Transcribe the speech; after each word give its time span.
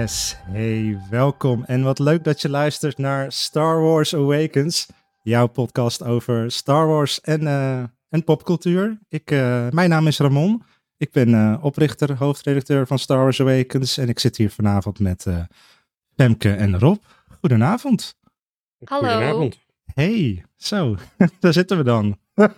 Yes, 0.00 0.36
hey, 0.44 1.00
welkom. 1.10 1.64
En 1.64 1.82
wat 1.82 1.98
leuk 1.98 2.24
dat 2.24 2.40
je 2.40 2.48
luistert 2.48 2.98
naar 2.98 3.32
Star 3.32 3.80
Wars 3.80 4.14
Awakens, 4.14 4.88
jouw 5.22 5.46
podcast 5.46 6.02
over 6.02 6.52
Star 6.52 6.86
Wars 6.86 7.20
en, 7.20 7.42
uh, 7.42 7.82
en 8.08 8.24
popcultuur. 8.24 8.98
Ik, 9.08 9.30
uh, 9.30 9.68
mijn 9.70 9.88
naam 9.88 10.06
is 10.06 10.18
Ramon. 10.18 10.62
Ik 10.96 11.12
ben 11.12 11.28
uh, 11.28 11.64
oprichter, 11.64 12.16
hoofdredacteur 12.16 12.86
van 12.86 12.98
Star 12.98 13.18
Wars 13.18 13.40
Awakens 13.40 13.98
en 13.98 14.08
ik 14.08 14.18
zit 14.18 14.36
hier 14.36 14.50
vanavond 14.50 14.98
met 14.98 15.26
Femke 16.16 16.52
en 16.52 16.78
Rob. 16.78 16.98
Goedenavond. 17.38 18.16
Hallo. 18.84 19.08
Goedenavond. 19.08 19.58
Hey, 19.94 20.44
zo, 20.56 20.96
daar 21.40 21.52
zitten 21.52 21.76
we 21.76 21.84
dan. 21.84 22.18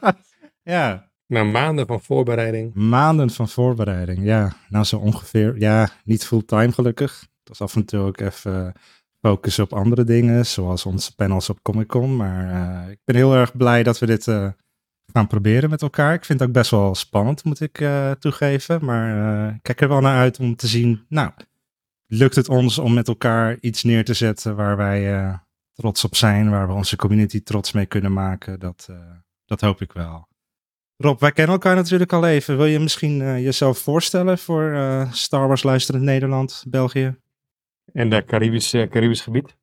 ja. 0.62 1.10
Na 1.26 1.44
maanden 1.44 1.86
van 1.86 2.00
voorbereiding. 2.00 2.74
Maanden 2.74 3.30
van 3.30 3.48
voorbereiding, 3.48 4.24
ja. 4.24 4.52
Nou, 4.68 4.84
zo 4.84 4.96
ongeveer, 4.96 5.58
ja, 5.58 5.88
niet 6.04 6.24
fulltime 6.24 6.72
gelukkig. 6.72 7.30
Was 7.44 7.60
af 7.60 7.74
en 7.74 7.84
toe 7.84 8.00
ook 8.00 8.20
even 8.20 8.72
focussen 9.20 9.64
op 9.64 9.72
andere 9.72 10.04
dingen, 10.04 10.46
zoals 10.46 10.86
onze 10.86 11.14
panels 11.14 11.50
op 11.50 11.62
Comic 11.62 11.86
Con. 11.86 12.16
Maar 12.16 12.46
uh, 12.84 12.90
ik 12.90 12.98
ben 13.04 13.16
heel 13.16 13.34
erg 13.34 13.56
blij 13.56 13.82
dat 13.82 13.98
we 13.98 14.06
dit 14.06 14.26
uh, 14.26 14.48
gaan 15.12 15.26
proberen 15.26 15.70
met 15.70 15.82
elkaar. 15.82 16.14
Ik 16.14 16.24
vind 16.24 16.38
het 16.38 16.48
ook 16.48 16.54
best 16.54 16.70
wel 16.70 16.94
spannend, 16.94 17.44
moet 17.44 17.60
ik 17.60 17.80
uh, 17.80 18.10
toegeven. 18.10 18.84
Maar 18.84 19.48
ik 19.54 19.62
kijk 19.62 19.80
er 19.80 19.88
wel 19.88 20.00
naar 20.00 20.18
uit 20.18 20.38
om 20.38 20.56
te 20.56 20.66
zien, 20.66 21.04
nou, 21.08 21.30
lukt 22.06 22.34
het 22.34 22.48
ons 22.48 22.78
om 22.78 22.94
met 22.94 23.08
elkaar 23.08 23.58
iets 23.60 23.82
neer 23.82 24.04
te 24.04 24.14
zetten 24.14 24.56
waar 24.56 24.76
wij 24.76 25.40
trots 25.72 26.04
op 26.04 26.16
zijn, 26.16 26.50
waar 26.50 26.66
we 26.66 26.72
onze 26.72 26.96
community 26.96 27.42
trots 27.42 27.72
mee 27.72 27.86
kunnen 27.86 28.12
maken. 28.12 28.60
Dat, 28.60 28.88
dat 29.44 29.60
hoop 29.60 29.80
ik 29.80 29.92
wel. 29.92 30.28
Rob, 30.96 31.20
wij 31.20 31.32
kennen 31.32 31.54
elkaar 31.54 31.74
natuurlijk 31.74 32.12
al 32.12 32.26
even. 32.26 32.56
Wil 32.56 32.66
je 32.66 32.78
misschien 32.78 33.16
jezelf 33.42 33.78
voorstellen 33.78 34.38
voor 34.38 34.76
Star 35.10 35.48
Wars 35.48 35.62
luisterend 35.62 36.04
Nederland, 36.04 36.64
België? 36.68 37.16
En 37.92 38.08
de 38.08 38.24
Caribisch, 38.24 38.74
uh, 38.74 38.88
Caribisch 38.88 39.20
gebied. 39.20 39.56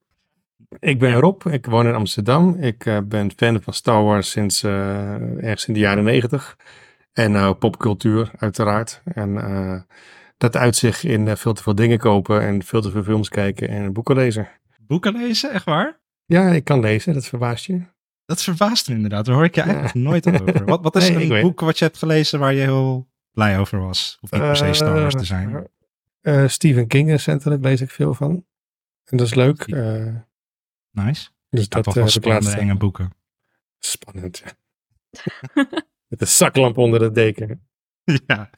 Ik 0.79 0.99
ben 0.99 1.13
Rob, 1.13 1.45
ik 1.45 1.65
woon 1.65 1.87
in 1.87 1.93
Amsterdam. 1.93 2.55
Ik 2.59 3.01
ben 3.07 3.31
fan 3.35 3.61
van 3.61 3.73
Star 3.73 4.03
Wars 4.03 4.31
sinds 4.31 4.63
ergens 4.63 5.67
in 5.67 5.73
de 5.73 5.79
jaren 5.79 6.03
negentig. 6.03 6.57
En 7.13 7.57
popcultuur 7.57 8.31
uiteraard. 8.37 9.01
En 9.03 9.33
dat 10.37 10.57
uit 10.57 10.75
zich 10.75 11.03
in 11.03 11.37
veel 11.37 11.53
te 11.53 11.63
veel 11.63 11.75
dingen 11.75 11.97
kopen 11.97 12.41
en 12.41 12.63
veel 12.63 12.81
te 12.81 12.91
veel 12.91 13.03
films 13.03 13.29
kijken 13.29 13.69
en 13.69 13.93
boeken 13.93 14.15
lezen. 14.15 14.47
Boeken 14.79 15.13
lezen, 15.13 15.51
echt 15.51 15.65
waar? 15.65 15.99
Ja, 16.25 16.49
ik 16.49 16.63
kan 16.63 16.79
lezen, 16.79 17.13
dat 17.13 17.25
verbaast 17.25 17.65
je. 17.65 17.81
Dat 18.25 18.43
verbaast 18.43 18.87
me 18.87 18.95
inderdaad. 18.95 19.25
Daar 19.25 19.35
hoor 19.35 19.43
ik 19.43 19.55
je 19.55 19.61
eigenlijk 19.61 19.93
ja. 19.93 19.99
nooit 19.99 20.27
over. 20.27 20.65
Wat, 20.65 20.81
wat 20.81 20.95
is 20.95 21.09
nee, 21.11 21.33
een 21.33 21.41
boek 21.41 21.59
wat 21.59 21.77
je 21.79 21.85
hebt 21.85 21.97
gelezen 21.97 22.39
waar 22.39 22.53
je 22.53 22.61
heel 22.61 23.07
blij 23.31 23.59
over 23.59 23.79
was? 23.79 24.17
Of 24.21 24.31
niet 24.31 24.41
per 24.41 24.55
se 24.55 24.73
Star 24.73 24.93
Wars 24.93 25.15
te 25.15 25.25
zijn? 25.25 25.67
Uh, 26.21 26.47
Stephen 26.47 26.87
King 26.87 27.09
recentelijk 27.09 27.63
lees 27.63 27.81
ik 27.81 27.89
veel 27.89 28.13
van. 28.13 28.45
En 29.03 29.17
dat 29.17 29.27
is 29.27 29.33
leuk. 29.33 29.67
Uh, 29.67 30.15
nice. 30.91 31.29
Dus 31.49 31.69
dat, 31.69 31.83
dat 31.83 31.93
was 31.93 32.13
spannende 32.13 32.57
enge 32.57 32.75
boeken. 32.75 33.13
Spannend, 33.79 34.37
ja. 34.37 34.51
Met 36.07 36.21
een 36.21 36.27
zaklamp 36.27 36.77
onder 36.77 36.99
de 36.99 37.11
deken. 37.11 37.67
ja. 38.27 38.49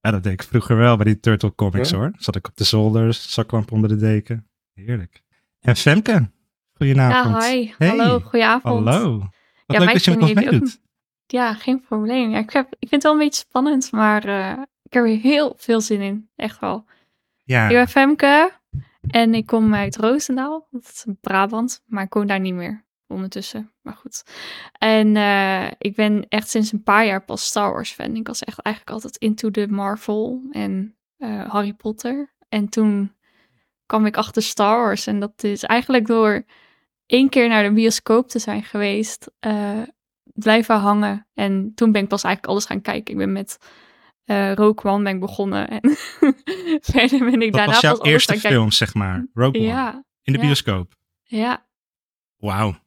ja, 0.00 0.10
dat 0.10 0.22
deed 0.22 0.32
ik 0.32 0.42
vroeger 0.42 0.76
wel 0.76 0.96
bij 0.96 1.04
die 1.04 1.20
Turtle 1.20 1.54
Comics 1.54 1.90
ja? 1.90 1.96
hoor. 1.96 2.12
Zat 2.16 2.36
ik 2.36 2.48
op 2.48 2.56
de 2.56 2.64
zolders, 2.64 3.32
zaklamp 3.32 3.72
onder 3.72 3.88
de 3.88 3.96
deken. 3.96 4.48
Heerlijk. 4.74 5.22
En 5.60 5.76
Femke, 5.76 6.30
Goedenavond. 6.74 7.44
Ja, 7.44 7.50
hi. 7.50 7.72
Hey. 7.78 7.88
Hallo, 7.88 8.20
goedenavond. 8.20 8.88
Hallo. 8.88 9.18
Wat 9.18 9.28
ja, 9.66 9.78
leuk 9.78 9.92
dat 9.92 10.04
je 10.04 10.10
met 10.10 10.20
ons 10.20 10.32
meedoet. 10.32 10.80
Ja, 11.26 11.54
geen 11.54 11.80
probleem. 11.80 12.30
Ja, 12.30 12.38
ik, 12.38 12.50
heb, 12.50 12.66
ik 12.78 12.88
vind 12.88 12.90
het 12.90 13.02
wel 13.02 13.12
een 13.12 13.18
beetje 13.18 13.44
spannend, 13.48 13.92
maar 13.92 14.28
uh, 14.28 14.62
ik 14.94 15.00
heb 15.00 15.10
er 15.10 15.30
heel 15.30 15.54
veel 15.56 15.80
zin 15.80 16.00
in. 16.00 16.28
Echt 16.36 16.60
wel. 16.60 16.84
Ja. 17.44 17.68
Ik 17.68 17.74
ben 17.74 17.88
Femke 17.88 18.52
en 19.10 19.34
ik 19.34 19.46
kom 19.46 19.74
uit 19.74 19.96
Roosendaal. 19.96 20.66
Dat 20.70 20.82
is 20.82 21.04
Brabant, 21.20 21.82
maar 21.86 22.04
ik 22.04 22.14
woon 22.14 22.26
daar 22.26 22.40
niet 22.40 22.54
meer 22.54 22.84
ondertussen. 23.06 23.72
Maar 23.82 23.94
goed. 23.94 24.24
En 24.78 25.14
uh, 25.14 25.66
ik 25.78 25.94
ben 25.94 26.26
echt 26.28 26.48
sinds 26.48 26.72
een 26.72 26.82
paar 26.82 27.06
jaar 27.06 27.24
pas 27.24 27.46
Star 27.46 27.72
Wars 27.72 27.92
fan. 27.92 28.16
Ik 28.16 28.26
was 28.26 28.42
echt 28.42 28.58
eigenlijk 28.60 28.94
altijd 28.94 29.16
into 29.16 29.50
de 29.50 29.68
Marvel 29.68 30.42
en 30.50 30.96
uh, 31.18 31.50
Harry 31.50 31.72
Potter. 31.72 32.34
En 32.48 32.68
toen 32.68 33.14
kwam 33.86 34.06
ik 34.06 34.16
achter 34.16 34.42
Star 34.42 34.76
Wars. 34.76 35.06
En 35.06 35.20
dat 35.20 35.44
is 35.44 35.62
eigenlijk 35.62 36.06
door 36.06 36.44
één 37.06 37.28
keer 37.28 37.48
naar 37.48 37.62
de 37.62 37.72
bioscoop 37.72 38.28
te 38.28 38.38
zijn 38.38 38.62
geweest, 38.62 39.30
uh, 39.46 39.82
blijven 40.22 40.76
hangen. 40.76 41.26
En 41.34 41.72
toen 41.74 41.92
ben 41.92 42.02
ik 42.02 42.08
pas 42.08 42.22
eigenlijk 42.22 42.52
alles 42.52 42.66
gaan 42.66 42.80
kijken. 42.80 43.12
Ik 43.12 43.18
ben 43.18 43.32
met 43.32 43.58
uh, 44.26 44.52
Rogue 44.52 44.92
One 44.92 45.02
ben 45.02 45.14
ik 45.14 45.20
begonnen. 45.20 45.68
En 45.68 45.80
verder 46.92 47.18
ben 47.18 47.42
ik 47.42 47.52
dat 47.52 47.52
daarna 47.52 47.72
was 47.72 47.80
jouw 47.80 48.00
eerste 48.02 48.38
film, 48.38 48.70
zeg 48.70 48.94
maar. 48.94 49.26
Rogue 49.34 49.60
One. 49.60 49.68
Ja, 49.68 50.04
in 50.22 50.32
de 50.32 50.38
ja. 50.38 50.44
bioscoop. 50.44 50.94
Ja. 51.22 51.66
Wauw. 52.36 52.82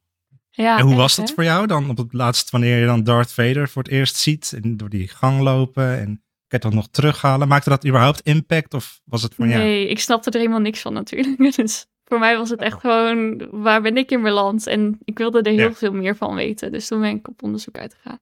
Ja, 0.49 0.77
en 0.77 0.81
hoe 0.81 0.91
echt, 0.91 0.99
was 0.99 1.15
dat 1.15 1.27
hè? 1.27 1.33
voor 1.33 1.43
jou 1.43 1.67
dan 1.67 1.89
op 1.89 1.97
het 1.97 2.13
laatst, 2.13 2.49
wanneer 2.49 2.79
je 2.79 2.85
dan 2.85 3.03
Darth 3.03 3.33
Vader 3.33 3.69
voor 3.69 3.83
het 3.83 3.91
eerst 3.91 4.15
ziet 4.15 4.53
en 4.63 4.77
door 4.77 4.89
die 4.89 5.07
gang 5.07 5.41
lopen 5.41 5.99
en 5.99 6.05
kan 6.47 6.59
je 6.59 6.65
dat 6.65 6.73
nog 6.73 6.87
terughalen? 6.91 7.47
Maakte 7.47 7.69
dat 7.69 7.85
überhaupt 7.85 8.21
impact 8.21 8.73
of 8.73 9.01
was 9.03 9.23
het 9.23 9.35
van 9.35 9.49
ja? 9.49 9.57
Nee, 9.57 9.87
ik 9.87 9.99
snapte 9.99 10.29
er 10.29 10.37
helemaal 10.37 10.59
niks 10.59 10.81
van 10.81 10.93
natuurlijk. 10.93 11.55
Dus 11.55 11.85
voor 12.03 12.19
mij 12.19 12.37
was 12.37 12.49
het 12.49 12.61
echt 12.61 12.79
gewoon, 12.79 13.47
waar 13.51 13.81
ben 13.81 13.97
ik 13.97 14.11
in 14.11 14.21
mijn 14.21 14.33
land? 14.33 14.67
En 14.67 14.97
ik 15.03 15.17
wilde 15.17 15.41
er 15.41 15.51
heel 15.51 15.59
Ja. 15.59 15.73
veel 15.73 15.93
meer 15.93 16.15
van 16.15 16.35
weten. 16.35 16.71
Dus 16.71 16.87
toen 16.87 17.01
ben 17.01 17.15
ik 17.15 17.27
op 17.27 17.43
onderzoek 17.43 17.77
uitgegaan. 17.77 18.19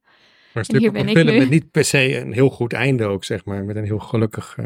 Maar 0.56 0.66
een 0.68 0.76
een 0.76 1.08
ik 1.08 1.18
film 1.18 1.26
met 1.40 1.50
niet 1.50 1.72
per 1.72 1.84
se 1.86 2.20
een 2.20 2.34
heel 2.34 2.50
goed 2.50 2.74
einde 2.74 3.06
ook, 3.06 3.24
zeg 3.24 3.46
maar. 3.46 3.64
Met 3.64 3.76
een 3.76 3.84
heel 3.84 4.00
gelukkig... 4.00 4.58
uh, 4.60 4.66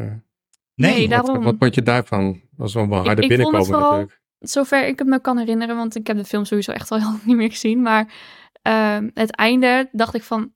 Nee, 0.76 1.00
wat- 1.02 1.10
daarom. 1.10 1.36
wat, 1.36 1.44
wat 1.44 1.56
vond 1.60 1.76
je 1.76 1.82
daarvan? 1.84 2.42
was 2.58 2.74
wel 2.74 2.88
wel 2.90 3.04
harde 3.06 3.10
ik 3.12 3.18
vond 3.18 3.30
het 3.30 3.38
binnenkomen 3.38 3.66
vooral- 3.66 3.92
natuurlijk. 3.92 4.22
Zover 4.40 4.88
ik 4.88 5.00
het 5.00 5.08
me 5.08 5.22
kan 5.22 5.38
herinneren, 5.38 5.76
want 5.76 5.96
ik 5.96 6.08
heb 6.08 6.18
de 6.18 6.26
film 6.26 6.46
sowieso 6.46 6.72
echt 6.72 6.92
al 6.92 6.98
heel 7.02 7.18
niet 7.26 7.36
meer 7.36 7.50
gezien. 7.50 7.82
Maar 7.82 8.14
ehm, 8.62 9.10
het 9.14 9.32
einde 9.36 9.90
dacht 9.92 10.14
ik 10.16 10.24
van, 10.24 10.54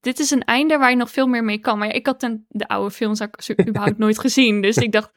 dit 0.00 0.18
is 0.18 0.30
een 0.30 0.44
einde 0.44 0.78
waar 0.78 0.90
je 0.90 0.96
nog 0.96 1.10
veel 1.10 1.26
meer 1.26 1.44
mee 1.44 1.58
kan. 1.58 1.78
Maar 1.78 1.86
ja, 1.88 1.92
ik 1.94 2.06
had 2.06 2.18
ten, 2.20 2.46
de 2.48 2.68
oude 2.68 2.90
films 2.90 3.20
überhaupt 3.68 3.98
nooit 3.98 4.18
gezien. 4.18 4.60
Dus 4.62 4.76
ik 4.76 4.92
dacht, 4.92 5.12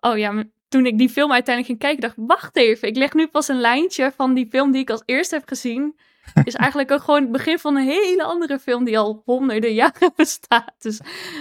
oh 0.00 0.18
ja, 0.18 0.44
toen 0.68 0.86
ik 0.86 0.98
die 0.98 1.08
film 1.08 1.32
uiteindelijk 1.32 1.66
ging 1.66 1.78
kijken, 1.78 2.00
dacht 2.00 2.16
ik, 2.16 2.24
wacht 2.26 2.56
even. 2.56 2.88
Ik 2.88 2.96
leg 2.96 3.14
nu 3.14 3.26
pas 3.26 3.48
een 3.48 3.60
lijntje 3.60 4.12
van 4.16 4.34
die 4.34 4.46
film 4.50 4.72
die 4.72 4.80
ik 4.80 4.90
als 4.90 5.02
eerste 5.04 5.34
heb 5.34 5.48
gezien. 5.48 5.96
Is 6.44 6.54
eigenlijk 6.54 6.90
ook 6.90 7.02
gewoon 7.02 7.22
het 7.22 7.32
begin 7.32 7.58
van 7.58 7.76
een 7.76 7.86
hele 7.86 8.24
andere 8.24 8.58
film 8.58 8.84
die 8.84 8.98
al 8.98 9.22
honderden 9.24 9.74
jaren 9.74 10.12
bestaat. 10.16 10.74
Dus 10.78 11.00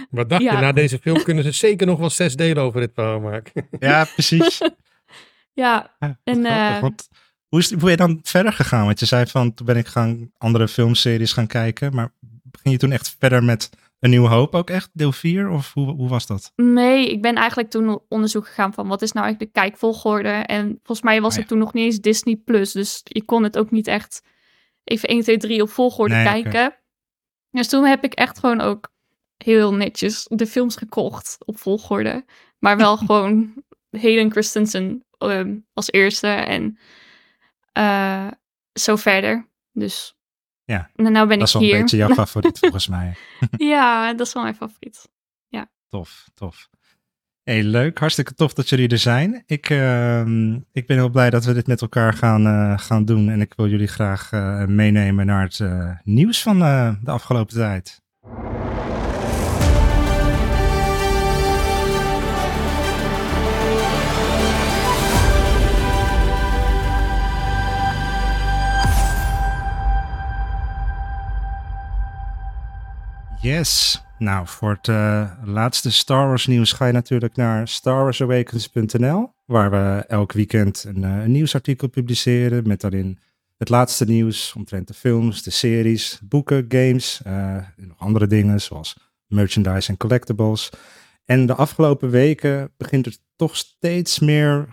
Wat 0.10 0.30
dacht 0.30 0.42
ja. 0.42 0.54
je? 0.54 0.60
Na 0.60 0.72
deze 0.72 1.00
film 1.00 1.24
kunnen 1.24 1.44
ze 1.44 1.52
zeker 1.52 1.88
nog 1.88 2.00
wel 2.00 2.10
zes 2.10 2.36
delen 2.36 2.64
over 2.64 2.80
dit 2.80 2.92
verhaal 2.94 3.20
maken. 3.20 3.68
Ja, 3.80 4.06
precies. 4.14 4.58
ja, 5.54 5.96
Ja, 6.00 6.20
En, 6.24 6.46
grappig, 6.46 6.76
eh, 6.76 6.82
want 6.82 7.10
hoe, 7.48 7.60
is, 7.60 7.70
hoe 7.70 7.80
ben 7.80 7.90
je 7.90 7.98
dan 7.98 8.20
verder 8.24 8.54
gegaan? 8.54 8.86
Want 8.86 9.00
je 9.00 9.06
zei 9.06 9.26
van, 9.26 9.54
toen 9.54 9.66
ben 9.66 9.78
ik 9.78 9.88
gaan 9.88 10.32
andere 10.38 10.68
filmseries 10.68 11.34
gaan 11.34 11.48
kijken. 11.48 11.96
Maar 11.96 12.14
ging 12.52 12.74
je 12.74 12.78
toen 12.78 12.92
echt 12.92 13.16
verder 13.20 13.44
met 13.44 13.70
Een 14.00 14.10
Nieuwe 14.10 14.28
Hoop 14.28 14.56
ook 14.56 14.70
echt, 14.70 14.90
deel 14.94 15.12
4? 15.12 15.50
Of 15.50 15.74
hoe, 15.74 15.88
hoe 15.96 16.10
was 16.10 16.28
dat? 16.28 16.52
Nee, 16.56 17.12
ik 17.12 17.22
ben 17.22 17.36
eigenlijk 17.36 17.70
toen 17.70 17.90
op 17.90 18.06
onderzoek 18.10 18.48
gegaan 18.48 18.74
van 18.74 18.88
wat 18.88 19.02
is 19.02 19.12
nou 19.12 19.26
eigenlijk 19.26 19.54
de 19.54 19.60
kijkvolgorde. 19.62 20.30
En 20.30 20.80
volgens 20.84 21.02
mij 21.02 21.22
was 21.22 21.34
Oh, 21.34 21.40
het 21.40 21.48
toen 21.48 21.58
nog 21.58 21.74
niet 21.74 21.86
eens 21.86 22.00
Disney 22.00 22.36
Plus. 22.36 22.72
Dus 22.72 23.02
je 23.04 23.24
kon 23.24 23.44
het 23.44 23.58
ook 23.58 23.72
niet 23.72 23.88
echt 23.88 24.22
even 24.84 25.10
1, 25.10 25.22
2, 25.22 25.38
3 25.38 25.62
op 25.62 25.70
volgorde 25.70 26.14
Nee, 26.16 26.24
kijken. 26.24 26.76
Dus 27.52 27.68
toen 27.68 27.86
heb 27.86 28.04
ik 28.04 28.14
echt 28.14 28.40
gewoon 28.40 28.62
ook 28.62 28.92
heel 29.38 29.74
netjes 29.74 30.26
de 30.30 30.48
films 30.48 30.76
gekocht 30.76 31.38
op 31.46 31.60
volgorde. 31.60 32.26
Maar 32.60 32.78
wel 32.78 32.98
gewoon 33.06 33.64
Hayden 33.90 34.32
Christensen 34.32 35.06
ehm, 35.18 35.58
als 35.74 35.92
eerste 35.92 36.28
en 36.28 36.78
eh, 37.72 38.28
zo 38.74 38.96
verder. 38.96 39.50
Dus 39.72 40.16
Ja, 40.64 40.90
en 40.96 41.12
nou 41.12 41.28
ben 41.28 41.40
dat 41.40 41.48
is 41.48 41.54
ik 41.54 41.60
wel 41.60 41.70
een 41.70 41.74
hier. 41.76 41.82
beetje 41.82 41.98
jouw 41.98 42.14
favoriet 42.26 42.60
volgens 42.60 42.88
mij. 42.88 43.16
ja, 43.58 44.14
dat 44.14 44.28
is 44.28 44.34
wel 44.34 44.44
mijn 44.44 44.56
favoriet. 44.56 45.10
Tof, 45.88 46.28
tof. 46.34 46.70
Hey, 47.44 47.64
leuk. 47.64 48.00
Hartstikke 48.00 48.34
tof 48.34 48.54
dat 48.54 48.70
jullie 48.70 48.88
er 48.88 48.98
zijn. 48.98 49.44
Ik, 49.46 49.70
ehm, 49.70 50.54
ik 50.72 50.88
ben 50.88 50.98
heel 50.98 51.10
blij 51.10 51.30
dat 51.30 51.46
we 51.46 51.54
dit 51.54 51.68
met 51.68 51.82
elkaar 51.82 52.14
gaan, 52.14 52.46
eh, 52.46 52.78
gaan 52.78 53.06
doen. 53.06 53.30
En 53.30 53.42
ik 53.42 53.54
wil 53.56 53.68
jullie 53.68 53.88
graag 53.88 54.32
eh, 54.32 54.66
meenemen 54.66 55.26
naar 55.26 55.44
het 55.44 55.60
eh, 55.60 55.90
nieuws 56.04 56.42
van 56.42 56.60
de 56.60 57.12
afgelopen 57.12 57.56
tijd. 57.56 58.02
Yes. 73.40 74.02
Nou, 74.22 74.48
voor 74.48 74.70
het 74.70 74.88
eh, 74.88 75.32
laatste 75.44 75.92
Star 75.92 76.28
Wars 76.28 76.48
nieuws 76.48 76.72
ga 76.72 76.86
je 76.86 76.94
natuurlijk 76.94 77.36
naar 77.36 77.68
starwarsawakens.nl, 77.68 79.34
waar 79.46 79.72
we 79.72 80.04
elk 80.08 80.32
weekend 80.32 80.84
een, 80.88 81.04
eh, 81.04 81.24
een 81.24 81.32
nieuwsartikel 81.32 81.88
publiceren 81.88 82.68
met 82.68 82.82
daarin 82.82 83.20
het 83.58 83.70
laatste 83.70 84.06
nieuws 84.06 84.54
omtrent 84.58 84.88
de 84.88 84.94
films, 84.94 85.44
de 85.44 85.50
series, 85.50 86.20
boeken, 86.24 86.66
games, 86.70 87.22
eh, 87.24 87.56
en 87.56 87.88
nog 87.88 88.00
andere 88.00 88.28
dingen 88.28 88.62
zoals 88.62 88.98
merchandise 89.28 89.90
en 89.90 89.98
collectibles. 89.98 90.70
En 91.26 91.46
de 91.46 91.56
afgelopen 91.56 92.10
weken 92.10 92.72
begint 92.78 93.06
er 93.06 93.16
toch 93.36 93.56
steeds 93.56 94.20
meer 94.20 94.68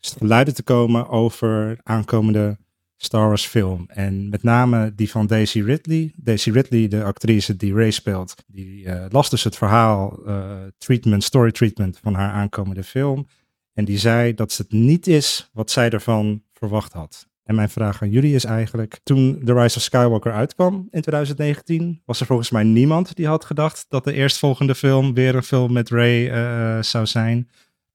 geluiden 0.00 0.54
te 0.54 0.62
komen 0.62 1.08
over 1.08 1.78
aankomende 1.82 2.58
Star 3.04 3.26
Wars 3.26 3.46
film. 3.46 3.84
En 3.88 4.28
met 4.28 4.42
name 4.42 4.92
die 4.94 5.10
van 5.10 5.26
Daisy 5.26 5.62
Ridley. 5.62 6.12
Daisy 6.16 6.50
Ridley, 6.50 6.88
de 6.88 7.04
actrice 7.04 7.56
die 7.56 7.74
Ray 7.74 7.90
speelt, 7.90 8.34
die 8.46 8.84
uh, 8.84 9.04
las 9.08 9.30
dus 9.30 9.44
het 9.44 9.56
verhaal, 9.56 10.18
uh, 10.26 10.50
treatment, 10.78 11.24
story 11.24 11.50
treatment 11.50 11.98
van 12.02 12.14
haar 12.14 12.32
aankomende 12.32 12.84
film. 12.84 13.26
En 13.72 13.84
die 13.84 13.98
zei 13.98 14.34
dat 14.34 14.56
het 14.56 14.72
niet 14.72 15.06
is 15.06 15.50
wat 15.52 15.70
zij 15.70 15.90
ervan 15.90 16.42
verwacht 16.52 16.92
had. 16.92 17.26
En 17.44 17.54
mijn 17.54 17.68
vraag 17.68 18.02
aan 18.02 18.10
jullie 18.10 18.34
is 18.34 18.44
eigenlijk, 18.44 19.00
toen 19.02 19.42
The 19.44 19.54
Rise 19.54 19.76
of 19.76 19.82
Skywalker 19.82 20.32
uitkwam 20.32 20.74
in 20.90 21.00
2019, 21.00 22.02
was 22.04 22.20
er 22.20 22.26
volgens 22.26 22.50
mij 22.50 22.62
niemand 22.62 23.16
die 23.16 23.26
had 23.26 23.44
gedacht 23.44 23.86
dat 23.88 24.04
de 24.04 24.12
eerstvolgende 24.12 24.74
film 24.74 25.14
weer 25.14 25.34
een 25.34 25.42
film 25.42 25.72
met 25.72 25.90
Ray 25.90 26.28
uh, 26.28 26.82
zou 26.82 27.06
zijn. 27.06 27.48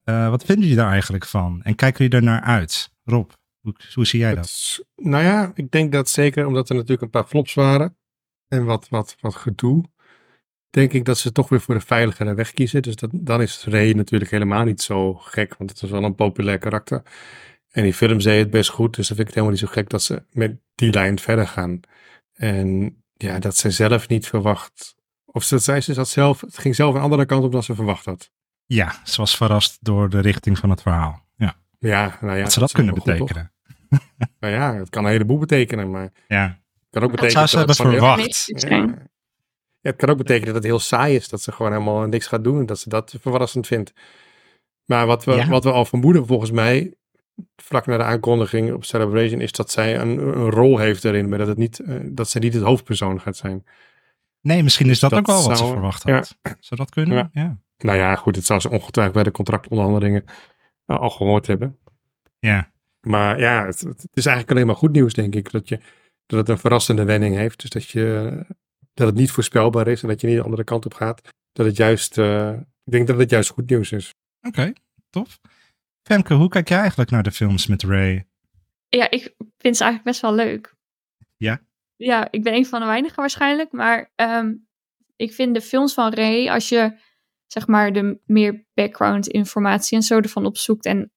Wat 0.04 0.44
vinden 0.44 0.64
jullie 0.64 0.82
daar 0.82 0.92
eigenlijk 0.92 1.26
van? 1.26 1.60
En 1.64 1.76
kijken 1.76 2.04
jullie 2.04 2.20
er 2.20 2.32
naar 2.32 2.42
uit? 2.42 2.92
Rob, 3.04 3.30
hoe, 3.68 3.94
hoe 3.94 4.06
zie 4.06 4.20
jij 4.20 4.36
dat? 4.36 4.46
Het, 4.46 4.86
nou 4.96 5.24
ja, 5.24 5.52
ik 5.56 5.72
denk 5.72 5.92
dat 5.92 6.10
zeker 6.10 6.46
omdat 6.46 6.70
er 6.70 6.76
natuurlijk 6.76 7.02
een 7.02 7.10
paar 7.10 7.28
flops 7.28 7.54
waren 7.54 7.98
en 8.48 8.66
wat, 8.66 8.90
wat, 8.90 9.16
wat 9.20 9.36
gedoe, 9.36 9.84
denk 10.70 10.94
ik 10.94 11.06
dat 11.06 11.18
ze 11.18 11.32
toch 11.32 11.50
weer 11.50 11.62
voor 11.62 11.74
de 11.74 11.82
veiligere 11.82 12.34
weg 12.34 12.52
kiezen. 12.52 12.82
Dus 12.82 12.96
dat, 12.96 13.10
dan 13.14 13.42
is 13.42 13.66
Ray 13.66 13.92
natuurlijk 13.92 14.32
helemaal 14.32 14.64
niet 14.64 14.82
zo 14.82 15.14
gek, 15.14 15.56
want 15.58 15.70
het 15.70 15.82
is 15.82 15.90
wel 15.90 16.04
een 16.04 16.16
populair 16.16 16.58
karakter. 16.58 17.02
En 17.70 17.84
die 17.84 17.94
film 17.94 18.20
zei 18.20 18.40
het 18.40 18.50
best 18.50 18.70
goed, 18.70 18.96
dus 18.96 19.08
dan 19.08 19.18
vind 19.18 19.30
ik 19.30 19.36
het 19.36 19.44
helemaal 19.44 19.52
niet 19.52 19.70
zo 19.70 19.82
gek 19.82 19.90
dat 19.90 20.04
ze 20.04 20.24
met 20.32 20.60
die 20.76 20.92
lijn 20.92 21.20
verder 21.20 21.48
gaan. 21.48 21.80
En 22.34 22.98
ja, 23.14 23.40
dat 23.40 23.58
ze 23.58 23.72
zelf 23.72 24.08
niet 24.08 24.28
verwacht, 24.28 24.96
of 25.26 25.44
ze, 25.44 25.58
zei 25.58 25.82
ze 25.82 25.94
dat 25.94 26.10
zelf, 26.10 26.42
het 26.42 26.58
ging 26.58 26.76
zelf 26.76 26.96
een 26.96 27.02
andere 27.02 27.26
kant 27.26 27.44
op 27.44 27.52
dan 27.52 27.64
ze 27.64 27.76
verwacht 27.76 28.06
had. 28.06 28.32
Ja, 28.66 29.02
ze 29.04 29.18
was 29.18 29.38
verrast 29.38 29.78
door 29.82 30.10
de 30.10 30.20
richting 30.20 30.58
van 30.58 30.70
het 30.70 30.82
verhaal. 30.82 31.26
Ja, 31.36 31.56
ja 31.80 32.18
nou 32.22 32.38
ja. 32.38 32.44
Wat 32.44 32.52
zou 32.52 32.66
dat 32.66 32.76
kunnen 32.76 32.94
betekenen? 32.94 33.52
Nou 34.40 34.54
ja, 34.54 34.76
het 34.76 34.90
kan 34.90 35.06
een 35.06 35.12
heleboel 35.12 35.38
betekenen, 35.38 35.92
maar 35.92 36.12
ja. 36.28 36.44
het 36.44 36.88
kan 36.90 37.04
ook 37.04 37.12
betekenen 37.12 37.42
dat, 37.42 37.50
zou 37.50 37.68
ze 37.68 37.76
hebben 37.76 37.76
verwacht. 37.76 38.46
Ja. 38.46 38.78
ja, 38.78 39.90
het 39.90 39.96
kan 39.96 40.10
ook 40.10 40.18
betekenen 40.18 40.54
dat 40.54 40.56
het 40.56 40.72
heel 40.72 40.80
saai 40.80 41.16
is, 41.16 41.30
dat 41.30 41.42
ze 41.42 41.52
gewoon 41.52 41.72
helemaal 41.72 42.08
niks 42.08 42.28
gaat 42.28 42.44
doen 42.44 42.60
en 42.60 42.66
dat 42.66 42.80
ze 42.80 42.90
dat 42.90 43.16
verrassend 43.22 43.68
vindt. 43.68 43.94
Maar 44.86 45.06
wat 45.06 45.24
we, 45.24 45.34
ja. 45.34 45.48
wat 45.48 45.64
we 45.64 45.72
al 45.72 45.86
vermoeden 45.86 46.26
volgens 46.26 46.52
mij, 46.52 46.94
vlak 47.56 47.86
na 47.86 47.98
de 47.98 48.04
aankondiging 48.04 48.74
op 48.74 48.86
Celebration, 48.86 49.42
is 49.42 49.52
dat 49.52 49.72
zij 49.72 50.00
een, 50.00 50.18
een 50.18 50.50
rol 50.50 50.78
heeft 50.78 51.06
erin, 51.06 51.30
maar 51.30 51.38
dat, 51.38 51.48
het 51.48 51.58
niet, 51.58 51.80
uh, 51.80 52.00
dat 52.04 52.30
zij 52.30 52.42
niet 52.42 52.54
het 52.54 52.64
hoofdpersoon 52.64 53.22
gaat 53.22 53.38
zijn. 53.38 53.66
Nee, 54.42 54.64
misschien 54.64 54.90
is 54.90 55.00
dat, 55.00 55.10
dat 55.10 55.20
ook 55.20 55.26
wel 55.26 55.36
wat 55.36 55.58
zou, 55.58 55.70
ze 55.70 55.74
verwacht 55.74 56.04
had. 56.04 56.36
Ja. 56.42 56.56
Zou 56.60 56.80
dat 56.80 56.90
kunnen? 56.90 57.18
Ja. 57.18 57.30
ja. 57.32 57.58
Nou 57.78 57.98
ja, 57.98 58.16
goed, 58.16 58.36
het 58.36 58.46
zou 58.46 58.60
ze 58.60 58.70
ongetwijfeld 58.70 59.16
bij 59.16 59.24
de 59.24 59.32
contractonderhandelingen 59.32 60.24
uh, 60.86 61.00
al 61.00 61.10
gehoord 61.10 61.48
hebben. 61.48 61.78
Ja. 62.40 62.72
Maar 63.08 63.40
ja, 63.40 63.66
het, 63.66 63.80
het, 63.80 64.08
is 64.14 64.26
eigenlijk 64.26 64.52
alleen 64.52 64.68
maar 64.68 64.76
goed 64.76 64.92
nieuws, 64.92 65.14
denk 65.14 65.36
ik. 65.36 65.52
Dat, 65.52 65.70
je, 65.70 65.80
dat 66.26 66.40
het 66.40 66.50
een 66.50 66.58
verrassende 66.58 67.04
wending 67.04 67.36
heeft. 67.36 67.62
Dus 67.62 67.70
dat, 67.70 67.90
je, 67.90 68.46
dat 68.94 69.08
het 69.08 69.16
niet 69.16 69.32
voorspelbaar 69.32 69.88
is 69.88 70.02
en 70.02 70.08
dat 70.08 70.22
je 70.22 70.28
niet 70.28 70.36
de 70.36 70.44
andere 70.44 70.64
kant 70.64 70.86
op 70.86 70.94
gaat. 70.94 71.22
Dat 71.52 71.66
het 71.66 71.78
juist, 71.78 72.18
uh, 72.18 72.54
ik 72.84 72.92
denk 72.92 73.08
dat 73.08 73.18
het 73.18 73.30
juist 73.30 73.50
goed 73.50 73.70
nieuws 73.70 73.92
is. 73.92 74.14
Oké, 74.48 74.60
okay, 74.60 74.76
tof. 75.10 75.40
Femke, 76.04 76.34
hoe 76.34 76.50
kijk 76.50 76.70
jij 76.70 76.80
eigenlijk 76.80 77.10
naar 77.10 77.24
de 77.24 77.32
films 77.32 77.68
met 77.68 77.84
Ray? 77.84 78.28
Ja, 78.90 79.10
ik 79.10 79.36
vind 79.58 79.78
ze 79.78 79.84
eigenlijk 79.84 80.04
best 80.04 80.22
wel 80.22 80.34
leuk. 80.34 80.76
Ja? 81.38 81.62
Ja, 81.96 82.28
ik 82.32 82.44
ben 82.44 82.54
een 82.54 82.66
van 82.66 82.80
de 82.80 82.86
weinigen 82.86 83.20
waarschijnlijk. 83.20 83.72
Maar 83.72 84.12
um, 84.16 84.68
ik 85.16 85.34
vind 85.34 85.54
de 85.54 85.62
films 85.62 85.94
van 85.94 86.14
Ray, 86.14 86.48
als 86.48 86.70
je 86.70 86.98
zeg 87.46 87.68
maar 87.68 87.94
de 87.94 88.20
meer 88.26 88.66
background 88.74 89.28
informatie 89.28 89.98
en 89.98 90.04
zo 90.04 90.18
ervan 90.18 90.46
opzoekt. 90.46 90.86
En 90.86 91.12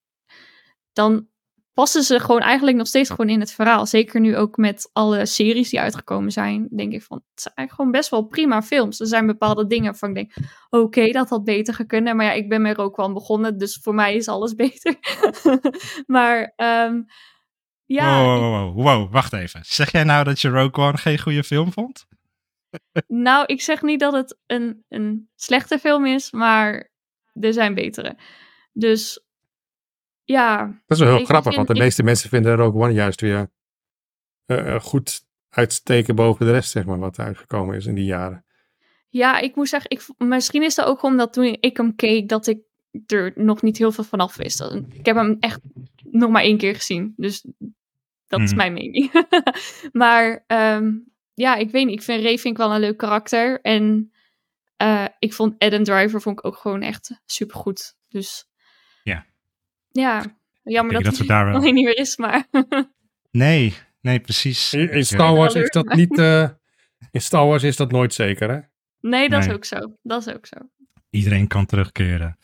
dan 0.92 1.28
passen 1.74 2.02
ze 2.02 2.20
gewoon 2.20 2.40
eigenlijk 2.40 2.76
nog 2.76 2.86
steeds 2.86 3.10
gewoon 3.10 3.28
in 3.28 3.40
het 3.40 3.52
verhaal. 3.52 3.86
Zeker 3.86 4.20
nu 4.20 4.36
ook 4.36 4.56
met 4.56 4.90
alle 4.92 5.26
series 5.26 5.70
die 5.70 5.80
uitgekomen 5.80 6.32
zijn, 6.32 6.68
denk 6.76 6.92
ik 6.92 7.02
van, 7.02 7.16
het 7.16 7.42
zijn 7.42 7.54
eigenlijk 7.54 7.72
gewoon 7.72 7.90
best 7.90 8.10
wel 8.10 8.22
prima 8.22 8.62
films. 8.62 9.00
Er 9.00 9.06
zijn 9.06 9.26
bepaalde 9.26 9.66
dingen 9.66 9.94
van 9.94 10.08
ik 10.08 10.14
denk, 10.14 10.34
oké, 10.70 10.84
okay, 10.84 11.12
dat 11.12 11.28
had 11.28 11.44
beter 11.44 11.74
gekund. 11.74 12.14
Maar 12.14 12.24
ja, 12.24 12.32
ik 12.32 12.48
ben 12.48 12.62
wel 12.62 12.98
aan 12.98 13.14
begonnen, 13.14 13.58
dus 13.58 13.78
voor 13.82 13.94
mij 13.94 14.14
is 14.14 14.28
alles 14.28 14.54
beter. 14.64 14.94
maar 16.06 16.52
um, 16.56 17.06
ja. 17.84 18.24
Wow, 18.24 18.38
wow, 18.38 18.74
wow, 18.74 18.84
wow, 18.84 19.12
wacht 19.12 19.32
even. 19.32 19.60
Zeg 19.64 19.92
jij 19.92 20.04
nou 20.04 20.24
dat 20.24 20.40
je 20.40 20.48
Rogue 20.48 20.84
One 20.84 20.96
geen 20.96 21.18
goede 21.18 21.44
film 21.44 21.72
vond? 21.72 22.06
nou, 23.06 23.44
ik 23.46 23.60
zeg 23.60 23.82
niet 23.82 24.00
dat 24.00 24.12
het 24.12 24.38
een, 24.46 24.84
een 24.88 25.28
slechte 25.34 25.78
film 25.78 26.06
is, 26.06 26.30
maar 26.30 26.90
er 27.32 27.52
zijn 27.52 27.74
betere. 27.74 28.16
Dus 28.72 29.24
ja. 30.30 30.80
Dat 30.86 30.98
is 30.98 31.04
wel 31.04 31.16
heel 31.16 31.24
grappig, 31.24 31.54
want 31.54 31.68
de 31.68 31.74
ik, 31.74 31.80
meeste 31.80 32.02
mensen 32.02 32.28
vinden 32.28 32.56
Rogue 32.56 32.82
One 32.82 32.92
juist 32.92 33.20
weer 33.20 33.50
uh, 34.46 34.80
goed 34.80 35.24
uitsteken 35.48 36.14
boven 36.14 36.46
de 36.46 36.52
rest, 36.52 36.70
zeg 36.70 36.84
maar, 36.84 36.98
wat 36.98 37.18
er 37.18 37.24
uitgekomen 37.24 37.76
is 37.76 37.86
in 37.86 37.94
die 37.94 38.04
jaren. 38.04 38.44
Ja, 39.08 39.38
ik 39.38 39.56
moet 39.56 39.68
zeggen, 39.68 39.90
ik, 39.90 40.06
misschien 40.18 40.62
is 40.62 40.74
dat 40.74 40.86
ook 40.86 41.02
omdat 41.02 41.32
toen 41.32 41.56
ik 41.60 41.76
hem 41.76 41.94
keek, 41.94 42.28
dat 42.28 42.46
ik 42.46 42.58
er 43.06 43.32
nog 43.34 43.62
niet 43.62 43.78
heel 43.78 43.92
veel 43.92 44.04
vanaf 44.04 44.36
wist. 44.36 44.60
Ik 44.92 45.06
heb 45.06 45.16
hem 45.16 45.36
echt 45.40 45.60
nog 46.10 46.30
maar 46.30 46.42
één 46.42 46.58
keer 46.58 46.74
gezien, 46.74 47.14
dus 47.16 47.46
dat 48.26 48.40
is 48.40 48.54
mijn 48.54 48.72
mening. 48.72 49.26
maar 49.92 50.44
um, 50.46 51.10
ja, 51.34 51.56
ik 51.56 51.70
weet 51.70 51.86
niet. 51.86 51.94
Ik 51.94 52.02
vind 52.02 52.22
Ray 52.22 52.38
vind 52.38 52.54
ik 52.54 52.62
wel 52.62 52.74
een 52.74 52.80
leuk 52.80 52.96
karakter. 52.96 53.60
En 53.60 54.12
uh, 54.82 55.06
ik 55.18 55.32
vond 55.32 55.54
Adam 55.58 55.84
Driver 55.84 56.20
vond 56.20 56.38
ik 56.38 56.44
ook 56.44 56.56
gewoon 56.56 56.82
echt 56.82 57.20
supergoed. 57.26 57.96
Dus 58.08 58.49
ja 59.90 60.38
jammer 60.62 60.94
dat, 60.94 61.04
dat 61.04 61.16
we 61.16 61.26
daar 61.26 61.46
wel... 61.46 61.60
niet 61.72 61.74
meer 61.74 61.96
is, 61.96 62.16
maar... 62.16 62.46
nee, 63.30 63.74
nee, 64.00 64.20
precies. 64.20 64.74
In, 64.74 64.90
in 64.90 65.04
Star 65.04 65.34
Wars 65.34 65.54
is 65.54 65.70
dat 65.70 65.94
niet... 65.94 66.18
Uh, 66.18 66.48
in 67.10 67.20
Star 67.20 67.46
Wars 67.46 67.62
is 67.62 67.76
dat 67.76 67.92
nooit 67.92 68.14
zeker, 68.14 68.50
hè? 68.50 68.60
Nee, 69.00 69.28
dat 69.28 69.38
nee. 69.40 69.48
is 69.48 69.54
ook 69.54 69.64
zo. 69.64 69.96
Dat 70.02 70.26
is 70.26 70.34
ook 70.34 70.46
zo. 70.46 70.56
Iedereen 71.10 71.46
kan 71.46 71.66
terugkeren. 71.66 72.36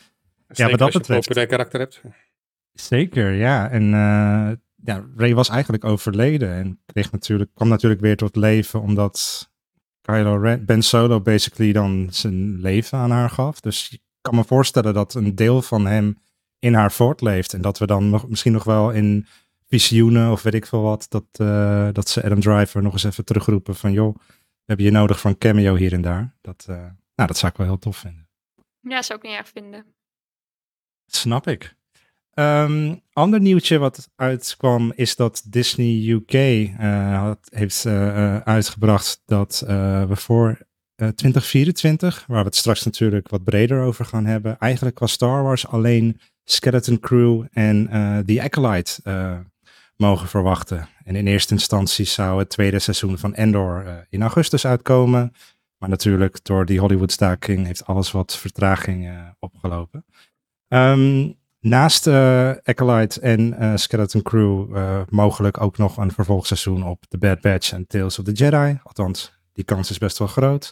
Zeker 0.49 0.65
ja, 0.65 0.69
maar 0.69 0.79
dat 0.79 0.81
als 0.81 0.93
je 0.93 0.99
betreft... 0.99 1.37
een 1.37 1.47
karakter 1.47 1.81
hebt. 1.81 2.01
Zeker, 2.73 3.33
ja. 3.33 3.71
En 3.71 3.83
uh, 3.83 4.51
ja, 4.85 5.07
Ray 5.17 5.35
was 5.35 5.49
eigenlijk 5.49 5.85
overleden 5.85 6.53
en 6.53 6.81
kreeg 6.87 7.13
natuurlijk, 7.13 7.51
kwam 7.55 7.69
natuurlijk 7.69 8.01
weer 8.01 8.17
tot 8.17 8.37
leven 8.37 8.81
omdat 8.81 9.49
Kylo 10.01 10.37
Ren, 10.37 10.65
Ben 10.65 10.83
Solo 10.83 11.21
basically 11.21 11.73
dan 11.73 12.07
zijn 12.11 12.61
leven 12.61 12.99
aan 12.99 13.11
haar 13.11 13.31
gaf. 13.31 13.61
Dus 13.61 13.91
ik 13.93 14.01
kan 14.21 14.35
me 14.35 14.45
voorstellen 14.45 14.95
dat 14.95 15.15
een 15.15 15.35
deel 15.35 15.63
van 15.63 15.87
hem 15.87 16.19
in 16.59 16.75
haar 16.75 16.93
voortleeft 16.93 17.55
en 17.55 17.61
dat 17.61 17.79
we 17.79 17.87
dan 17.87 18.11
nog, 18.11 18.29
misschien 18.29 18.53
nog 18.53 18.65
wel 18.65 18.91
in 18.91 19.27
visioenen 19.67 20.31
of 20.31 20.43
weet 20.43 20.55
ik 20.55 20.67
veel 20.67 20.83
wat, 20.83 21.07
dat, 21.09 21.25
uh, 21.41 21.89
dat 21.93 22.09
ze 22.09 22.25
Adam 22.25 22.41
Driver 22.41 22.83
nog 22.83 22.93
eens 22.93 23.05
even 23.05 23.25
terugroepen 23.25 23.75
van 23.75 23.93
joh, 23.93 24.17
we 24.17 24.73
hebben 24.73 24.87
je 24.87 24.93
nodig 24.93 25.21
voor 25.21 25.31
een 25.31 25.39
cameo 25.39 25.75
hier 25.75 25.93
en 25.93 26.01
daar. 26.01 26.37
Dat, 26.41 26.67
uh, 26.71 26.77
nou, 27.15 27.29
dat 27.29 27.37
zou 27.37 27.53
ik 27.53 27.59
wel 27.59 27.67
heel 27.67 27.79
tof 27.79 27.97
vinden. 27.97 28.29
Ja, 28.81 29.03
zou 29.03 29.19
ik 29.19 29.25
niet 29.25 29.37
erg 29.37 29.49
vinden. 29.49 29.85
Snap 31.07 31.47
ik. 31.47 31.77
Um, 32.39 33.01
ander 33.13 33.41
nieuwtje 33.41 33.79
wat 33.79 34.11
uitkwam 34.17 34.93
is 34.95 35.17
dat 35.17 35.43
Disney 35.47 36.11
UK 36.11 36.33
uh, 36.33 37.19
had, 37.19 37.49
heeft 37.51 37.85
uh, 37.85 38.39
uitgebracht 38.39 39.23
dat 39.25 39.65
uh, 39.69 40.05
we 40.05 40.17
voor 40.17 40.59
2024, 40.97 42.25
waar 42.27 42.39
we 42.39 42.45
het 42.45 42.57
straks 42.57 42.85
natuurlijk 42.85 43.29
wat 43.29 43.45
breder 43.45 43.83
over 43.83 44.05
gaan 44.05 44.27
hebben, 44.27 44.59
eigenlijk 44.59 44.97
qua 44.97 45.07
Star 45.07 45.43
Wars 45.43 45.67
alleen 45.67 46.21
Skeleton 46.49 47.01
Crew 47.01 47.45
en 47.53 47.89
The 48.27 48.43
Acolyte 48.43 49.01
mogen 49.97 50.29
verwachten. 50.29 50.89
En 51.05 51.17
in 51.17 51.27
eerste 51.27 51.53
instantie 51.53 52.05
zou 52.05 52.39
het 52.39 52.49
tweede 52.49 52.79
seizoen 52.79 53.19
van 53.19 53.35
Endor 53.35 54.07
in 54.09 54.23
augustus 54.23 54.67
uitkomen. 54.67 55.33
Maar 55.79 55.89
natuurlijk 55.89 56.45
door 56.45 56.67
die 56.67 56.81
Hollywood-staking 56.81 57.67
heeft 57.67 57.87
alles 57.87 58.11
wat 58.11 58.37
vertraging 58.37 59.11
opgelopen. 59.39 60.05
Um, 60.69 61.37
Naast 61.61 62.07
uh, 62.07 62.51
Acolyte 62.63 63.21
en 63.21 63.41
uh, 63.61 63.77
Skeleton 63.77 64.23
Crew 64.23 64.77
uh, 64.77 65.01
mogelijk 65.09 65.61
ook 65.61 65.79
nog 65.79 65.97
een 65.97 66.13
vervolgseizoen 66.13 66.85
op 66.85 67.05
The 67.09 67.19
Bad 67.19 67.41
Batch 67.41 67.73
en 67.73 67.87
Tales 67.87 68.19
of 68.19 68.25
the 68.25 68.33
Jedi. 68.33 68.79
Althans, 68.83 69.33
die 69.53 69.65
kans 69.65 69.91
is 69.91 69.99
best 69.99 70.19
wel 70.19 70.29
groot. 70.29 70.71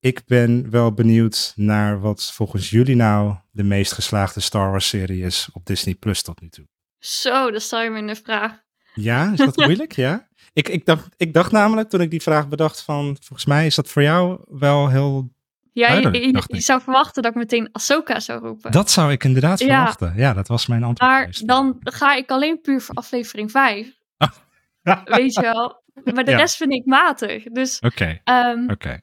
Ik 0.00 0.24
ben 0.26 0.70
wel 0.70 0.92
benieuwd 0.92 1.52
naar 1.56 2.00
wat 2.00 2.32
volgens 2.32 2.70
jullie 2.70 2.96
nou 2.96 3.34
de 3.50 3.62
meest 3.62 3.92
geslaagde 3.92 4.40
Star 4.40 4.70
Wars 4.70 4.88
serie 4.88 5.24
is 5.24 5.48
op 5.52 5.66
Disney 5.66 5.94
Plus 5.94 6.22
tot 6.22 6.40
nu 6.40 6.48
toe. 6.48 6.66
Zo, 6.98 7.50
dat 7.50 7.62
stel 7.62 7.82
je 7.82 7.90
me 7.90 7.98
in 7.98 8.06
de 8.06 8.14
vraag. 8.14 8.62
Ja, 8.94 9.32
is 9.32 9.38
dat 9.38 9.56
moeilijk? 9.66 9.92
ja. 9.92 10.28
Ik, 10.52 10.68
ik, 10.68 10.86
dacht, 10.86 11.08
ik 11.16 11.34
dacht 11.34 11.52
namelijk 11.52 11.88
toen 11.88 12.00
ik 12.00 12.10
die 12.10 12.22
vraag 12.22 12.48
bedacht 12.48 12.82
van, 12.82 13.16
volgens 13.20 13.48
mij 13.48 13.66
is 13.66 13.74
dat 13.74 13.88
voor 13.88 14.02
jou 14.02 14.40
wel 14.48 14.88
heel 14.88 15.30
ja, 15.72 15.92
je, 15.92 16.10
je, 16.10 16.42
je, 16.46 16.60
zou 16.60 16.80
verwachten 16.80 17.22
dat 17.22 17.32
ik 17.32 17.38
meteen 17.38 17.68
Ahsoka 17.72 18.20
zou 18.20 18.40
roepen. 18.40 18.70
Dat 18.70 18.90
zou 18.90 19.12
ik 19.12 19.24
inderdaad 19.24 19.58
verwachten. 19.58 20.12
Ja, 20.16 20.32
dat 20.32 20.48
was 20.48 20.66
mijn 20.66 20.82
antwoord. 20.82 21.10
Maar 21.10 21.40
dan 21.44 21.76
ga 21.80 22.14
ik 22.14 22.30
alleen 22.30 22.60
puur 22.60 22.80
voor 22.80 22.94
aflevering 22.94 23.50
5. 23.50 23.96
Weet 25.04 25.34
je 25.34 25.40
wel. 25.40 25.82
Maar 26.14 26.24
de 26.24 26.30
ja. 26.30 26.36
rest 26.36 26.56
vind 26.56 26.72
ik 26.72 26.84
matig. 26.84 27.42
Dus 27.42 27.80
Oké. 27.80 28.20
Okay. 28.24 28.52
Um, 28.52 28.70
okay. 28.70 29.00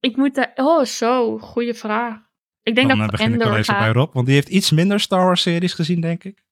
Ik 0.00 0.16
moet 0.16 0.34
daar... 0.34 0.52
Oh, 0.54 0.84
zo. 0.84 1.38
Goede 1.38 1.74
vraag. 1.74 2.16
Ik 2.62 2.74
denk 2.74 2.88
dan 2.88 2.98
dat 2.98 3.06
eh, 3.06 3.12
ik 3.12 3.18
begin 3.18 3.34
ik 3.34 3.40
Endor 3.40 3.58
even 3.58 3.74
ga. 3.74 3.78
bij 3.80 3.92
Rob, 3.92 4.12
want 4.14 4.26
die 4.26 4.34
heeft 4.34 4.48
iets 4.48 4.70
minder 4.70 5.00
Star 5.00 5.24
Wars 5.24 5.42
series 5.42 5.72
gezien, 5.72 6.00
denk 6.00 6.24
ik. 6.24 6.44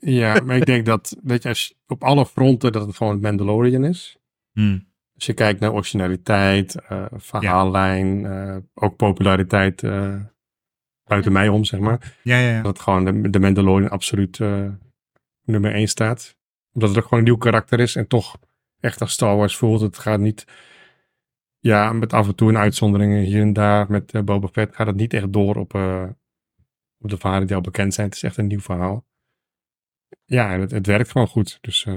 Ja, 0.00 0.40
maar 0.44 0.56
ik 0.56 0.66
denk 0.66 0.86
dat, 0.86 1.16
dat 1.22 1.42
je 1.42 1.48
als 1.48 1.66
je- 1.66 1.74
op 1.86 2.04
alle 2.04 2.26
fronten 2.26 2.72
dat 2.72 2.86
het 2.86 2.96
gewoon 2.96 3.20
Mandalorian 3.20 3.84
is. 3.84 4.16
Hmm. 4.52 4.88
Als 5.14 5.26
je 5.26 5.32
kijkt 5.34 5.60
naar 5.60 5.72
originaliteit, 5.72 6.74
eh, 6.88 7.04
verhaallijn, 7.10 8.26
eh, 8.26 8.56
ook 8.74 8.96
populariteit 8.96 9.82
eh, 9.82 10.14
buiten 11.04 11.32
mij 11.32 11.48
om, 11.48 11.64
zeg 11.64 11.80
maar. 11.80 12.16
Ja, 12.22 12.38
ja, 12.38 12.50
ja. 12.50 12.62
Dat 12.62 12.72
het 12.72 12.82
gewoon 12.82 13.04
de, 13.04 13.30
de 13.30 13.38
Mandalorian 13.40 13.90
absoluut 13.90 14.40
eh, 14.40 14.66
nummer 15.44 15.74
1 15.74 15.88
staat. 15.88 16.36
Omdat 16.72 16.88
het 16.88 16.98
ook 16.98 17.04
gewoon 17.04 17.18
een 17.18 17.24
nieuw 17.24 17.36
karakter 17.36 17.80
is 17.80 17.96
en 17.96 18.06
toch 18.06 18.38
echt 18.80 19.00
als 19.00 19.12
Star 19.12 19.36
Wars 19.36 19.56
voelt. 19.56 19.80
Het 19.80 19.98
gaat 19.98 20.20
niet, 20.20 20.44
ja, 21.60 21.92
met 21.92 22.12
af 22.12 22.26
en 22.26 22.34
toe 22.34 22.48
een 22.48 22.56
uitzonderingen 22.58 23.22
hier 23.22 23.40
en 23.42 23.52
daar. 23.52 23.90
Met 23.90 24.12
eh, 24.12 24.22
Boba 24.22 24.48
Fett 24.48 24.74
gaat 24.74 24.86
het 24.86 24.96
niet 24.96 25.12
echt 25.14 25.32
door 25.32 25.56
op, 25.56 25.74
eh, 25.74 26.04
op 26.98 27.10
de 27.10 27.16
verhalen 27.16 27.46
die 27.46 27.56
al 27.56 27.62
bekend 27.62 27.94
zijn. 27.94 28.06
Het 28.06 28.16
is 28.16 28.22
echt 28.22 28.36
een 28.36 28.46
nieuw 28.46 28.60
verhaal. 28.60 29.06
Ja, 30.24 30.52
en 30.52 30.60
het, 30.60 30.70
het 30.70 30.86
werkt 30.86 31.10
gewoon 31.10 31.26
goed. 31.26 31.58
Dus 31.60 31.84
eh, 31.86 31.94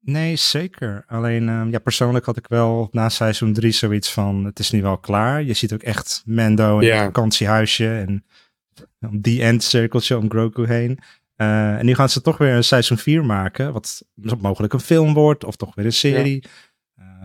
Nee, 0.00 0.36
zeker. 0.36 1.04
Alleen, 1.06 1.48
ehm, 1.48 1.68
ja, 1.70 1.78
persoonlijk 1.78 2.24
had 2.24 2.36
ik 2.36 2.46
wel 2.46 2.88
na 2.92 3.08
seizoen 3.08 3.52
3 3.52 3.72
zoiets 3.72 4.12
van, 4.12 4.44
het 4.44 4.58
is 4.58 4.70
nu 4.70 4.82
wel 4.82 4.98
klaar. 4.98 5.42
Je 5.42 5.54
ziet 5.54 5.72
ook 5.72 5.82
echt 5.82 6.22
Mando 6.26 6.78
in 6.78 6.86
Ja. 6.86 6.94
het 6.94 7.04
vakantiehuisje 7.04 7.88
en 7.88 8.24
die 9.10 9.42
endcirkeltje 9.42 10.18
om 10.18 10.30
Grogu 10.30 10.66
heen. 10.66 10.98
Eh, 11.36 11.78
en 11.78 11.86
nu 11.86 11.94
gaan 11.94 12.08
ze 12.08 12.20
toch 12.20 12.38
weer 12.38 12.54
een 12.54 12.64
seizoen 12.64 12.98
4 12.98 13.24
maken, 13.24 13.72
wat 13.72 14.06
mogelijk 14.40 14.72
een 14.72 14.80
film 14.80 15.14
wordt 15.14 15.44
of 15.44 15.56
toch 15.56 15.74
weer 15.74 15.84
een 15.84 15.92
serie. 15.92 16.42
Eh, 16.42 16.50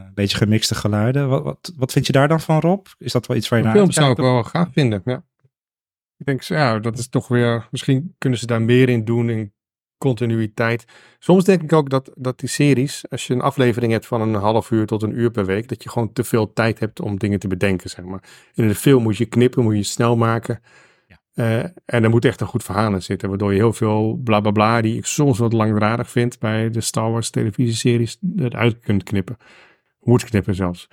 een 0.06 0.14
beetje 0.14 0.38
gemixte 0.38 0.76
geluiden. 0.76 1.30
Wat, 1.30 1.44
wat, 1.44 1.74
wat 1.78 1.92
vind 1.92 2.06
je 2.06 2.12
daar 2.12 2.28
dan 2.28 2.40
van, 2.40 2.60
Rob? 2.60 2.86
Is 2.98 3.12
dat 3.12 3.28
wel 3.28 3.38
iets 3.38 3.50
waar 3.50 3.60
je 3.60 3.66
naar 3.66 3.76
film 3.76 3.92
zou 3.92 4.12
ik 4.12 4.18
wel 4.18 4.44
gaaf 4.44 4.68
vinden, 4.72 5.02
ja. 5.06 5.24
Ik 6.18 6.26
denk, 6.26 6.42
ja, 6.42 6.80
dat 6.80 6.98
is 6.98 7.10
toch 7.10 7.28
weer... 7.28 7.68
Misschien 7.72 8.16
kunnen 8.18 8.40
ze 8.40 8.46
daar 8.46 8.62
meer 8.62 8.90
in 8.90 9.06
doen 9.06 9.30
in 9.30 9.54
continuïteit. 9.98 10.86
Soms 11.20 11.44
denk 11.44 11.62
ik 11.62 11.74
ook 11.74 11.90
dat, 11.90 12.12
dat 12.16 12.40
die 12.40 12.50
series, 12.50 13.04
als 13.10 13.28
je 13.28 13.34
een 13.34 13.42
aflevering 13.42 13.92
hebt 13.92 14.06
van 14.06 14.22
een 14.22 14.34
half 14.34 14.72
uur 14.72 14.86
tot 14.86 15.04
een 15.04 15.20
uur 15.20 15.32
per 15.32 15.46
week, 15.46 15.68
dat 15.68 15.84
je 15.84 15.90
gewoon 15.90 16.14
te 16.14 16.24
veel 16.24 16.54
tijd 16.54 16.80
hebt 16.80 17.02
om 17.02 17.20
dingen 17.20 17.40
te 17.40 17.48
bedenken, 17.48 17.90
zeg 17.90 18.06
maar. 18.06 18.24
In 18.54 18.68
de 18.68 18.76
film 18.76 19.04
moet 19.04 19.18
je 19.18 19.26
knippen, 19.26 19.64
moet 19.64 19.76
je 19.76 19.84
snel 19.84 20.16
maken. 20.16 20.62
Ja. 21.08 21.20
Eh, 21.34 21.64
en 21.86 22.04
er 22.04 22.10
moet 22.10 22.26
echt 22.26 22.42
een 22.42 22.48
goed 22.48 22.64
verhaal 22.64 22.94
in 22.94 23.02
zitten, 23.02 23.30
waardoor 23.30 23.52
je 23.52 23.58
heel 23.58 23.74
veel 23.74 24.20
bla 24.24 24.40
bla 24.40 24.52
bla, 24.52 24.82
die 24.82 24.98
ik 24.98 25.06
soms 25.06 25.38
wat 25.38 25.54
langdradig 25.54 26.10
vind 26.10 26.40
bij 26.40 26.70
de 26.70 26.82
Star 26.82 27.12
Wars 27.12 27.30
televisieseries, 27.30 28.18
eruit 28.38 28.80
kunt 28.80 29.04
knippen. 29.04 29.38
Moet 30.00 30.24
knippen 30.24 30.56
zelfs. 30.56 30.88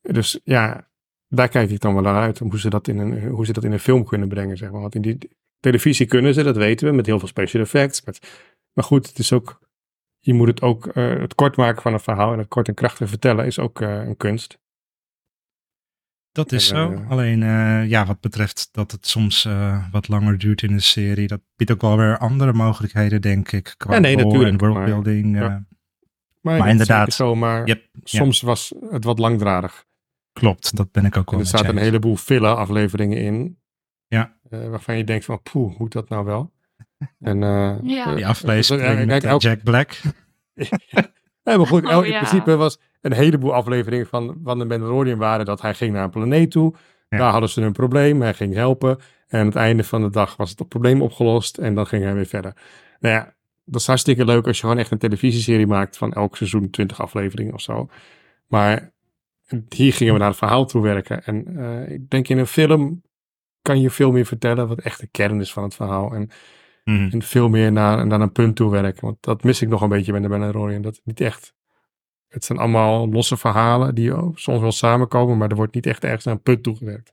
Dus 0.00 0.40
ja, 0.44 0.88
daar 1.28 1.48
kijk 1.48 1.70
ik 1.70 1.80
dan 1.80 1.94
wel 1.94 2.02
naar 2.02 2.22
uit. 2.22 2.38
Hoe 2.38 2.58
ze 2.58 2.70
dat 2.70 2.88
in 2.88 2.98
een, 2.98 3.28
hoe 3.28 3.46
ze 3.46 3.52
dat 3.52 3.64
in 3.64 3.72
een 3.72 3.78
film 3.78 4.04
kunnen 4.04 4.28
brengen. 4.28 4.56
Zeg 4.56 4.70
maar. 4.70 4.80
Want 4.80 4.94
in 4.94 5.02
die 5.02 5.18
televisie 5.60 6.06
kunnen 6.06 6.34
ze, 6.34 6.42
dat 6.42 6.56
weten 6.56 6.88
we. 6.88 6.94
Met 6.94 7.06
heel 7.06 7.18
veel 7.18 7.28
special 7.28 7.62
effects. 7.62 8.04
Met, 8.04 8.44
maar 8.72 8.84
goed, 8.84 9.06
het 9.06 9.18
is 9.18 9.32
ook. 9.32 9.64
Je 10.18 10.34
moet 10.34 10.46
het 10.48 10.62
ook. 10.62 10.86
eh, 10.86 11.08
het 11.18 11.34
kort 11.34 11.56
maken 11.56 11.82
van 11.82 11.92
een 11.92 12.00
verhaal. 12.00 12.32
En 12.32 12.38
het 12.38 12.48
kort 12.48 12.68
en 12.68 12.74
krachtig 12.74 13.08
vertellen 13.08 13.46
is 13.46 13.58
ook 13.58 13.80
eh, 13.80 14.06
een 14.06 14.16
kunst. 14.16 14.58
Dat 16.32 16.52
is 16.52 16.70
En, 16.70 16.76
zo. 16.76 16.92
eh, 16.92 17.10
Alleen, 17.10 17.38
ja, 17.88 18.06
wat 18.06 18.20
betreft 18.20 18.68
dat 18.72 18.90
het 18.90 19.06
soms 19.06 19.48
wat 19.90 20.08
langer 20.08 20.38
duurt 20.38 20.62
in 20.62 20.72
een 20.72 20.82
serie, 20.82 21.26
dat 21.26 21.40
biedt 21.56 21.70
ook 21.70 21.80
wel 21.80 21.96
weer 21.96 22.18
andere 22.18 22.52
mogelijkheden, 22.52 23.20
denk 23.20 23.52
ik. 23.52 23.74
Qua 23.76 23.94
Ja, 23.94 23.98
nee, 24.00 24.16
natuurlijk, 24.16 24.60
En 24.60 24.68
worldbuilding. 24.68 25.32
maar- 25.32 25.42
ja. 25.42 25.64
Maar 26.58 26.68
inderdaad. 26.68 27.12
Zo, 27.12 27.34
maar 27.34 27.66
Yep, 27.66 27.82
soms 28.04 28.40
was 28.40 28.74
het 28.90 29.04
wat 29.04 29.18
langdradig. 29.18 29.84
klopt, 30.32 30.76
dat 30.76 30.90
ben 30.92 31.04
ik 31.04 31.16
ook 31.16 31.30
wel 31.30 31.40
er 31.40 31.46
zaten 31.46 31.68
een 31.68 31.76
heleboel 31.82 32.16
filler 32.16 32.54
afleveringen 32.54 33.18
in. 33.18 33.58
Ja. 34.06 34.36
eh, 34.50 34.68
waarvan 34.68 34.96
je 34.96 35.04
denkt 35.04 35.24
van, 35.24 35.42
poeh, 35.42 35.78
moet 35.78 35.92
dat 35.92 36.08
nou 36.08 36.24
wel? 36.24 36.52
En, 37.20 37.42
eh, 37.42 37.74
Ja. 37.82 38.14
Die 38.14 38.26
aflevering 38.26 39.06
met 39.06 39.24
elk- 39.24 39.40
Jack 39.42 39.62
Black. 39.62 40.00
Ja, 41.42 41.56
maar 41.56 41.66
goed, 41.66 41.86
Oh, 41.94 42.04
in 42.04 42.10
ja. 42.10 42.18
principe 42.18 42.56
was 42.56 42.78
een 43.00 43.12
heleboel 43.12 43.54
afleveringen 43.54 44.06
van, 44.06 44.40
van 44.44 44.58
de 44.58 44.64
Mandalorian 44.64 45.18
waren 45.18 45.44
dat 45.46 45.60
hij 45.60 45.74
ging 45.74 45.92
naar 45.92 46.04
een 46.04 46.10
planeet 46.10 46.50
toe. 46.50 46.74
Ja. 47.08 47.18
Daar 47.18 47.30
hadden 47.30 47.48
ze 47.50 47.60
een 47.62 47.72
probleem, 47.72 48.20
hij 48.20 48.34
ging 48.34 48.54
helpen. 48.54 48.98
En 49.26 49.40
aan 49.40 49.46
het 49.46 49.56
einde 49.56 49.84
van 49.84 50.02
de 50.02 50.10
dag 50.10 50.36
was 50.36 50.50
het 50.56 50.68
probleem 50.68 51.02
opgelost 51.02 51.58
en 51.58 51.74
dan 51.74 51.86
ging 51.86 52.02
hij 52.04 52.14
weer 52.14 52.26
verder. 52.26 52.52
Nou 53.00 53.14
ja, 53.14 53.34
dat 53.66 53.80
is 53.80 53.86
hartstikke 53.86 54.24
leuk 54.24 54.46
als 54.46 54.56
je 54.56 54.62
gewoon 54.62 54.78
echt 54.78 54.90
een 54.90 54.98
televisieserie 54.98 55.66
maakt 55.66 55.96
van 55.96 56.12
elk 56.12 56.36
seizoen 56.36 56.70
20 56.70 57.00
afleveringen 57.00 57.54
of 57.54 57.60
zo. 57.60 57.88
Maar 58.46 58.92
hier 59.68 59.92
gingen 59.92 60.12
we 60.12 60.18
naar 60.18 60.28
het 60.28 60.38
verhaal 60.38 60.66
toe 60.66 60.82
werken. 60.82 61.24
En 61.24 61.56
eh, 61.56 61.92
ik 61.94 62.10
denk 62.10 62.28
in 62.28 62.38
een 62.38 62.46
film 62.46 63.02
kan 63.62 63.80
je 63.80 63.90
veel 63.90 64.12
meer 64.12 64.26
vertellen 64.26 64.68
wat 64.68 64.78
echt 64.80 65.00
de 65.00 65.06
kern 65.06 65.40
is 65.40 65.52
van 65.52 65.62
het 65.62 65.74
verhaal. 65.74 66.12
En 66.14 66.30
Mhm. 66.84 67.08
en 67.12 67.22
veel 67.22 67.48
meer 67.48 67.72
naar, 67.72 68.06
naar 68.06 68.20
een 68.20 68.32
punt 68.32 68.56
toe 68.56 68.70
werken. 68.70 69.04
Want 69.04 69.16
dat 69.20 69.42
mis 69.42 69.62
ik 69.62 69.68
nog 69.68 69.80
een 69.80 69.88
beetje 69.88 70.12
bij 70.12 70.20
de 70.20 70.28
Mandalorian. 70.28 70.82
Dat 70.82 71.00
niet 71.04 71.20
echt... 71.20 71.54
Het 72.28 72.44
zijn 72.44 72.58
allemaal 72.58 73.08
losse 73.08 73.36
verhalen 73.36 73.94
die 73.94 74.12
soms 74.34 74.60
wel 74.60 74.72
samenkomen, 74.72 75.38
maar 75.38 75.48
er 75.50 75.56
wordt 75.56 75.74
niet 75.74 75.86
echt 75.86 76.04
ergens 76.04 76.24
naar 76.24 76.34
een 76.34 76.42
punt 76.42 76.62
toe 76.62 76.76
gewerkt. 76.76 77.12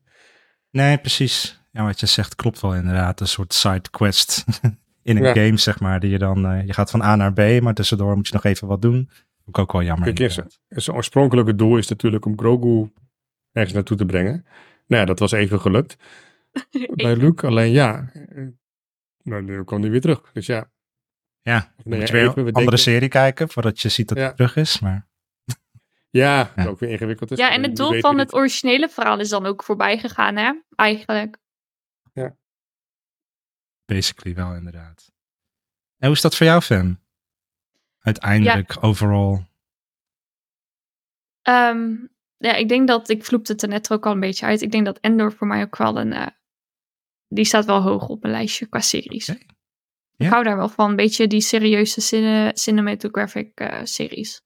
Nee, 0.72 0.98
precies. 0.98 1.62
Ja, 1.72 1.84
wat 1.84 2.00
je 2.00 2.06
zegt 2.06 2.36
klopt 2.36 2.60
wel 2.62 2.76
inderdaad. 2.76 3.20
Een 3.20 3.28
soort 3.28 3.54
side 3.54 3.90
quest 3.92 4.44
in 5.04 5.18
een 5.18 5.24
Ja. 5.24 5.34
game, 5.34 5.58
zeg 5.58 5.80
maar. 5.80 6.00
Die 6.00 6.10
je 6.10 6.18
dan, 6.18 6.46
eh, 6.46 6.66
je 6.66 6.74
gaat 6.74 6.92
van 6.92 7.02
A 7.02 7.16
naar 7.16 7.34
B, 7.34 7.62
maar 7.62 7.74
tussendoor 7.74 8.16
moet 8.16 8.28
je 8.28 8.34
nog 8.34 8.44
even 8.44 8.68
wat 8.68 8.82
doen. 8.82 9.10
Ik 9.46 9.58
ook 9.58 9.72
wel 9.72 9.84
jammer. 9.84 10.06
Kijk 10.06 10.20
eens, 10.20 10.38
inderdaad. 10.38 10.60
zijn 10.84 10.96
oorspronkelijke 10.96 11.56
doel 11.56 11.78
is 11.78 11.88
natuurlijk 11.88 12.26
om 12.26 12.38
Grogu 12.40 12.92
ergens 13.52 13.74
naartoe 13.74 13.98
te 13.98 14.06
brengen. 14.06 14.46
Nou 14.88 15.02
ja, 15.02 15.06
dat 15.08 15.20
was 15.20 15.32
even 15.32 15.60
gelukt 15.62 15.96
bij 17.04 17.16
Luke. 17.16 17.48
Alleen 17.48 17.72
ja, 17.72 18.10
eh, 18.14 18.44
nou, 19.24 19.44
nu 19.44 19.64
kwam 19.64 19.82
hij 19.82 19.90
weer 19.92 20.02
terug. 20.02 20.32
Dus 20.34 20.46
ja. 20.46 20.72
Ja, 21.42 21.74
Nee, 21.84 22.00
moet 22.00 22.08
je 22.08 22.14
weer 22.14 22.28
even 22.30 22.48
een 22.48 22.54
andere 22.54 22.78
serie 22.78 23.10
kijken 23.10 23.50
voordat 23.50 23.80
je 23.82 23.90
ziet 23.90 24.08
dat 24.08 24.18
Ja. 24.18 24.24
hij 24.24 24.34
terug 24.34 24.56
is. 24.56 24.80
Maar 24.80 25.08
Ja, 26.10 26.52
Ja. 26.56 26.66
ook 26.66 26.80
weer 26.80 26.90
ingewikkeld 26.90 27.32
is. 27.32 27.38
Ja, 27.38 27.52
en 27.52 27.64
het 27.64 27.76
doel 27.76 28.00
van 28.00 28.18
het 28.20 28.34
originele 28.34 28.90
verhaal 28.90 29.20
is 29.20 29.30
dan 29.30 29.46
ook 29.46 29.64
voorbij 29.64 29.98
gegaan, 29.98 30.36
hè? 30.36 30.52
Eigenlijk. 30.76 31.38
Basically 33.86 34.36
wel 34.36 34.54
inderdaad. 34.56 35.12
En 35.98 36.08
hoe 36.08 36.16
is 36.16 36.22
dat 36.22 36.36
voor 36.36 36.46
jou, 36.46 36.62
Fem? 36.62 37.02
Uiteindelijk, 38.00 38.78
overal. 38.82 39.46
Ehm, 41.42 41.92
ja, 42.38 42.54
ik 42.54 42.70
denk 42.70 42.88
dat, 42.88 43.10
ik 43.10 43.26
vloepte 43.26 43.52
het 43.52 43.62
er 43.62 43.68
net 43.68 43.92
ook 43.92 44.06
al 44.06 44.12
een 44.12 44.20
beetje 44.20 44.46
uit. 44.46 44.62
Ik 44.62 44.72
denk 44.72 44.86
dat 44.86 44.98
Endor 45.00 45.34
voor 45.34 45.48
mij 45.48 45.62
ook 45.62 45.78
wel 45.78 46.00
een, 46.00 46.14
eh, 46.14 46.28
die 47.28 47.46
staat 47.46 47.66
wel 47.66 47.82
hoog 47.82 48.08
op 48.08 48.22
mijn 48.22 48.34
lijstje 48.34 48.66
qua 48.66 48.80
series. 48.80 49.30
Oké. 49.30 49.40
Ik 49.40 50.26
Ja. 50.26 50.30
hou 50.30 50.44
daar 50.44 50.58
wel 50.58 50.70
van, 50.70 50.90
een 50.90 50.96
beetje 50.96 51.28
die 51.28 51.42
serieuze 51.42 52.02
cine, 52.02 52.52
cinematographic 52.54 53.52
eh, 53.60 53.80
series. 53.84 54.42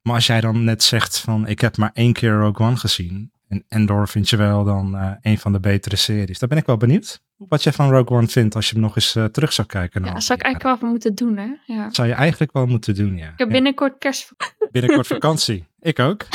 Maar 0.00 0.14
als 0.14 0.26
jij 0.26 0.40
dan 0.40 0.64
net 0.64 0.82
zegt 0.82 1.18
van 1.18 1.46
ik 1.46 1.60
heb 1.60 1.76
maar 1.76 1.90
één 1.92 2.12
keer 2.12 2.32
Rogue 2.32 2.66
One 2.66 2.76
gezien. 2.76 3.32
En 3.48 3.64
Endor 3.68 4.08
vind 4.08 4.28
je 4.28 4.36
wel 4.36 4.64
dan 4.64 4.96
eh, 4.96 5.12
een 5.20 5.38
van 5.38 5.52
de 5.52 5.60
betere 5.60 5.96
series. 5.96 6.38
Dan 6.38 6.48
ben 6.48 6.58
ik 6.58 6.66
wel 6.66 6.76
benieuwd 6.76 7.22
wat 7.36 7.62
jij 7.62 7.72
van 7.72 7.90
Rogue 7.90 8.16
One 8.16 8.26
vindt 8.28 8.54
als 8.54 8.66
je 8.66 8.72
hem 8.72 8.82
nog 8.82 8.96
eens 8.96 9.14
eh, 9.16 9.24
terug 9.24 9.52
zou 9.52 9.68
kijken. 9.68 10.04
Ja, 10.04 10.20
zou 10.20 10.38
ik 10.38 10.44
eigenlijk 10.44 10.62
wel 10.62 10.76
van 10.78 10.88
moeten 10.88 11.14
doen, 11.14 11.36
hè? 11.36 11.74
Ja. 11.74 11.90
zou 11.90 12.08
je 12.08 12.14
eigenlijk 12.14 12.52
wel 12.52 12.66
moeten 12.66 12.94
doen, 12.94 13.16
ja. 13.16 13.24
Ik 13.28 13.38
heb 13.38 13.46
Ja. 13.48 13.52
binnenkort 13.54 13.98
kerst. 13.98 14.32
Binnenkort 14.72 15.06
vakantie. 15.06 15.66
Ik 15.80 15.98
ook. 15.98 16.26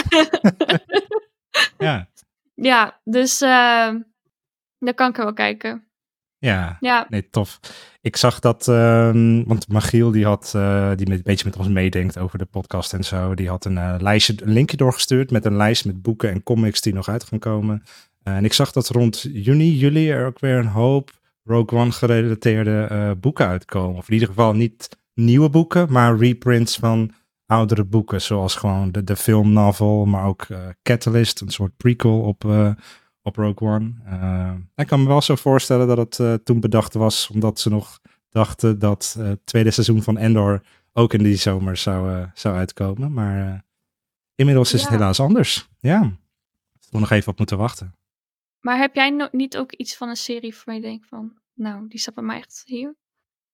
Ja, 1.78 2.08
ja, 2.56 3.00
dus 3.04 3.42
eh 3.42 3.90
dan 4.80 4.94
kan 4.94 5.10
ik 5.10 5.18
er 5.18 5.24
wel 5.24 5.34
kijken. 5.34 5.84
ja. 6.38 6.78
Ja, 6.80 7.06
Nee, 7.10 7.30
tof. 7.30 7.60
Ik 8.02 8.16
zag 8.16 8.40
dat, 8.40 8.68
ehm, 8.68 9.44
want 9.44 9.68
Magiel 9.68 10.12
die 10.12 10.26
had, 10.26 10.52
eh, 10.56 10.92
die 10.96 11.08
met, 11.08 11.18
een 11.18 11.24
beetje 11.24 11.46
met 11.46 11.58
ons 11.58 11.68
meedenkt 11.68 12.18
over 12.18 12.38
de 12.38 12.46
podcast 12.46 12.94
en 12.94 13.04
zo, 13.04 13.36
die 13.36 13.50
had 13.50 13.66
een 13.66 13.78
eh, 13.78 13.96
lijstje, 14.00 14.34
een 14.44 14.52
linkje 14.54 14.78
doorgestuurd 14.78 15.32
met 15.32 15.46
een 15.46 15.56
lijst 15.58 15.86
met 15.86 16.02
boeken 16.02 16.30
en 16.30 16.44
comics 16.44 16.82
die 16.82 16.94
nog 16.94 17.10
uit 17.10 17.24
gaan 17.24 17.40
komen. 17.40 17.84
Eh, 18.30 18.36
en 18.36 18.46
ik 18.46 18.54
zag 18.54 18.72
dat 18.72 18.88
rond 18.88 19.22
juni, 19.34 19.78
juli 19.78 20.10
er 20.10 20.26
ook 20.26 20.40
weer 20.40 20.58
een 20.58 20.68
hoop 20.68 21.12
Rogue 21.44 21.80
One 21.80 21.92
gerelateerde 21.92 22.88
eh, 22.90 23.12
boeken 23.20 23.48
uitkomen. 23.48 23.98
Of 23.98 24.08
in 24.08 24.14
ieder 24.14 24.28
geval 24.28 24.54
niet 24.54 24.98
nieuwe 25.14 25.50
boeken, 25.50 25.92
maar 25.92 26.18
reprints 26.18 26.78
van 26.78 27.12
oudere 27.46 27.84
boeken, 27.84 28.22
zoals 28.22 28.56
gewoon 28.56 28.92
de, 28.92 29.04
de 29.04 29.16
filmnovel, 29.16 30.06
maar 30.06 30.26
ook 30.26 30.42
eh, 30.42 30.60
Catalyst, 30.84 31.42
een 31.42 31.50
soort 31.50 31.78
prequel 31.78 32.22
op, 32.22 32.44
op 33.22 33.36
Rogue 33.36 33.70
One. 33.70 33.94
Ik 34.76 34.88
kan 34.88 35.02
me 35.02 35.08
wel 35.08 35.22
zo 35.22 35.36
voorstellen 35.36 35.96
dat 35.96 36.18
het 36.18 36.46
toen 36.46 36.60
bedacht 36.60 36.94
was, 36.94 37.30
omdat 37.34 37.60
ze 37.60 37.70
nog 37.70 38.00
dachten 38.30 38.80
dat 38.80 39.16
het 39.20 39.46
tweede 39.46 39.72
seizoen 39.72 40.04
van 40.04 40.18
Endor 40.18 40.64
ook 40.94 41.14
in 41.14 41.24
die 41.24 41.36
zomer 41.36 41.78
zou, 41.78 42.28
zou 42.34 42.56
uitkomen. 42.56 43.14
Maar 43.14 43.66
inmiddels 44.36 44.74
is 44.74 44.82
het 44.82 44.90
helaas 44.90 45.20
anders. 45.20 45.70
Ja, 45.80 46.12
we 46.90 47.00
nog 47.00 47.12
even 47.12 47.32
op 47.32 47.38
moeten 47.38 47.58
wachten. 47.58 47.99
Maar 48.60 48.78
heb 48.78 48.96
jij 48.96 49.10
no- 49.10 49.30
niet 49.32 49.58
ook 49.58 49.72
iets 49.72 49.98
van 49.98 50.10
een 50.10 50.18
serie 50.18 50.52
waarvan 50.52 50.76
je 50.76 50.82
denkt 50.82 51.08
van, 51.08 51.34
nou, 51.54 51.88
die 51.88 52.00
staat 52.00 52.14
bij 52.16 52.24
mij 52.24 52.38
echt 52.38 52.64
hier? 52.66 52.96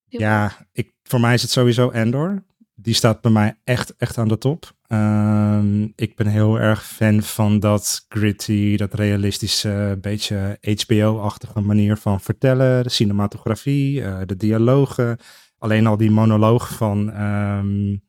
Heel 0.08 0.20
Ja, 0.20 0.68
ik, 0.72 0.94
voor 1.04 1.20
mij 1.20 1.34
is 1.34 1.42
het 1.42 1.52
sowieso 1.52 1.90
Endor. 1.90 2.44
die 2.76 2.94
staat 2.94 3.22
bij 3.22 3.32
mij 3.32 3.60
echt, 3.64 3.96
echt 3.96 4.18
aan 4.18 4.28
de 4.28 4.38
top. 4.38 4.74
Ehm, 4.88 5.84
ik 5.96 6.16
ben 6.16 6.28
heel 6.28 6.60
erg 6.60 6.86
fan 6.86 7.22
van 7.22 7.60
dat 7.60 8.06
gritty, 8.10 8.78
dat 8.78 8.94
realistische, 8.94 9.98
beetje 10.02 10.58
HBO-achtige 10.62 11.62
manier 11.62 11.98
van 11.98 12.22
vertellen. 12.22 12.84
De 12.84 12.90
cinematografie, 12.90 14.02
uh, 14.02 14.22
de 14.26 14.36
dialogen. 14.36 15.18
Alleen 15.58 15.88
al 15.88 15.98
die 15.98 16.12
monoloog 16.12 16.76
van... 16.76 17.22
Um, 17.22 18.04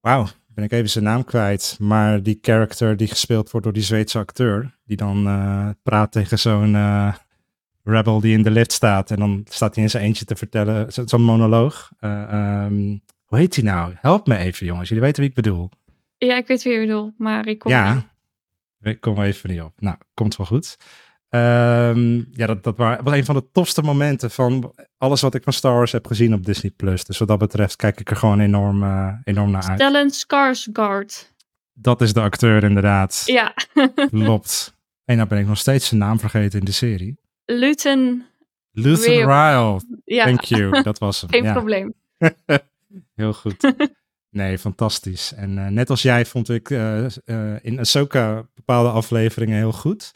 Wauw, 0.00 0.26
ben 0.54 0.64
ik 0.64 0.72
even 0.72 0.90
zijn 0.90 1.04
naam 1.04 1.24
kwijt. 1.24 1.76
Maar 1.80 2.22
die 2.22 2.38
character 2.40 2.96
die 2.96 3.08
gespeeld 3.08 3.50
wordt 3.50 3.66
door 3.66 3.74
die 3.74 3.84
Zweedse 3.84 4.18
acteur. 4.18 4.78
Die 4.84 4.96
dan 4.96 5.26
uh, 5.26 5.68
praat 5.82 6.12
tegen 6.12 6.38
zo'n 6.38 6.74
uh, 6.74 7.14
rebel 7.84 8.20
die 8.20 8.36
in 8.36 8.42
de 8.42 8.50
lift 8.50 8.72
staat. 8.72 9.10
En 9.10 9.18
dan 9.18 9.44
staat 9.48 9.74
hij 9.74 9.84
in 9.84 9.90
zijn 9.90 10.04
eentje 10.04 10.24
te 10.24 10.36
vertellen. 10.36 10.92
Zo'n 11.08 11.22
monoloog. 11.22 11.90
Uh, 12.00 12.64
um, 12.64 13.02
hoe 13.24 13.38
heet 13.38 13.54
hij 13.54 13.64
nou? 13.64 13.94
Help 13.96 14.26
me 14.26 14.36
even 14.36 14.66
jongens. 14.66 14.88
Jullie 14.88 15.04
weten 15.04 15.20
wie 15.20 15.30
ik 15.30 15.36
bedoel. 15.36 15.70
Ja, 16.18 16.36
ik 16.36 16.46
weet 16.46 16.62
wie 16.62 16.72
je 16.72 16.80
bedoelt. 16.80 17.18
Maar 17.18 17.46
ik 17.46 17.58
kom... 17.58 17.70
Ja, 17.70 18.10
ik 18.80 19.00
kom 19.00 19.22
even 19.22 19.50
niet 19.50 19.60
op. 19.60 19.72
Nou, 19.80 19.96
komt 20.14 20.36
wel 20.36 20.46
goed. 20.46 20.76
Um, 21.30 22.28
ja, 22.32 22.46
dat, 22.46 22.62
dat 22.64 22.76
was 22.76 23.14
een 23.14 23.24
van 23.24 23.34
de 23.34 23.50
tofste 23.52 23.82
momenten 23.82 24.30
van 24.30 24.74
alles 24.98 25.20
wat 25.20 25.34
ik 25.34 25.42
van 25.42 25.52
Star 25.52 25.74
Wars 25.74 25.92
heb 25.92 26.06
gezien 26.06 26.34
op 26.34 26.44
Disney+. 26.44 26.70
Plus. 26.76 27.04
Dus 27.04 27.18
wat 27.18 27.28
dat 27.28 27.38
betreft 27.38 27.76
kijk 27.76 28.00
ik 28.00 28.10
er 28.10 28.16
gewoon 28.16 28.40
enorm, 28.40 28.82
uh, 28.82 29.12
enorm 29.24 29.50
naar 29.50 29.68
uit. 29.68 29.80
Stellan 29.80 30.10
Skarsgård. 30.10 31.32
Dat 31.72 32.00
is 32.00 32.12
de 32.12 32.20
acteur 32.20 32.64
inderdaad. 32.64 33.22
Ja. 33.26 33.54
Klopt. 34.10 34.74
En 35.04 35.16
nou 35.16 35.28
ben 35.28 35.38
ik 35.38 35.46
nog 35.46 35.58
steeds 35.58 35.88
zijn 35.88 36.00
naam 36.00 36.18
vergeten 36.18 36.58
in 36.58 36.64
de 36.64 36.72
serie. 36.72 37.20
Luton... 37.44 38.24
Luthen 38.72 39.14
Ryle. 39.14 39.80
Ja. 40.04 40.24
Thank 40.24 40.42
you. 40.42 40.82
Dat 40.82 40.98
was 40.98 41.20
hem. 41.20 41.30
Geen 41.30 41.42
ja. 41.42 41.52
probleem. 41.52 41.94
Heel 43.14 43.32
goed. 43.32 43.74
Nee, 44.30 44.58
fantastisch. 44.58 45.32
En 45.32 45.56
uh, 45.56 45.66
net 45.66 45.90
als 45.90 46.02
jij 46.02 46.26
vond 46.26 46.48
ik 46.48 46.70
uh, 46.70 47.06
in 47.60 47.78
Ahsoka 47.78 48.48
bepaalde 48.54 48.90
afleveringen 48.90 49.56
heel 49.56 49.72
goed. 49.72 50.12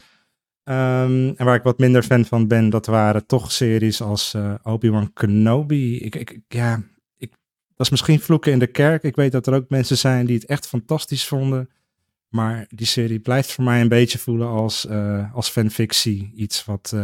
Um, 0.65 1.35
en 1.37 1.45
waar 1.45 1.55
ik 1.55 1.63
wat 1.63 1.79
minder 1.79 2.03
fan 2.03 2.25
van 2.25 2.49
ben, 2.49 2.71
dat 2.71 2.87
waren 2.87 3.27
toch 3.27 3.53
series 3.53 4.01
als 4.01 4.37
Obi-Wan 4.63 5.13
Kenobi. 5.13 5.99
Ik, 5.99 6.15
ik, 6.15 6.41
ja, 6.49 6.83
ik, 7.17 7.31
dat 7.75 7.87
is 7.87 7.91
misschien 7.91 8.21
vloeken 8.21 8.53
in 8.53 8.59
de 8.59 8.67
kerk. 8.67 9.03
Ik 9.03 9.17
weet 9.17 9.33
dat 9.33 9.47
er 9.47 9.55
ook 9.55 9.69
mensen 9.69 9.99
zijn 9.99 10.27
die 10.27 10.37
het 10.37 10.47
echt 10.47 10.67
fantastisch 10.67 11.27
vonden. 11.27 11.71
Maar 12.29 12.67
die 12.69 12.87
serie 12.87 13.21
blijft 13.21 13.53
voor 13.53 13.65
mij 13.65 13.81
een 13.81 13.89
beetje 13.89 14.19
voelen 14.19 14.49
als, 14.49 14.89
als 15.33 15.49
fanfictie. 15.49 16.33
Iets 16.35 16.65
wat 16.65 16.95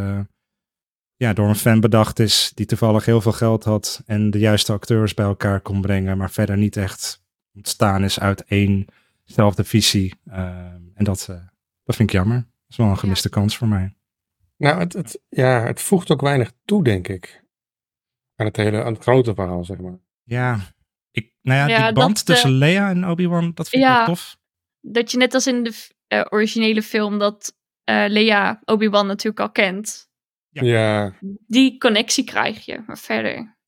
ja, 1.20 1.32
door 1.32 1.48
een 1.48 1.54
fan 1.54 1.80
bedacht 1.80 2.18
is 2.18 2.52
die 2.54 2.66
toevallig 2.66 3.04
heel 3.04 3.20
veel 3.20 3.32
geld 3.32 3.64
had 3.64 4.02
en 4.06 4.30
de 4.30 4.38
juiste 4.38 4.72
acteurs 4.72 5.14
bij 5.14 5.24
elkaar 5.24 5.60
kon 5.60 5.80
brengen, 5.80 6.18
maar 6.18 6.30
verder 6.30 6.56
niet 6.56 6.76
echt 6.76 7.22
ontstaan 7.54 8.04
is 8.04 8.20
uit 8.20 8.44
éénzelfde 8.44 9.64
visie. 9.64 10.14
Uh, 10.28 10.36
en 10.94 11.04
dat, 11.04 11.26
uh, 11.30 11.36
dat 11.84 11.96
vind 11.96 12.08
ik 12.08 12.14
jammer. 12.14 12.46
Dat 12.70 12.78
is 12.78 12.84
wel 12.84 12.94
een 12.94 13.00
gemiste 13.00 13.28
ja. 13.32 13.40
kans 13.40 13.56
voor 13.56 13.68
mij. 13.68 13.96
Nou, 14.56 14.78
het, 14.78 14.92
het, 14.92 15.20
ja, 15.28 15.66
het 15.66 15.80
voegt 15.80 16.10
ook 16.10 16.20
weinig 16.20 16.52
toe, 16.64 16.84
denk 16.84 17.08
ik. 17.08 17.44
Aan 18.36 18.46
het 18.46 18.56
hele, 18.56 18.84
aan 18.84 18.92
het 18.92 19.02
grote 19.02 19.34
verhaal, 19.34 19.64
zeg 19.64 19.78
maar. 19.78 19.98
Ja, 20.22 20.60
ik, 21.10 21.34
nou 21.42 21.58
ja, 21.58 21.66
ja 21.66 21.84
die 21.84 21.94
band 21.94 22.16
dat, 22.16 22.26
tussen 22.26 22.50
uh, 22.50 22.56
Lea 22.56 22.90
en 22.90 23.08
Obi-Wan, 23.08 23.52
dat 23.54 23.68
vind 23.68 23.82
ik 23.82 23.88
ja, 23.88 23.96
wel 23.96 24.06
tof. 24.06 24.36
Dat 24.80 25.10
je 25.10 25.16
net 25.16 25.34
als 25.34 25.46
in 25.46 25.62
de 25.62 25.88
uh, 26.08 26.24
originele 26.28 26.82
film, 26.82 27.18
dat 27.18 27.56
uh, 27.90 28.04
Lea 28.08 28.60
Obi-Wan 28.64 29.06
natuurlijk 29.06 29.40
al 29.40 29.50
kent. 29.50 30.10
Ja. 30.48 30.62
ja. 30.62 31.14
Die 31.46 31.78
connectie 31.78 32.24
krijg 32.24 32.64
je, 32.64 32.82
maar 32.86 32.98
verder. 32.98 33.58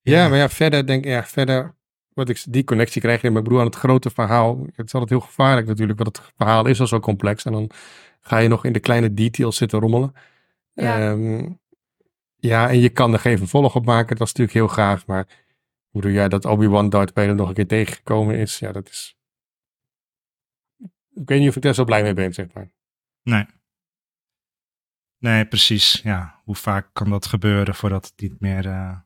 Ja, 0.00 0.28
maar 0.28 0.38
ja, 0.38 0.48
verder 0.48 0.86
denk 0.86 1.04
ik, 1.04 1.10
ja, 1.10 1.24
verder, 1.24 1.77
wat 2.18 2.28
ik, 2.28 2.44
die 2.48 2.64
connectie 2.64 3.00
krijg 3.00 3.22
je, 3.22 3.28
maar 3.28 3.38
ik 3.38 3.44
bedoel 3.44 3.60
aan 3.60 3.66
het 3.66 3.76
grote 3.76 4.10
verhaal. 4.10 4.58
Het 4.58 4.86
is 4.86 4.92
altijd 4.92 5.10
heel 5.10 5.20
gevaarlijk 5.20 5.66
natuurlijk, 5.66 5.98
want 5.98 6.16
het 6.16 6.32
verhaal 6.36 6.66
is 6.66 6.80
al 6.80 6.86
zo 6.86 7.00
complex. 7.00 7.44
En 7.44 7.52
dan 7.52 7.70
ga 8.20 8.38
je 8.38 8.48
nog 8.48 8.64
in 8.64 8.72
de 8.72 8.80
kleine 8.80 9.14
details 9.14 9.56
zitten 9.56 9.80
rommelen. 9.80 10.12
Ja, 10.72 11.10
um, 11.10 11.60
ja 12.36 12.68
en 12.68 12.78
je 12.78 12.88
kan 12.88 13.12
er 13.12 13.18
geen 13.18 13.38
vervolg 13.38 13.74
op 13.74 13.84
maken, 13.84 14.16
dat 14.16 14.26
is 14.26 14.32
natuurlijk 14.32 14.58
heel 14.58 14.84
gaaf. 14.84 15.06
Maar 15.06 15.26
hoe 15.88 16.02
doe 16.02 16.12
jij 16.12 16.28
dat 16.28 16.44
Obi-Wan 16.44 16.88
Darth 16.88 17.12
Vader 17.14 17.34
nog 17.34 17.48
een 17.48 17.54
keer 17.54 17.66
tegengekomen 17.66 18.34
is? 18.34 18.58
Ja, 18.58 18.72
dat 18.72 18.88
is... 18.88 19.16
Ik 21.14 21.28
weet 21.28 21.40
niet 21.40 21.48
of 21.48 21.56
ik 21.56 21.62
daar 21.62 21.74
zo 21.74 21.84
blij 21.84 22.02
mee 22.02 22.14
ben, 22.14 22.32
zeg 22.32 22.46
maar. 22.52 22.70
Nee. 23.22 23.46
Nee, 25.18 25.46
precies. 25.46 26.00
Ja, 26.02 26.40
hoe 26.44 26.54
vaak 26.54 26.90
kan 26.92 27.10
dat 27.10 27.26
gebeuren 27.26 27.74
voordat 27.74 28.04
het 28.04 28.20
niet 28.20 28.40
meer. 28.40 28.66
Uh, 28.66 28.96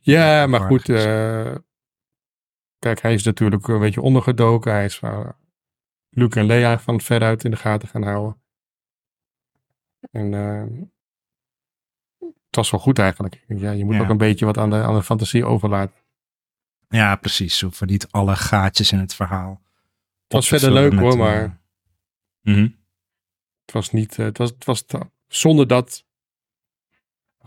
ja, 0.00 0.46
maar 0.46 0.60
goed. 0.60 0.88
Uh, 0.88 1.54
kijk, 2.78 3.02
hij 3.02 3.14
is 3.14 3.24
natuurlijk 3.24 3.68
een 3.68 3.80
beetje 3.80 4.00
ondergedoken. 4.00 4.72
Hij 4.72 4.84
is 4.84 5.00
uh, 5.00 5.28
Luke 6.08 6.38
en 6.38 6.46
Leia 6.46 6.78
van 6.78 7.00
veruit 7.00 7.44
in 7.44 7.50
de 7.50 7.56
gaten 7.56 7.88
gaan 7.88 8.02
houden. 8.02 8.42
En 10.10 10.32
het 12.46 12.56
was 12.56 12.70
wel 12.70 12.80
goed 12.80 12.98
eigenlijk. 12.98 13.44
Ja, 13.46 13.70
je 13.70 13.84
moet 13.84 13.94
ja. 13.94 14.00
ook 14.00 14.08
een 14.08 14.16
beetje 14.16 14.44
wat 14.44 14.58
aan 14.58 14.70
de, 14.70 14.76
aan 14.76 14.94
de 14.94 15.02
fantasie 15.02 15.44
overlaten. 15.44 15.96
Ja, 16.88 17.16
precies. 17.16 17.60
Hoeven 17.60 17.86
niet 17.86 18.10
alle 18.10 18.36
gaatjes 18.36 18.92
in 18.92 18.98
het 18.98 19.14
verhaal. 19.14 19.62
Het 20.22 20.32
was 20.32 20.48
verder 20.48 20.72
leuk 20.72 20.92
hoor, 20.92 21.16
maar. 21.16 21.60
Mm 22.42 22.54
-hmm. 22.54 22.76
Het 23.64 23.72
was 23.72 23.90
niet. 23.90 24.16
Het 24.16 24.38
was, 24.38 24.50
het 24.50 24.64
was 24.64 24.84
zonder 25.26 25.66
dat 25.66 26.04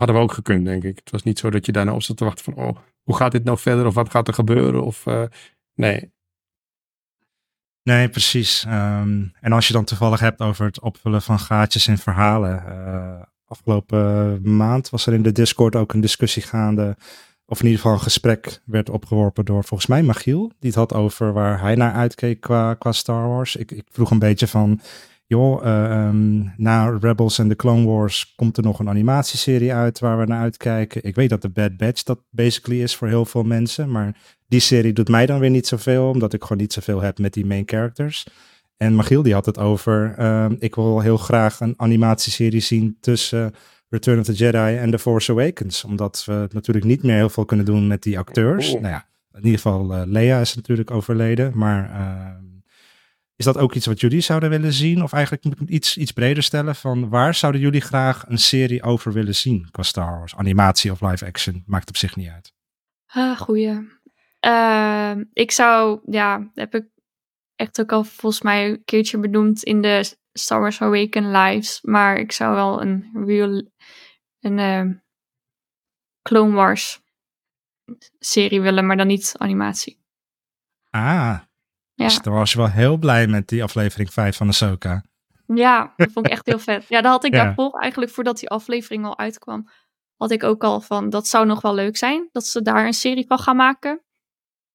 hadden 0.02 0.16
we 0.16 0.28
ook 0.28 0.36
gekund, 0.36 0.64
denk 0.64 0.84
ik. 0.84 0.96
Het 0.96 1.10
was 1.10 1.22
niet 1.22 1.38
zo 1.38 1.50
dat 1.50 1.66
je 1.66 1.72
daarna 1.72 1.94
op 1.94 2.02
zat 2.02 2.16
te 2.16 2.24
wachten 2.24 2.44
van, 2.44 2.54
oh, 2.54 2.76
hoe 3.02 3.16
gaat 3.16 3.32
dit 3.32 3.44
nou 3.44 3.58
verder? 3.58 3.86
Of 3.86 3.94
wat 3.94 4.10
gaat 4.10 4.28
er 4.28 4.34
gebeuren? 4.34 4.84
Of, 4.84 5.06
uh, 5.06 5.22
nee. 5.74 6.12
Nee, 7.82 8.08
precies. 8.08 8.64
Um, 8.64 9.32
en 9.40 9.52
als 9.52 9.66
je 9.66 9.72
dan 9.72 9.84
toevallig 9.84 10.20
hebt 10.20 10.40
over 10.40 10.64
het 10.66 10.80
opvullen 10.80 11.22
van 11.22 11.38
gaatjes 11.38 11.88
in 11.88 11.98
verhalen. 11.98 12.64
Uh, 12.68 13.22
afgelopen 13.46 14.40
maand 14.56 14.90
was 14.90 15.06
er 15.06 15.12
in 15.12 15.22
de 15.22 15.32
Discord 15.32 15.76
ook 15.76 15.92
een 15.92 16.00
discussie 16.00 16.42
gaande. 16.42 16.96
Of 17.46 17.58
in 17.58 17.64
ieder 17.64 17.80
geval 17.80 17.96
een 17.96 18.02
gesprek 18.02 18.60
werd 18.64 18.90
opgeworpen 18.90 19.44
door 19.44 19.64
volgens 19.64 19.88
mij 19.88 20.02
Magiel. 20.02 20.52
Die 20.58 20.70
het 20.70 20.74
had 20.74 20.94
over 20.94 21.32
waar 21.32 21.60
hij 21.60 21.74
naar 21.74 21.92
uitkeek 21.92 22.40
qua, 22.40 22.74
qua 22.74 22.92
Star 22.92 23.28
Wars. 23.28 23.56
Ik, 23.56 23.70
ik 23.70 23.86
vroeg 23.90 24.10
een 24.10 24.18
beetje 24.18 24.46
van, 24.46 24.80
joh, 25.26 25.64
uh, 25.64 26.06
um, 26.08 26.52
na 26.56 26.98
Rebels 27.00 27.38
en 27.38 27.48
de 27.48 27.56
Clone 27.56 27.86
Wars 27.86 28.34
komt 28.36 28.56
er 28.56 28.62
nog 28.62 28.78
een 28.78 28.88
animatieserie 28.88 29.72
uit 29.72 29.98
waar 29.98 30.18
we 30.18 30.24
naar 30.24 30.40
uitkijken. 30.40 31.04
Ik 31.04 31.14
weet 31.14 31.30
dat 31.30 31.42
de 31.42 31.50
Bad 31.50 31.76
Batch 31.76 32.02
dat 32.02 32.20
basically 32.30 32.82
is 32.82 32.96
voor 32.96 33.08
heel 33.08 33.24
veel 33.24 33.42
mensen, 33.42 33.90
maar 33.90 34.16
die 34.48 34.60
serie 34.60 34.92
doet 34.92 35.08
mij 35.08 35.26
dan 35.26 35.38
weer 35.38 35.50
niet 35.50 35.66
zoveel, 35.66 36.08
omdat 36.08 36.32
ik 36.32 36.42
gewoon 36.42 36.58
niet 36.58 36.72
zoveel 36.72 37.00
heb 37.00 37.18
met 37.18 37.32
die 37.32 37.46
main 37.46 37.62
characters. 37.66 38.26
En 38.76 38.94
Magiel 38.94 39.22
die 39.22 39.34
had 39.34 39.46
het 39.46 39.58
over, 39.58 40.14
uh, 40.18 40.46
ik 40.58 40.74
wil 40.74 41.00
heel 41.00 41.16
graag 41.16 41.60
een 41.60 41.74
animatieserie 41.76 42.60
zien 42.60 42.96
tussen 43.00 43.54
Return 43.88 44.18
of 44.18 44.24
the 44.24 44.32
Jedi 44.32 44.76
en 44.76 44.90
The 44.90 44.98
Force 44.98 45.32
Awakens, 45.32 45.84
omdat 45.84 46.22
we 46.26 46.48
natuurlijk 46.52 46.86
niet 46.86 47.02
meer 47.02 47.16
heel 47.16 47.28
veel 47.28 47.44
kunnen 47.44 47.66
doen 47.66 47.86
met 47.86 48.02
die 48.02 48.18
acteurs. 48.18 48.74
Oh. 48.74 48.80
Nou 48.80 48.92
ja, 48.92 49.06
in 49.32 49.44
ieder 49.44 49.60
geval 49.60 49.94
uh, 49.94 50.02
Leia 50.04 50.40
is 50.40 50.54
natuurlijk 50.54 50.90
overleden, 50.90 51.52
maar 51.54 51.90
uh, 51.90 52.26
is 53.36 53.44
dat 53.44 53.58
ook 53.58 53.74
iets 53.74 53.86
wat 53.86 54.00
jullie 54.00 54.20
zouden 54.20 54.50
willen 54.50 54.72
zien? 54.72 55.02
Of 55.02 55.12
eigenlijk 55.12 55.44
moet 55.44 55.60
ik 55.60 55.68
iets, 55.68 55.96
iets 55.96 56.12
breder 56.12 56.42
stellen 56.42 56.74
van 56.74 57.08
waar 57.08 57.34
zouden 57.34 57.60
jullie 57.60 57.80
graag 57.80 58.28
een 58.28 58.38
serie 58.38 58.82
over 58.82 59.12
willen 59.12 59.34
zien 59.34 59.70
qua 59.70 59.82
Star 59.82 60.18
Wars? 60.18 60.34
Animatie 60.34 60.90
of 60.90 61.00
live 61.00 61.26
action, 61.26 61.62
maakt 61.66 61.88
op 61.88 61.96
zich 61.96 62.16
niet 62.16 62.28
uit. 62.28 62.52
Ah, 63.06 63.38
goeie. 63.38 64.00
Uh, 64.46 65.14
ik 65.32 65.50
zou, 65.50 66.00
ja, 66.04 66.50
heb 66.54 66.74
ik 66.74 66.84
echt 67.54 67.80
ook 67.80 67.92
al 67.92 68.04
volgens 68.04 68.42
mij 68.42 68.68
een 68.68 68.84
keertje 68.84 69.18
benoemd 69.18 69.62
in 69.62 69.82
de 69.82 70.16
Star 70.32 70.60
Wars 70.60 70.80
Awaken 70.80 71.30
lives. 71.30 71.78
Maar 71.82 72.16
ik 72.16 72.32
zou 72.32 72.54
wel 72.54 72.82
een 72.82 73.10
real, 73.26 73.70
een 74.40 74.58
uh, 74.58 74.96
Clone 76.22 76.54
Wars 76.54 77.00
serie 78.18 78.60
willen, 78.60 78.86
maar 78.86 78.96
dan 78.96 79.06
niet 79.06 79.34
animatie. 79.36 80.00
Ah, 80.90 81.38
Ja. 82.02 82.08
dus 82.08 82.18
daar 82.22 82.34
was 82.34 82.52
je 82.52 82.58
wel 82.58 82.70
heel 82.70 82.96
blij 82.96 83.26
met 83.26 83.48
die 83.48 83.62
aflevering 83.62 84.12
5 84.12 84.36
van 84.36 84.48
Ahsoka. 84.48 85.04
Ja, 85.46 85.92
dat 85.96 86.12
vond 86.12 86.26
ik 86.26 86.32
echt 86.32 86.46
heel 86.46 86.58
vet. 86.58 86.84
Ja, 86.88 87.00
dat 87.00 87.10
had 87.12 87.24
ik 87.24 87.34
Ja. 87.34 87.44
daarvoor 87.44 87.78
eigenlijk 87.80 88.12
voordat 88.12 88.38
die 88.38 88.48
aflevering 88.48 89.04
al 89.04 89.18
uitkwam, 89.18 89.68
had 90.16 90.30
ik 90.30 90.42
ook 90.42 90.64
al 90.64 90.80
van 90.80 91.10
dat 91.10 91.28
zou 91.28 91.46
nog 91.46 91.60
wel 91.60 91.74
leuk 91.74 91.96
zijn 91.96 92.28
dat 92.32 92.46
ze 92.46 92.62
daar 92.62 92.86
een 92.86 92.92
serie 92.92 93.26
van 93.26 93.38
gaan 93.38 93.56
maken. 93.56 94.02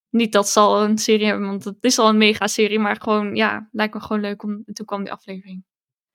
Niet 0.10 0.32
dat 0.32 0.50
ze 0.50 0.60
al 0.60 0.84
een 0.84 0.98
serie 0.98 1.26
hebben, 1.26 1.48
want 1.48 1.63
het 1.63 1.78
is 1.84 2.00
al 2.00 2.10
een 2.10 2.18
mega 2.18 2.48
serie, 2.48 2.80
maar 2.80 3.02
gewoon 3.02 3.36
ja, 3.36 3.68
lijkt 3.72 3.94
me 3.94 4.00
gewoon 4.02 4.22
leuk 4.22 4.44
om. 4.44 4.52
en 4.66 4.74
Toen 4.74 4.86
kwam 4.86 5.04
die 5.04 5.12
aflevering. 5.12 5.66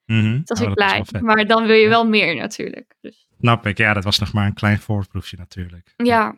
Mhm. 0.05 0.21
Toen 0.21 0.43
was 0.45 0.59
Oh, 0.61 0.69
ik 0.69 0.75
dat 0.77 1.05
blij, 1.11 1.21
maar 1.21 1.45
dan 1.47 1.65
wil 1.65 1.75
je 1.75 1.81
Ja. 1.83 1.89
wel 1.89 2.07
meer 2.07 2.35
natuurlijk. 2.35 2.95
Dus, 3.01 3.27
Snap 3.39 3.65
ik, 3.65 3.77
ja, 3.77 3.93
dat 3.93 4.03
was 4.03 4.19
nog 4.19 4.33
maar 4.33 4.45
een 4.45 4.53
klein 4.53 4.79
voorproefje 4.79 5.37
natuurlijk. 5.37 5.93
ja, 5.97 6.35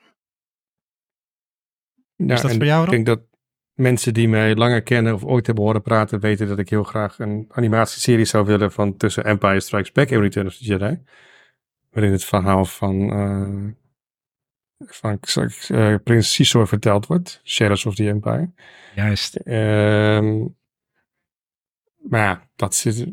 Ja, 2.15 2.33
Is 2.33 2.41
dat 2.41 2.51
en 2.51 2.57
voor 2.57 2.65
jou, 2.65 2.83
Ik 2.83 2.89
denk 2.91 3.05
dat 3.05 3.21
mensen 3.75 4.13
die 4.13 4.27
mij 4.27 4.55
langer 4.55 4.81
kennen 4.81 5.13
of 5.13 5.23
ooit 5.23 5.45
hebben 5.45 5.63
horen 5.63 5.81
praten, 5.81 6.19
weten 6.19 6.47
dat 6.47 6.59
ik 6.59 6.69
heel 6.69 6.83
graag 6.83 7.19
een 7.19 7.45
animatieserie 7.49 8.25
zou 8.25 8.45
willen 8.45 8.71
van 8.71 8.97
tussen 8.97 9.23
Empire 9.23 9.59
Strikes 9.59 9.91
Back 9.91 10.09
en 10.09 10.21
Return 10.21 10.47
of 10.47 10.55
the 10.55 10.63
Jedi. 10.63 10.99
Waarin 11.89 12.11
het 12.11 12.23
verhaal 12.23 12.65
van, 12.65 13.11
eh, 13.11 13.71
van 14.87 15.19
uh, 15.71 15.95
Prins 16.03 16.35
Caesar 16.35 16.67
verteld 16.67 17.07
wordt. 17.07 17.41
Shadows 17.43 17.85
of 17.85 17.95
the 17.95 18.07
Empire. 18.07 18.51
Juist. 18.95 19.35
Ehm, 19.35 20.45
maar 21.95 22.21
ja, 22.21 22.49
dat 22.55 22.75
zit, 22.75 23.07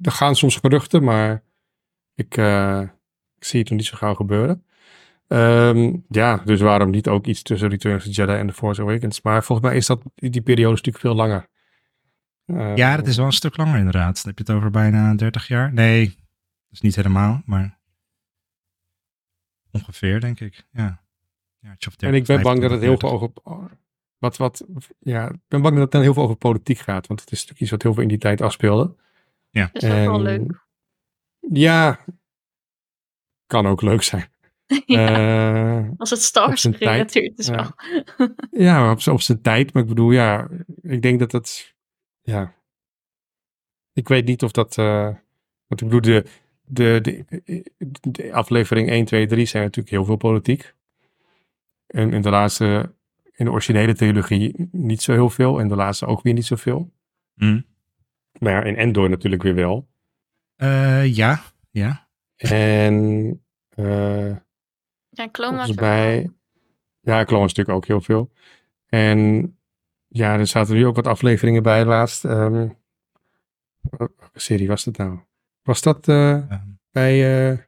er 0.00 0.12
gaan 0.12 0.36
soms 0.36 0.56
geruchten, 0.56 1.04
maar 1.04 1.42
ik, 2.14 2.36
uh, 2.36 2.80
ik 3.36 3.44
zie 3.44 3.60
het 3.60 3.68
nog 3.68 3.78
niet 3.78 3.88
zo 3.88 3.96
gauw 3.96 4.14
gebeuren. 4.14 4.64
Um, 5.26 6.04
ja, 6.08 6.36
dus 6.36 6.60
waarom 6.60 6.90
niet 6.90 7.08
ook 7.08 7.26
iets 7.26 7.42
tussen 7.42 7.68
Return 7.68 7.96
of 7.96 8.02
the 8.02 8.10
Jedi 8.10 8.32
en 8.32 8.46
The 8.46 8.52
Force 8.52 8.80
Awakens? 8.80 9.22
Maar 9.22 9.44
volgens 9.44 9.68
mij 9.68 9.76
is 9.76 9.86
dat, 9.86 10.02
die 10.14 10.42
periode 10.42 10.74
natuurlijk 10.74 11.04
veel 11.04 11.14
langer. 11.14 11.48
Uh, 12.46 12.76
ja, 12.76 12.96
dat 12.96 13.06
is 13.06 13.16
wel 13.16 13.26
een 13.26 13.32
stuk 13.32 13.56
langer 13.56 13.78
inderdaad. 13.78 14.14
Dan 14.14 14.34
heb 14.34 14.38
je 14.38 14.52
het 14.52 14.62
over 14.62 14.70
bijna 14.70 15.14
30 15.14 15.48
jaar. 15.48 15.72
Nee, 15.72 16.06
dat 16.06 16.16
is 16.70 16.80
niet 16.80 16.96
helemaal, 16.96 17.42
maar 17.44 17.78
ongeveer 19.70 20.20
denk 20.20 20.40
ik. 20.40 20.66
Ja. 20.72 21.02
ja 21.58 21.74
30, 21.78 22.08
en 22.08 22.14
ik 22.14 22.24
ben 22.24 22.42
bang 22.42 22.60
dat 22.60 22.70
het 22.70 22.80
heel 22.80 22.98
veel 22.98 23.10
over... 23.10 23.30
Wat, 24.18 24.36
wat, 24.36 24.66
ja, 24.98 25.28
ik 25.28 25.38
ben 25.48 25.62
bang 25.62 25.74
dat 25.74 25.82
het 25.82 25.92
dan 25.92 26.02
heel 26.02 26.14
veel 26.14 26.22
over 26.22 26.36
politiek 26.36 26.78
gaat. 26.78 27.06
Want 27.06 27.20
het 27.20 27.30
is 27.30 27.38
natuurlijk 27.38 27.60
iets 27.60 27.70
wat 27.70 27.82
heel 27.82 27.92
veel 27.92 28.02
in 28.02 28.08
die 28.08 28.18
tijd 28.18 28.40
afspeelde. 28.40 28.96
Ja. 29.50 29.70
Dat 29.72 29.82
is 29.82 29.90
ook 29.90 29.96
wel 29.96 30.20
leuk. 30.20 30.66
Ja, 31.50 31.98
kan 33.46 33.66
ook 33.66 33.82
leuk 33.82 34.02
zijn. 34.02 34.32
ja, 34.86 35.78
uh, 35.80 35.90
als 35.96 36.10
het 36.10 36.22
Star 36.22 36.46
Wars 36.46 36.62
gerelateerd 36.62 37.38
is 37.38 37.46
ja. 37.46 37.74
wel. 38.16 38.34
ja, 38.66 38.90
op, 38.90 39.06
op 39.06 39.20
zijn 39.20 39.42
tijd. 39.42 39.72
Maar 39.72 39.82
ik 39.82 39.88
bedoel, 39.88 40.10
ja, 40.10 40.48
ik 40.82 41.02
denk 41.02 41.18
dat 41.18 41.30
dat, 41.30 41.74
ja. 42.22 42.54
Ik 43.92 44.08
weet 44.08 44.26
niet 44.26 44.42
of 44.42 44.50
dat, 44.50 44.76
uh, 44.76 45.04
want 45.66 45.80
ik 45.80 45.88
bedoel, 45.88 46.00
de, 46.00 46.24
de, 46.64 47.00
de, 47.00 47.64
de, 48.00 48.32
aflevering 48.32 48.88
1, 48.88 49.04
2, 49.04 49.26
3 49.26 49.46
zijn 49.46 49.62
natuurlijk 49.62 49.94
heel 49.94 50.04
veel 50.04 50.16
politiek. 50.16 50.74
En 51.86 52.12
in 52.12 52.22
de 52.22 52.30
laatste, 52.30 52.94
in 53.32 53.44
de 53.44 53.50
originele 53.50 53.94
trilogie 53.94 54.68
niet 54.72 55.02
zo 55.02 55.12
heel 55.12 55.30
veel. 55.30 55.60
En 55.60 55.68
de 55.68 55.76
laatste 55.76 56.06
ook 56.06 56.22
weer 56.22 56.32
niet 56.32 56.46
zoveel. 56.46 56.92
Mm. 57.34 57.64
Maar 58.38 58.52
ja, 58.52 58.62
in 58.62 58.76
Endor 58.76 59.10
natuurlijk 59.10 59.42
weer 59.42 59.54
wel. 59.54 59.88
Uh, 60.56 61.14
ja, 61.14 61.42
ja. 61.70 62.08
En 62.36 62.94
uh, 63.74 64.36
ja, 65.16 65.28
Clone 65.30 65.56
Wars. 65.56 65.74
bij. 65.74 66.30
Ja, 67.00 67.24
Clone 67.24 67.40
Wars 67.40 67.54
natuurlijk 67.54 67.76
ook 67.76 67.86
heel 67.86 68.00
veel. 68.00 68.32
En 68.86 69.56
ja, 70.08 70.38
er 70.38 70.46
zaten 70.46 70.74
nu 70.74 70.86
ook 70.86 70.96
wat 70.96 71.06
afleveringen 71.06 71.62
bij 71.62 71.84
laatst. 71.84 72.24
Um, 72.24 72.76
welke 73.80 74.40
serie 74.40 74.68
was 74.68 74.84
dat 74.84 74.96
nou? 74.96 75.18
Was 75.62 75.82
dat 75.82 76.08
uh, 76.08 76.42
bij 76.90 77.50
uh, 77.50 77.58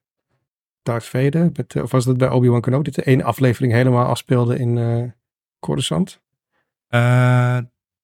Darth 0.82 1.04
Vader? 1.04 1.50
Met, 1.52 1.82
of 1.82 1.90
was 1.90 2.04
dat 2.04 2.16
bij 2.16 2.28
Obi-Wan 2.28 2.61
Kenobi? 2.61 2.90
Dat 2.90 2.94
de 2.94 3.02
één 3.02 3.22
aflevering 3.22 3.72
helemaal 3.72 4.06
afspeelde 4.06 4.59
in 4.59 4.76
uh, 4.76 5.11
Coruscant? 5.59 6.24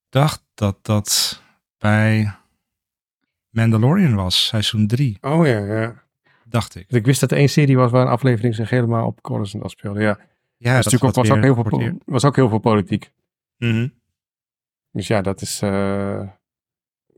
dacht 0.09 0.45
dat 0.55 0.79
dat 0.83 1.43
bij 1.79 2.35
Mandalorian 3.51 4.15
was, 4.15 4.47
seizoen 4.47 4.87
3. 4.87 5.19
Oh 5.21 5.47
ja, 5.47 5.59
ja. 5.59 6.03
Dacht 6.53 6.75
ik. 6.75 6.89
Dus 6.89 6.99
ik 6.99 7.07
wist 7.07 7.21
dat 7.21 7.31
er 7.31 7.37
één 7.37 7.49
serie 7.49 7.77
was 7.77 7.91
waar 7.91 8.03
een 8.03 8.13
aflevering 8.13 8.55
zich 8.55 8.71
helemaal 8.71 9.07
op 9.07 9.23
Coruscant 9.23 9.65
afspeelde. 9.65 10.01
Ja, 10.01 10.19
ja 10.57 10.75
dat, 10.75 10.91
dat 10.91 11.01
was, 11.01 11.15
was, 11.15 11.31
ook 11.31 11.43
heel 11.43 11.55
veel, 11.55 11.99
was 12.05 12.25
ook 12.25 12.37
heel 12.37 12.49
veel 12.49 12.59
politiek. 12.59 13.13
-hmm. 13.57 13.93
Dus 14.91 15.07
ja, 15.07 15.23
dat 15.23 15.41
is... 15.41 15.63
Uh, 15.63 16.29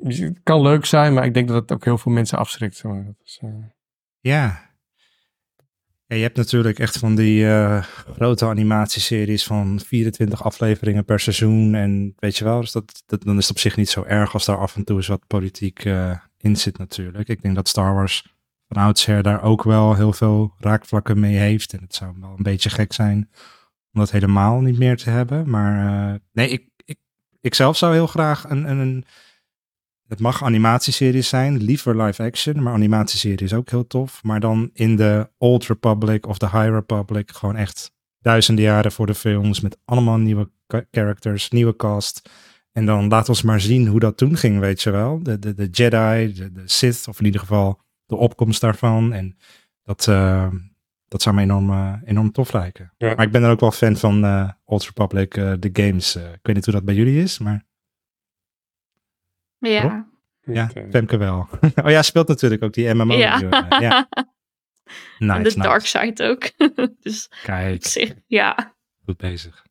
het 0.02 0.40
kan 0.42 0.62
leuk 0.62 0.84
zijn, 0.84 1.14
maar 1.14 1.24
ik 1.24 1.34
denk 1.34 1.48
dat 1.48 1.62
het 1.62 1.72
ook 1.72 1.84
heel 1.84 1.98
veel 1.98 2.12
mensen 2.12 2.38
afschrikt. 2.38 2.82
Dat 2.82 3.14
is, 3.24 3.40
uh... 3.44 3.50
ja. 4.20 4.72
ja. 6.06 6.16
Je 6.16 6.22
hebt 6.22 6.36
natuurlijk 6.36 6.78
echt 6.78 6.98
van 6.98 7.14
die 7.14 7.44
uh, 7.44 7.82
grote 8.16 8.46
animatieseries 8.46 9.44
van 9.44 9.80
24 9.80 10.44
afleveringen 10.44 11.04
per 11.04 11.20
seizoen. 11.20 11.74
En 11.74 12.14
weet 12.18 12.36
je 12.36 12.44
wel, 12.44 12.60
dus 12.60 12.72
dat, 12.72 13.02
dat, 13.06 13.22
dan 13.22 13.36
is 13.36 13.42
het 13.42 13.56
op 13.56 13.62
zich 13.62 13.76
niet 13.76 13.88
zo 13.88 14.02
erg 14.02 14.32
als 14.32 14.44
daar 14.44 14.58
af 14.58 14.76
en 14.76 14.84
toe 14.84 14.96
eens 14.96 15.06
wat 15.06 15.26
politiek 15.26 15.84
in 16.38 16.56
zit 16.56 16.78
natuurlijk. 16.78 17.28
Ik 17.28 17.42
denk 17.42 17.54
dat 17.54 17.68
Star 17.68 17.94
Wars 17.94 18.33
van 18.74 18.82
oudsher 18.82 19.22
daar 19.22 19.42
ook 19.42 19.62
wel 19.62 19.94
heel 19.94 20.12
veel 20.12 20.54
raakvlakken 20.58 21.20
mee 21.20 21.36
heeft. 21.36 21.72
En 21.72 21.80
het 21.80 21.94
zou 21.94 22.14
wel 22.20 22.34
een 22.36 22.42
beetje 22.42 22.70
gek 22.70 22.92
zijn 22.92 23.30
om 23.92 24.00
dat 24.00 24.10
helemaal 24.10 24.60
niet 24.60 24.78
meer 24.78 24.96
te 24.96 25.10
hebben. 25.10 25.50
Maar 25.50 26.10
uh, 26.12 26.14
nee, 26.32 26.48
ik, 26.48 26.68
ik, 26.84 26.98
ik 27.40 27.54
zelf 27.54 27.76
zou 27.76 27.92
heel 27.92 28.06
graag 28.06 28.50
een, 28.50 28.70
een, 28.70 28.78
een 28.78 29.04
het 30.08 30.20
mag 30.20 30.42
animatieseries 30.42 31.28
zijn, 31.28 31.62
liever 31.62 32.02
live 32.02 32.22
action, 32.22 32.62
maar 32.62 32.72
animatieserie 32.72 33.44
is 33.44 33.52
ook 33.52 33.70
heel 33.70 33.86
tof. 33.86 34.22
Maar 34.22 34.40
dan 34.40 34.70
in 34.72 34.96
de 34.96 35.30
Old 35.38 35.66
Republic 35.66 36.26
of 36.26 36.38
de 36.38 36.50
High 36.50 36.68
Republic, 36.68 37.30
gewoon 37.30 37.56
echt 37.56 37.92
duizenden 38.18 38.64
jaren 38.64 38.92
voor 38.92 39.06
de 39.06 39.14
films 39.14 39.60
met 39.60 39.78
allemaal 39.84 40.18
nieuwe 40.18 40.50
characters, 40.90 41.50
nieuwe 41.50 41.76
cast. 41.76 42.30
En 42.72 42.86
dan 42.86 43.08
laat 43.08 43.28
ons 43.28 43.42
maar 43.42 43.60
zien 43.60 43.86
hoe 43.86 44.00
dat 44.00 44.16
toen 44.16 44.36
ging, 44.36 44.58
weet 44.58 44.82
je 44.82 44.90
wel. 44.90 45.22
De, 45.22 45.38
de, 45.38 45.54
de 45.54 45.68
Jedi, 45.70 46.32
de 46.32 46.62
Sith, 46.64 47.08
of 47.08 47.18
in 47.18 47.24
ieder 47.24 47.40
geval 47.40 47.83
de 48.14 48.20
opkomst 48.20 48.60
daarvan. 48.60 49.12
En 49.12 49.36
dat, 49.82 50.06
uh, 50.06 50.50
dat 51.08 51.22
zou 51.22 51.34
me 51.34 51.42
enorm, 51.42 51.70
uh, 51.70 51.94
enorm 52.04 52.32
tof 52.32 52.52
lijken. 52.52 52.92
Ja. 52.98 53.14
Maar 53.14 53.26
ik 53.26 53.32
ben 53.32 53.40
dan 53.42 53.50
ook 53.50 53.60
wel 53.60 53.72
fan 53.72 53.96
van 53.96 54.24
uh, 54.24 54.50
Old 54.64 54.84
Republic, 54.84 55.34
de 55.34 55.70
games. 55.72 56.16
ik 56.16 56.38
weet 56.42 56.54
niet 56.54 56.64
hoe 56.64 56.74
dat 56.74 56.84
bij 56.84 56.94
jullie 56.94 57.22
is, 57.22 57.38
maar... 57.38 57.64
Ja. 59.58 59.82
Rob? 59.82 60.02
Ja, 60.44 60.68
okay. 60.70 60.90
Femke 60.90 61.16
wel. 61.16 61.48
oh 61.84 61.90
ja, 61.90 62.02
speelt 62.02 62.28
natuurlijk 62.28 62.62
ook 62.62 62.72
die 62.72 62.94
MMO. 62.94 63.14
Ja. 63.14 63.66
ja. 63.80 64.08
Nice, 65.18 65.32
en 65.32 65.42
de 65.42 65.48
nice. 65.48 65.60
dark 65.60 65.86
side 65.86 66.24
ook. 66.24 66.50
dus 67.02 67.30
Kijk. 67.42 67.86
Zich, 67.86 68.14
ja. 68.26 68.74
Goed 69.04 69.16
bezig. 69.16 69.66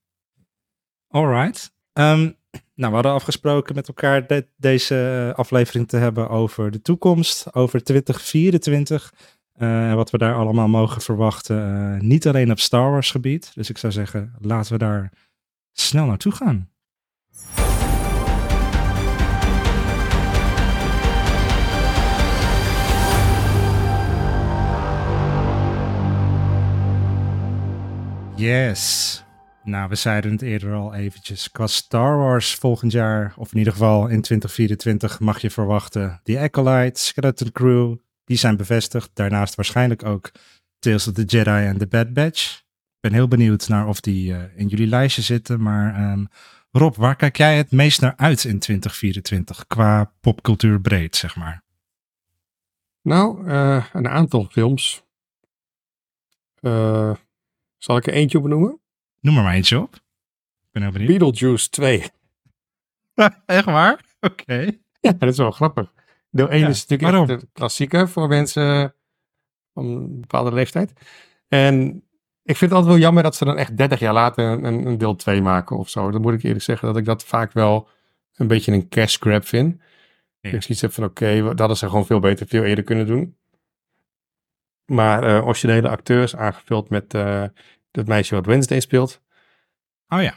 Alright. 1.08 1.74
Um, 1.94 2.38
nou, 2.76 2.90
we 2.90 2.96
hadden 2.96 3.12
afgesproken 3.12 3.76
met 3.76 3.88
elkaar 3.88 4.28
de, 4.28 4.48
deze 4.58 5.34
aflevering 5.36 5.88
te 5.88 5.98
hebben 5.98 6.30
over 6.30 6.72
de 6.72 6.82
toekomst, 6.82 7.54
over 7.56 7.84
2024. 7.84 9.14
En 9.54 9.68
uh, 9.68 9.94
wat 9.94 10.10
we 10.10 10.18
daar 10.18 10.36
allemaal 10.36 10.68
mogen 10.68 11.02
verwachten. 11.02 11.58
Uh, 11.58 12.02
niet 12.02 12.28
alleen 12.28 12.52
op 12.52 12.60
Star 12.60 12.92
Wars 12.92 13.12
gebied. 13.12 13.52
Dus 13.56 13.70
ik 13.70 13.78
zou 13.78 13.94
zeggen, 13.94 14.34
laten 14.40 14.72
we 14.72 14.78
daar 14.78 15.12
snel 15.72 16.06
naartoe 16.06 16.32
gaan. 16.32 16.72
Yes. 28.36 29.23
Nou, 29.64 29.90
we 29.90 29.96
zeiden 29.96 30.32
het 30.32 30.42
eerder 30.42 30.74
al 30.74 30.94
eventjes. 30.94 31.52
Qua 31.52 31.68
Star 31.68 32.18
Wars 32.18 32.56
volgend 32.56 32.92
jaar, 32.92 33.34
of 33.38 33.52
in 33.52 33.58
ieder 33.58 33.74
geval 33.74 34.08
in 34.08 34.22
2024, 34.22 35.20
mag 35.20 35.42
je 35.42 35.50
verwachten. 35.50 36.20
Die 36.24 36.40
Acolyte, 36.40 37.00
Skeleton 37.00 37.52
Crew, 37.52 37.96
die 38.26 38.38
zijn 38.38 38.58
bevestigd. 38.58 39.10
Daarnaast 39.14 39.56
waarschijnlijk 39.56 40.06
ook 40.06 40.32
Tales 40.80 41.08
of 41.08 41.14
the 41.14 41.24
Jedi 41.24 41.66
en 41.66 41.78
The 41.78 41.88
Bad 41.88 42.14
Batch. 42.14 42.58
Ik 42.58 43.00
ben 43.00 43.14
heel 43.14 43.28
benieuwd 43.28 43.68
naar 43.68 43.88
of 43.88 44.00
die 44.00 44.32
uh, 44.32 44.44
in 44.56 44.68
jullie 44.68 44.88
lijstje 44.88 45.22
zitten. 45.22 45.62
Maar 45.62 46.12
um, 46.12 46.28
Rob, 46.72 46.96
waar 46.96 47.16
kijk 47.16 47.38
jij 47.38 47.58
het 47.58 47.72
meest 47.72 48.02
naar 48.02 48.14
uit 48.16 48.44
in 48.44 48.60
2024 48.60 49.68
qua 49.68 50.14
popcultuur 50.22 50.82
breed, 50.82 51.16
zeg 51.16 51.36
maar? 51.36 51.64
Nou, 53.02 53.48
uh, 53.48 53.86
een 53.94 54.08
aantal 54.08 54.48
films. 54.52 55.04
Uh, 56.62 57.16
zal 57.78 57.98
ik 57.98 58.08
er 58.08 58.14
eentje 58.14 58.42
benoemen? 58.42 58.83
Noem 59.24 59.38
er 59.38 59.44
maar 59.44 59.54
eentje 59.54 59.80
op. 59.80 59.96
Ik 59.96 60.70
ben 60.72 60.82
heel 60.82 60.92
benieuwd. 60.92 61.20
Beetlejuice 61.20 61.70
2. 61.70 62.04
Echt 63.46 63.66
waar? 63.66 64.04
Oké. 64.20 64.42
Okay. 64.42 64.82
Ja, 65.00 65.12
dat 65.12 65.30
is 65.30 65.38
wel 65.38 65.52
grappig. 65.52 65.94
Deel 66.30 66.50
1 66.50 66.60
ja, 66.60 66.68
is 66.68 66.88
natuurlijk 66.88 67.30
echt 67.30 67.42
de 67.42 67.48
klassieker 67.54 68.10
voor 68.10 68.28
mensen 68.28 68.96
van 69.74 69.86
een 69.86 70.22
bepaalde 70.22 70.54
leeftijd. 70.54 70.94
En 71.48 72.04
ik 72.44 72.58
vind 72.58 72.60
het 72.60 72.72
altijd 72.72 72.92
wel 72.92 73.02
jammer 73.02 73.24
dat 73.24 73.36
ze 73.36 73.46
dan 73.46 73.58
echt 73.58 73.78
30 73.78 74.00
jaar 74.00 74.14
later 74.14 74.46
een, 74.46 74.86
een 74.86 74.98
deel 74.98 75.16
2 75.16 75.42
maken 75.42 75.78
of 75.78 75.90
zo. 75.90 76.12
Dan 76.12 76.22
moet 76.22 76.34
ik 76.34 76.44
eerlijk 76.44 76.64
zeggen 76.64 76.88
dat 76.88 76.98
ik 76.98 77.06
dat 77.06 77.24
vaak 77.24 77.52
wel 77.52 77.90
een 78.36 78.48
beetje 78.48 78.72
een 78.72 78.90
cash 78.90 79.18
grab 79.20 79.46
vind. 79.46 79.82
Ja. 80.40 80.52
Ik 80.52 80.62
zoiets 80.62 80.82
heb 80.82 80.92
van 80.92 81.04
oké, 81.04 81.24
okay, 81.24 81.42
dat 81.42 81.60
hadden 81.60 81.78
ze 81.78 81.88
gewoon 81.88 82.06
veel 82.06 82.20
beter, 82.20 82.48
veel 82.48 82.64
eerder 82.64 82.84
kunnen 82.84 83.08
doen. 83.08 83.38
Maar 84.86 85.30
uh, 85.30 85.46
originele 85.46 85.90
acteurs 85.90 86.36
aangevuld 86.36 86.90
met 86.90 87.14
uh, 87.14 87.44
dat 87.94 88.08
meisje 88.08 88.36
wat 88.36 88.46
Wednesday 88.46 88.80
speelt. 88.80 89.22
Oh 90.08 90.22
ja, 90.22 90.36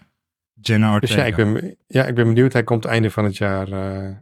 Jenna 0.61 0.93
Ortega. 0.95 1.15
Dus 1.15 1.23
ja, 1.23 1.29
ik 1.29 1.37
ben, 1.37 1.77
ja, 1.87 2.05
ik 2.05 2.15
ben 2.15 2.27
benieuwd. 2.27 2.53
Hij 2.53 2.65
komt 2.65 2.85
einde 2.85 3.11
van 3.11 3.25
het 3.25 3.37
jaar. 3.37 3.69
Uh, 3.69 4.17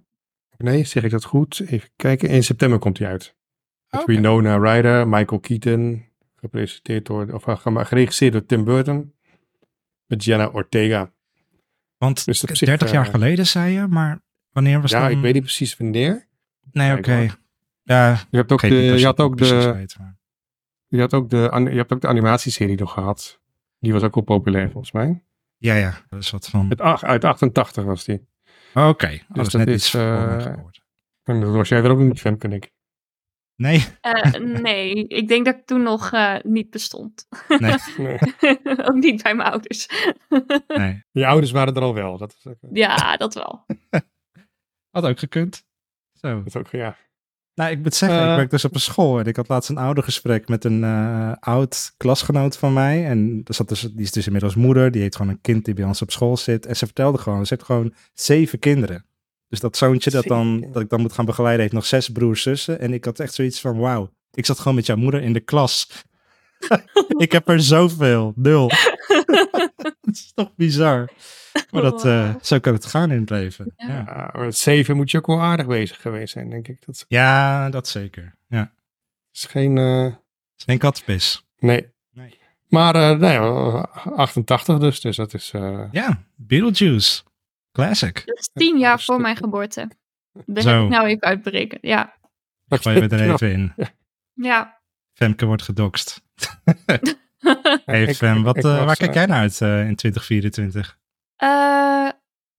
nee, 0.57 0.85
zeg 0.85 1.03
ik 1.03 1.11
dat 1.11 1.25
goed? 1.25 1.61
Even 1.67 1.89
kijken. 1.97 2.29
In 2.29 2.45
september 2.45 2.79
komt 2.79 2.99
hij 2.99 3.09
uit. 3.09 3.37
Met 3.91 4.03
okay. 4.03 4.15
Winona 4.15 4.57
Ryder, 4.57 5.09
Michael 5.09 5.41
Keaton. 5.41 6.13
Gepresenteerd 6.37 7.07
door, 7.07 7.33
of 7.33 7.45
geregisseerd 7.87 8.33
door 8.33 8.47
Tim 8.47 8.65
Burton. 8.65 9.15
Met 10.07 10.25
Jenna 10.25 10.49
Ortega. 10.49 11.13
Want 11.97 12.25
dus 12.25 12.41
30 12.41 12.57
zich, 12.57 12.91
jaar 12.91 13.07
uh, 13.07 13.11
geleden 13.11 13.47
zei 13.47 13.73
je, 13.73 13.87
maar 13.87 14.23
wanneer 14.53 14.81
was 14.81 14.91
dat? 14.91 15.01
Ja, 15.01 15.09
ik 15.09 15.21
weet 15.21 15.35
niet 15.35 15.43
precies 15.43 15.77
wanneer. 15.77 16.29
Nee, 16.73 16.91
oké. 16.91 16.99
Okay. 16.99 17.31
Ja, 17.83 18.11
je 18.31 18.37
hebt 18.37 18.53
ook 18.53 18.61
de, 18.61 18.75
je 18.75 19.05
had 19.05 19.21
ook 19.21 19.39
de, 19.39 19.87
je, 20.95 21.01
had 21.01 21.15
ook 21.15 21.31
de, 21.31 21.37
je 21.71 21.77
hebt 21.77 21.93
ook 21.93 22.01
de 22.01 22.09
animatieserie 22.09 22.77
nog 22.79 22.93
gehad. 22.93 23.41
Die 23.79 23.93
was 23.93 24.03
ook 24.03 24.15
wel 24.15 24.25
populair 24.25 24.71
volgens 24.71 24.93
mij. 24.93 25.25
Ja, 25.57 25.75
ja, 25.75 25.95
dat 26.09 26.21
is 26.21 26.31
wat 26.31 26.47
van... 26.49 26.67
Uit, 26.71 26.81
ach- 26.81 27.03
uit 27.03 27.25
88 27.25 27.85
was 27.85 28.05
die. 28.05 28.27
Oké, 28.75 29.21
dat 29.29 29.47
is 29.47 29.53
dat 29.53 29.65
net 29.65 29.69
is, 29.75 29.95
eh. 29.95 30.47
En 31.23 31.41
dat 31.41 31.55
was 31.55 31.69
jij 31.69 31.83
er 31.83 31.91
ook 31.91 31.99
niet 31.99 32.21
fan, 32.21 32.39
kan 32.39 32.53
ik. 32.53 32.73
Nee, 33.57 33.87
Eh, 34.01 34.33
nee, 34.41 35.07
ik 35.07 35.29
denk 35.29 35.45
dat 35.45 35.55
ik 35.55 35.67
toen 35.67 35.83
nog 35.83 36.13
eh, 36.13 36.37
niet 36.43 36.71
bestond. 36.71 37.27
nee, 37.49 37.75
Nee. 37.97 38.19
ook 38.89 38.95
niet 38.95 39.23
bij 39.23 39.35
mijn 39.35 39.49
ouders. 39.51 39.89
nee. 40.67 41.05
Je 41.11 41.27
ouders 41.27 41.51
waren 41.53 41.75
er 41.75 41.83
al 41.83 41.95
wel. 41.95 42.19
Dat 42.19 42.35
is 42.39 42.47
ook, 42.47 42.57
ja, 42.73 43.17
dat 43.17 43.35
wel. 43.35 43.67
Had 44.95 45.05
ook 45.07 45.19
gekund. 45.19 45.65
Zo. 46.13 46.37
dat 46.37 46.47
is 46.47 46.57
ook 46.57 46.69
ja. 46.69 46.97
Nou, 47.55 47.71
ik 47.71 47.83
moet 47.83 47.95
zeggen, 47.95 48.19
Eh. 48.19 48.31
ik 48.31 48.37
werk 48.37 48.51
dus 48.51 48.65
op 48.65 48.75
een 48.75 48.81
school 48.81 49.19
en 49.19 49.25
ik 49.25 49.37
had 49.37 49.49
laatst 49.49 49.71
een 49.71 49.79
oudergesprek 49.79 50.49
met 50.49 50.65
een 50.65 50.85
eh, 50.85 51.33
oud 51.41 51.95
klasgenoot 51.97 52.57
van 52.57 52.73
mij. 52.73 53.07
En 53.07 53.41
er 53.45 53.55
zat 53.55 53.69
dus, 53.69 53.81
die 53.81 53.93
is 54.03 54.13
dus 54.13 54.27
inmiddels 54.27 54.55
moeder, 54.55 54.91
die 54.91 55.03
heeft 55.03 55.17
gewoon 55.17 55.31
een 55.33 55.41
kind 55.41 55.65
die 55.65 55.75
bij 55.75 55.85
ons 55.85 56.03
op 56.03 56.11
school 56.11 56.37
zit. 56.37 56.67
En 56.67 56.77
ze 56.77 56.85
vertelde 56.85 57.19
gewoon, 57.19 57.47
ze 57.47 57.55
heeft 57.55 57.67
gewoon 57.67 57.95
zeven 58.15 58.59
kinderen. 58.59 59.05
Dus 59.49 59.61
dat 59.61 59.77
zoontje 59.77 60.11
dat, 60.11 60.25
dan, 60.25 60.67
dat 60.73 60.83
ik 60.83 60.89
dan 60.89 61.01
moet 61.01 61.13
gaan 61.13 61.25
begeleiden 61.25 61.61
heeft 61.63 61.75
nog 61.75 61.87
zes 61.87 62.09
broers, 62.09 62.43
zussen. 62.43 62.81
En 62.81 62.93
ik 62.93 63.05
had 63.05 63.19
echt 63.21 63.35
zoiets 63.35 63.61
van, 63.61 63.79
wauw, 63.79 64.11
ik 64.33 64.47
zat 64.47 64.59
gewoon 64.59 64.75
met 64.75 64.87
jouw 64.87 64.97
moeder 64.97 65.23
in 65.23 65.33
de 65.33 65.41
klas. 65.41 65.89
ik 67.17 67.33
heb 67.33 67.49
er 67.49 67.61
zoveel, 67.63 68.33
nul. 68.37 68.71
dat 70.15 70.25
is 70.25 70.33
toch 70.35 70.55
bizar. 70.57 71.11
Maar 71.71 71.83
dat, 71.83 72.05
eh, 72.05 72.23
Wauw. 72.23 72.39
zo 72.43 72.59
kan 72.61 72.73
het 72.75 72.87
gaan 72.87 73.11
in 73.11 73.21
het 73.21 73.31
leven. 73.31 73.73
Ja. 73.77 73.87
Ja, 73.89 74.03
maar 74.05 74.45
met 74.45 74.57
zeven 74.57 74.97
moet 74.97 75.11
je 75.11 75.19
ook 75.19 75.27
wel 75.27 75.41
aardig 75.41 75.67
bezig 75.67 76.01
geweest 76.01 76.33
zijn, 76.33 76.51
denk 76.51 76.69
ik. 76.69 76.87
Dat 76.87 76.95
is, 76.95 77.05
ja 77.09 77.71
dat 77.71 77.89
zeker. 77.89 78.35
Ja. 78.49 78.73
is 79.33 79.45
geen... 79.45 79.79
eh, 79.79 80.15
Geen 80.57 80.79
katpis. 80.79 81.45
nee. 81.59 81.93
Nee. 82.11 82.39
Maar 82.69 82.95
eh 82.95 83.19
nou 83.19 83.33
ja, 83.33 83.81
88 84.17 84.79
dus, 84.79 85.01
dus 85.01 85.17
dat 85.17 85.35
is... 85.35 85.51
eh, 85.51 85.85
Ja, 85.93 86.23
Beetlejuice. 86.37 87.23
Classic. 87.73 88.23
Dat 88.27 88.39
is 88.39 88.51
tien 88.53 88.79
jaar 88.79 89.01
voor 89.01 89.21
mijn 89.21 89.37
geboorte. 89.37 89.91
Zo. 90.35 90.43
heb 90.55 90.83
ik 90.83 90.89
nou 90.89 91.07
even 91.07 91.23
uitberekend. 91.23 91.83
Ja. 91.83 92.15
Gooi 92.69 93.01
er 93.01 93.21
even 93.33 93.53
in. 93.53 93.75
Ja. 94.35 94.81
Femke 95.13 95.47
wordt 95.47 95.63
gedokst. 95.63 96.23
Hey 97.85 98.15
Fem, 98.15 98.43
wat, 98.43 98.57
ik 98.57 98.65
eh, 98.65 98.77
was, 98.77 98.85
waar 98.85 98.97
kijk 98.97 99.11
eh, 99.11 99.17
jij 99.17 99.27
naar 99.27 99.39
uit 99.39 99.61
eh, 99.61 99.89
in 99.89 99.97
2024? 99.97 100.99
Eh, 101.37 101.49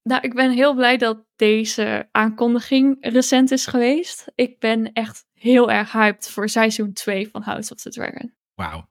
nou, 0.02 0.20
ik 0.20 0.34
ben 0.34 0.50
heel 0.50 0.74
blij 0.74 0.96
dat 0.96 1.24
deze 1.36 2.08
aankondiging 2.12 2.96
recent 3.00 3.50
is 3.50 3.66
geweest. 3.66 4.24
Ik 4.34 4.58
ben 4.58 4.92
echt 4.92 5.26
heel 5.32 5.70
erg 5.70 5.92
hyped 5.92 6.30
voor 6.30 6.48
seizoen 6.48 6.92
2 6.92 7.28
van 7.28 7.42
House 7.42 7.72
of 7.72 7.80
the 7.80 7.90
Dragon. 7.90 8.34
Wauw. 8.54 8.88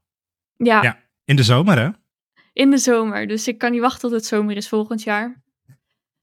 Ja, 0.58 0.82
Ja. 0.82 1.04
In 1.26 1.36
de 1.36 1.44
zomer, 1.44 1.78
hè? 1.78 1.90
in 2.56 2.70
de 2.70 2.78
zomer. 2.78 3.28
Dus 3.28 3.48
ik 3.48 3.58
kan 3.58 3.72
niet 3.72 3.82
wachten 3.82 4.00
tot 4.00 4.12
het 4.12 4.26
zomer 4.26 4.56
is 4.56 4.68
volgend 4.68 5.04
jaar. 5.04 5.44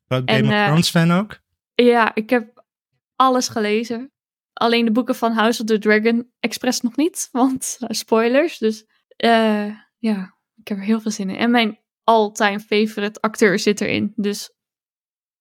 Groot 0.06 0.28
En, 0.28 0.36
Game 0.36 0.48
of 0.48 0.54
eh, 0.54 0.66
Thrones 0.66 0.90
fan 0.90 1.10
ook? 1.10 1.38
Ja, 1.74 2.14
ik 2.14 2.30
heb 2.30 2.64
alles 3.16 3.48
gelezen. 3.48 4.12
Alleen 4.52 4.84
de 4.84 4.92
boeken 4.92 5.14
van 5.14 5.32
House 5.32 5.60
of 5.60 5.66
the 5.66 5.78
Dragon 5.78 6.30
expres 6.40 6.80
nog 6.80 6.96
niet, 6.96 7.28
want 7.32 7.76
eh, 7.80 7.88
spoilers. 7.90 8.58
Dus 8.58 8.86
eh, 9.22 9.76
ja, 9.98 10.36
ik 10.56 10.68
heb 10.68 10.78
er 10.78 10.84
heel 10.84 11.00
veel 11.00 11.10
zin 11.10 11.30
in. 11.30 11.36
En 11.36 11.50
mijn 11.50 11.78
all-time 12.04 12.60
favorite 12.60 13.20
acteur 13.20 13.58
zit 13.58 13.80
erin. 13.80 14.12
Dus 14.16 14.50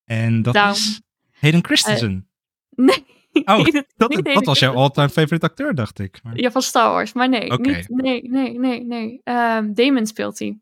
En 0.06 0.41
dat 0.41 0.54
daarom- 0.54 0.74
is 0.76 1.02
Hayden 1.32 1.63
Christensen. 1.65 2.30
nee. 2.70 3.06
Oh, 3.46 3.65
dat, 3.98 4.46
was 4.46 4.60
jouw 4.60 4.74
all-time 4.74 5.10
favorite 5.10 5.46
acteur, 5.46 5.76
dacht 5.76 6.00
ik. 6.00 6.24
Maar- 6.24 6.38
Ja, 6.39 6.52
van 6.52 6.62
Star 6.62 6.91
Wars. 6.91 7.13
Maar 7.13 7.30
nee, 7.30 7.52
niet, 7.54 7.89
nee, 7.89 8.22
nee, 8.30 8.60
nee, 8.60 8.84
nee. 8.86 9.22
Ehm, 9.24 9.74
Damon 9.74 10.06
speelt 10.06 10.39
hij. 10.39 10.60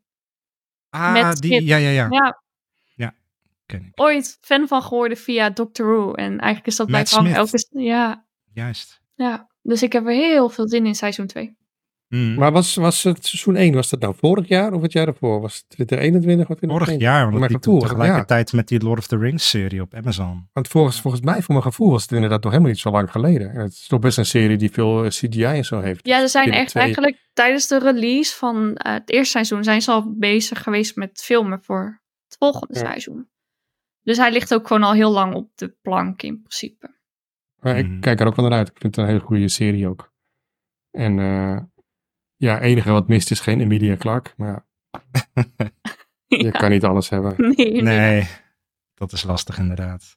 ah, 0.88 1.12
met 1.12 1.40
die, 1.40 1.52
Smith. 1.52 1.66
ja, 1.68 1.76
ja, 1.76 1.90
ja. 1.90 2.08
Ja, 2.94 3.14
Ken 3.66 3.84
ik. 3.84 4.00
ooit 4.00 4.38
fan 4.40 4.68
van 4.68 4.82
geworden 4.82 5.18
via 5.18 5.50
Doctor 5.50 5.86
Who. 5.86 6.12
En 6.14 6.30
eigenlijk 6.38 6.66
is 6.66 6.76
dat 6.76 6.88
Matt 6.88 7.08
blijkbaar 7.10 7.34
Smith. 7.48 7.64
elke... 7.72 7.84
Ja, 7.84 8.26
Juist. 8.52 9.00
ja. 9.14 9.48
Dus 9.62 9.82
ik 9.82 9.92
heb 9.92 10.06
er 10.06 10.12
heel 10.12 10.48
veel 10.48 10.68
zin 10.68 10.86
in 10.86 10.94
seizoen 10.94 11.26
2. 11.26 11.56
Mm. 12.14 12.34
Maar 12.34 12.52
was, 12.52 12.74
was 12.74 13.02
het 13.02 13.26
seizoen 13.26 13.56
1, 13.56 13.74
was 13.74 13.90
dat 13.90 14.00
nou 14.00 14.14
vorig 14.18 14.48
jaar 14.48 14.72
of 14.72 14.82
het 14.82 14.92
jaar 14.92 15.06
ervoor? 15.06 15.40
Was 15.40 15.56
het 15.56 15.64
2021 15.68 16.48
of 16.48 16.56
2022? 16.56 16.86
Vorig 16.86 17.00
jaar, 17.00 17.30
want 17.30 17.40
dat 17.40 17.50
liep 17.50 17.62
gevoel, 17.62 17.78
toen 17.80 17.88
tegelijkertijd 17.88 18.52
met 18.52 18.68
die 18.68 18.82
Lord 18.82 18.98
of 18.98 19.06
the 19.06 19.16
Rings 19.18 19.48
serie 19.50 19.80
op 19.82 19.94
Amazon. 19.94 20.48
Want 20.52 20.68
volgens, 20.68 21.00
volgens 21.00 21.22
mij, 21.22 21.42
voor 21.42 21.54
mijn 21.54 21.66
gevoel, 21.66 21.90
was 21.90 22.02
het 22.02 22.12
inderdaad 22.12 22.42
nog 22.42 22.50
helemaal 22.52 22.72
niet 22.72 22.80
zo 22.80 22.90
lang 22.90 23.10
geleden. 23.10 23.50
En 23.50 23.60
het 23.60 23.72
is 23.72 23.86
toch 23.86 24.00
best 24.00 24.18
een 24.18 24.26
serie 24.26 24.56
die 24.56 24.70
veel 24.70 25.04
eh, 25.04 25.08
CGI 25.10 25.42
en 25.44 25.64
zo 25.64 25.80
heeft. 25.80 26.06
Ja, 26.06 26.20
ze 26.20 26.28
zijn 26.28 26.50
echt 26.52 26.68
twee- 26.68 26.82
eigenlijk 26.82 27.28
tijdens 27.32 27.66
de 27.68 27.78
release 27.78 28.36
van 28.36 28.74
eh, 28.76 28.92
het 28.92 29.10
eerste 29.10 29.30
seizoen 29.30 29.64
zijn 29.64 29.82
ze 29.82 29.90
al 29.90 30.14
bezig 30.18 30.62
geweest 30.62 30.96
met 30.96 31.20
filmen 31.24 31.62
voor 31.62 32.00
het 32.28 32.36
volgende 32.38 32.74
Ja. 32.74 32.80
seizoen. 32.80 33.28
Dus 34.02 34.16
hij 34.16 34.32
ligt 34.32 34.54
ook 34.54 34.66
gewoon 34.66 34.82
al 34.82 34.92
heel 34.92 35.10
lang 35.12 35.34
op 35.34 35.50
de 35.54 35.76
plank 35.82 36.22
in 36.22 36.40
principe. 36.40 36.98
Maar 37.60 37.78
ik 37.78 37.86
Mhm. 37.88 38.00
kijk 38.00 38.20
er 38.20 38.26
ook 38.26 38.36
wel 38.36 38.48
naar 38.48 38.58
uit. 38.58 38.68
Ik 38.68 38.78
vind 38.78 38.96
het 38.96 39.04
een 39.04 39.10
hele 39.10 39.24
goede 39.26 39.48
serie 39.48 39.88
ook. 39.88 40.08
En 40.90 41.18
eh, 41.18 41.56
ja, 42.40 42.60
enige 42.60 42.90
wat 42.90 43.08
mist 43.08 43.30
is 43.30 43.40
geen 43.40 43.60
Emilia 43.60 43.96
Clarke. 43.96 44.30
Maar 44.36 44.48
ja, 44.48 44.64
je 46.26 46.42
Ja, 46.44 46.50
kan 46.50 46.70
niet 46.70 46.84
alles 46.84 47.08
hebben. 47.08 47.34
nee, 47.38 47.72
nee. 47.72 47.82
Nee, 47.82 48.28
dat 48.94 49.12
is 49.12 49.22
lastig 49.22 49.58
inderdaad. 49.58 50.16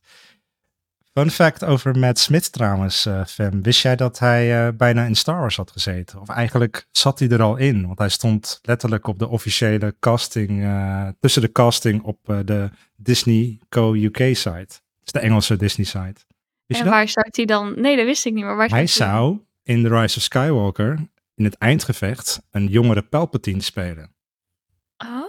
Fun 1.13 1.29
fact 1.31 1.63
over 1.63 1.97
Matt 1.99 2.19
Smith 2.19 2.51
trouwens, 2.51 3.05
eh 3.05 3.25
Fem. 3.25 3.61
Wist 3.61 3.81
jij 3.81 3.95
dat 3.95 4.19
hij 4.19 4.65
eh, 4.67 4.73
bijna 4.73 5.05
in 5.05 5.15
Star 5.15 5.39
Wars 5.39 5.55
had 5.55 5.71
gezeten? 5.71 6.21
Of 6.21 6.29
eigenlijk 6.29 6.87
zat 6.91 7.19
hij 7.19 7.29
er 7.29 7.41
al 7.41 7.55
in? 7.57 7.85
Want 7.87 7.99
hij 7.99 8.09
stond 8.09 8.59
letterlijk 8.61 9.07
op 9.07 9.19
de 9.19 9.27
officiële 9.27 9.95
casting, 9.99 10.63
eh, 10.63 11.07
tussen 11.19 11.41
de 11.41 11.51
casting 11.51 12.01
op 12.03 12.29
eh, 12.29 12.39
de 12.45 12.69
Disney 12.95 13.59
Co. 13.69 13.93
UK 13.95 14.17
site. 14.17 14.49
Dat 14.67 15.05
is 15.05 15.11
de 15.11 15.19
Engelse 15.19 15.55
Disney 15.55 15.85
site. 15.85 15.99
Wist 15.99 16.23
je 16.67 16.75
En 16.77 16.83
dat? 16.83 16.93
waar 16.93 17.07
zou 17.07 17.25
hij 17.31 17.45
dan... 17.45 17.73
Nee, 17.81 17.95
dat 17.95 18.05
wist 18.05 18.25
ik 18.25 18.33
niet, 18.33 18.43
maar 18.43 18.55
waar 18.55 18.69
Hij 18.69 18.87
zou 18.87 19.39
in 19.63 19.83
The 19.83 19.89
Rise 19.99 20.17
of 20.17 20.23
Skywalker 20.23 20.99
in 21.35 21.43
het 21.43 21.57
eindgevecht 21.57 22.41
een 22.51 22.67
jongere 22.67 23.01
Palpatine 23.01 23.61
spelen. 23.61 24.15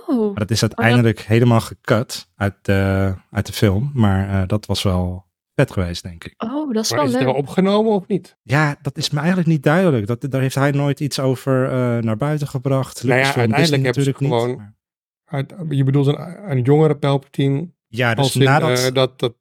Oh, 0.08 0.18
Maar 0.26 0.34
dat 0.34 0.50
is 0.50 0.62
uiteindelijk 0.62 1.20
helemaal 1.20 1.60
gekut 1.60 2.28
uit 2.36 2.54
de, 2.62 3.14
uit 3.30 3.46
de 3.46 3.52
film. 3.52 3.90
Maar 3.94 4.28
eh, 4.42 4.48
dat 4.48 4.66
was 4.66 4.82
wel 4.82 5.24
vet 5.54 5.70
geweest, 5.70 6.02
denk 6.02 6.24
ik. 6.24 6.34
oh, 6.42 6.72
dat 6.72 6.84
is 6.84 6.90
Maar 6.90 6.98
wel 6.98 7.08
is 7.08 7.12
het 7.12 7.20
er 7.20 7.26
leuk. 7.26 7.34
wel 7.36 7.42
opgenomen 7.44 7.92
of 7.92 8.06
niet? 8.06 8.36
Ja, 8.42 8.76
dat 8.82 8.96
is 8.96 9.10
me 9.10 9.18
eigenlijk 9.18 9.48
niet 9.48 9.62
duidelijk. 9.62 10.06
Dat, 10.06 10.26
daar 10.30 10.40
heeft 10.40 10.54
hij 10.54 10.70
nooit 10.70 11.00
iets 11.00 11.20
over 11.20 11.64
eh, 11.64 11.98
naar 12.02 12.16
buiten 12.16 12.48
gebracht. 12.48 13.04
Nou 13.04 13.18
ja, 13.18 13.24
uiteindelijk 13.34 13.82
hebben 13.84 14.02
ze 14.04 14.10
natuurlijk 14.10 14.20
niet, 14.20 14.30
gewoon- 14.32 14.56
maar- 14.56 14.72
Uit- 15.24 15.54
Je 15.68 15.84
bedoelt 15.84 16.06
een, 16.06 16.50
een 16.50 16.62
jongere 16.62 16.96
Palpatine 16.96 17.68
Ja, 17.86 18.14
dus 18.14 18.36
in, 18.36 18.42
nadat, 18.42 18.78
eh, 18.78 18.92
dat, 18.92 19.18
dat, 19.18 19.34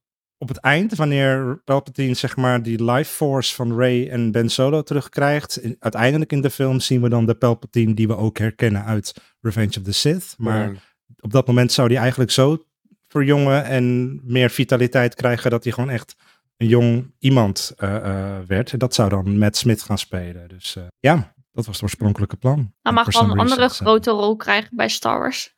op 0.44 0.50
het 0.50 0.58
eind, 0.58 0.96
wanneer 0.96 1.62
Palpatine 1.64 2.14
zeg 2.14 2.36
maar 2.36 2.64
die 2.64 2.84
life 2.84 3.12
force 3.14 3.56
van 3.56 3.76
Rey 3.78 4.10
en 4.10 4.32
Ben 4.32 4.50
Solo 4.50 4.82
terugkrijgt. 4.82 5.58
in- 5.58 5.76
uiteindelijk 5.80 6.32
in 6.32 6.42
de 6.42 6.50
film 6.50 6.80
zien 6.80 7.02
we 7.02 7.10
dan 7.10 7.26
de 7.26 7.34
Palpatine 7.36 7.94
die 7.94 8.08
we 8.08 8.16
ook 8.18 8.38
herkennen 8.38 8.84
uit 8.86 9.14
Revenge 9.42 9.78
of 9.78 9.84
the 9.84 9.92
Sith. 9.94 10.36
Maar 10.38 10.72
op 11.20 11.32
dat 11.32 11.48
moment 11.48 11.72
zou 11.72 11.88
hij 11.88 11.98
eigenlijk 11.98 12.32
zo 12.32 12.66
verjongen 13.08 13.64
en 13.66 14.20
meer 14.24 14.50
vitaliteit 14.50 15.16
krijgen 15.16 15.52
dat 15.52 15.64
hij 15.64 15.74
gewoon 15.74 15.90
echt 15.90 16.16
een 16.58 16.68
jong 16.68 17.14
iemand 17.20 17.74
eh, 17.78 17.96
eh, 17.96 18.40
werd. 18.48 18.72
En 18.72 18.80
dat 18.80 18.94
zou 18.94 19.10
dan 19.10 19.38
Matt 19.38 19.58
Smith 19.58 19.82
gaan 19.82 19.98
spelen. 19.98 20.48
Dus 20.48 20.76
eh, 20.76 20.84
ja, 21.00 21.34
dat 21.52 21.66
was 21.66 21.76
het 21.76 21.84
oorspronkelijke 21.84 22.36
plan. 22.38 22.58
Hij 22.58 22.68
En 22.82 22.94
mag 22.94 23.14
wel 23.14 23.24
een 23.24 23.40
andere 23.40 23.70
grote 23.70 24.12
rol 24.12 24.36
krijgen 24.36 24.76
bij 24.76 24.90
Star 24.90 25.20
Wars. 25.20 25.54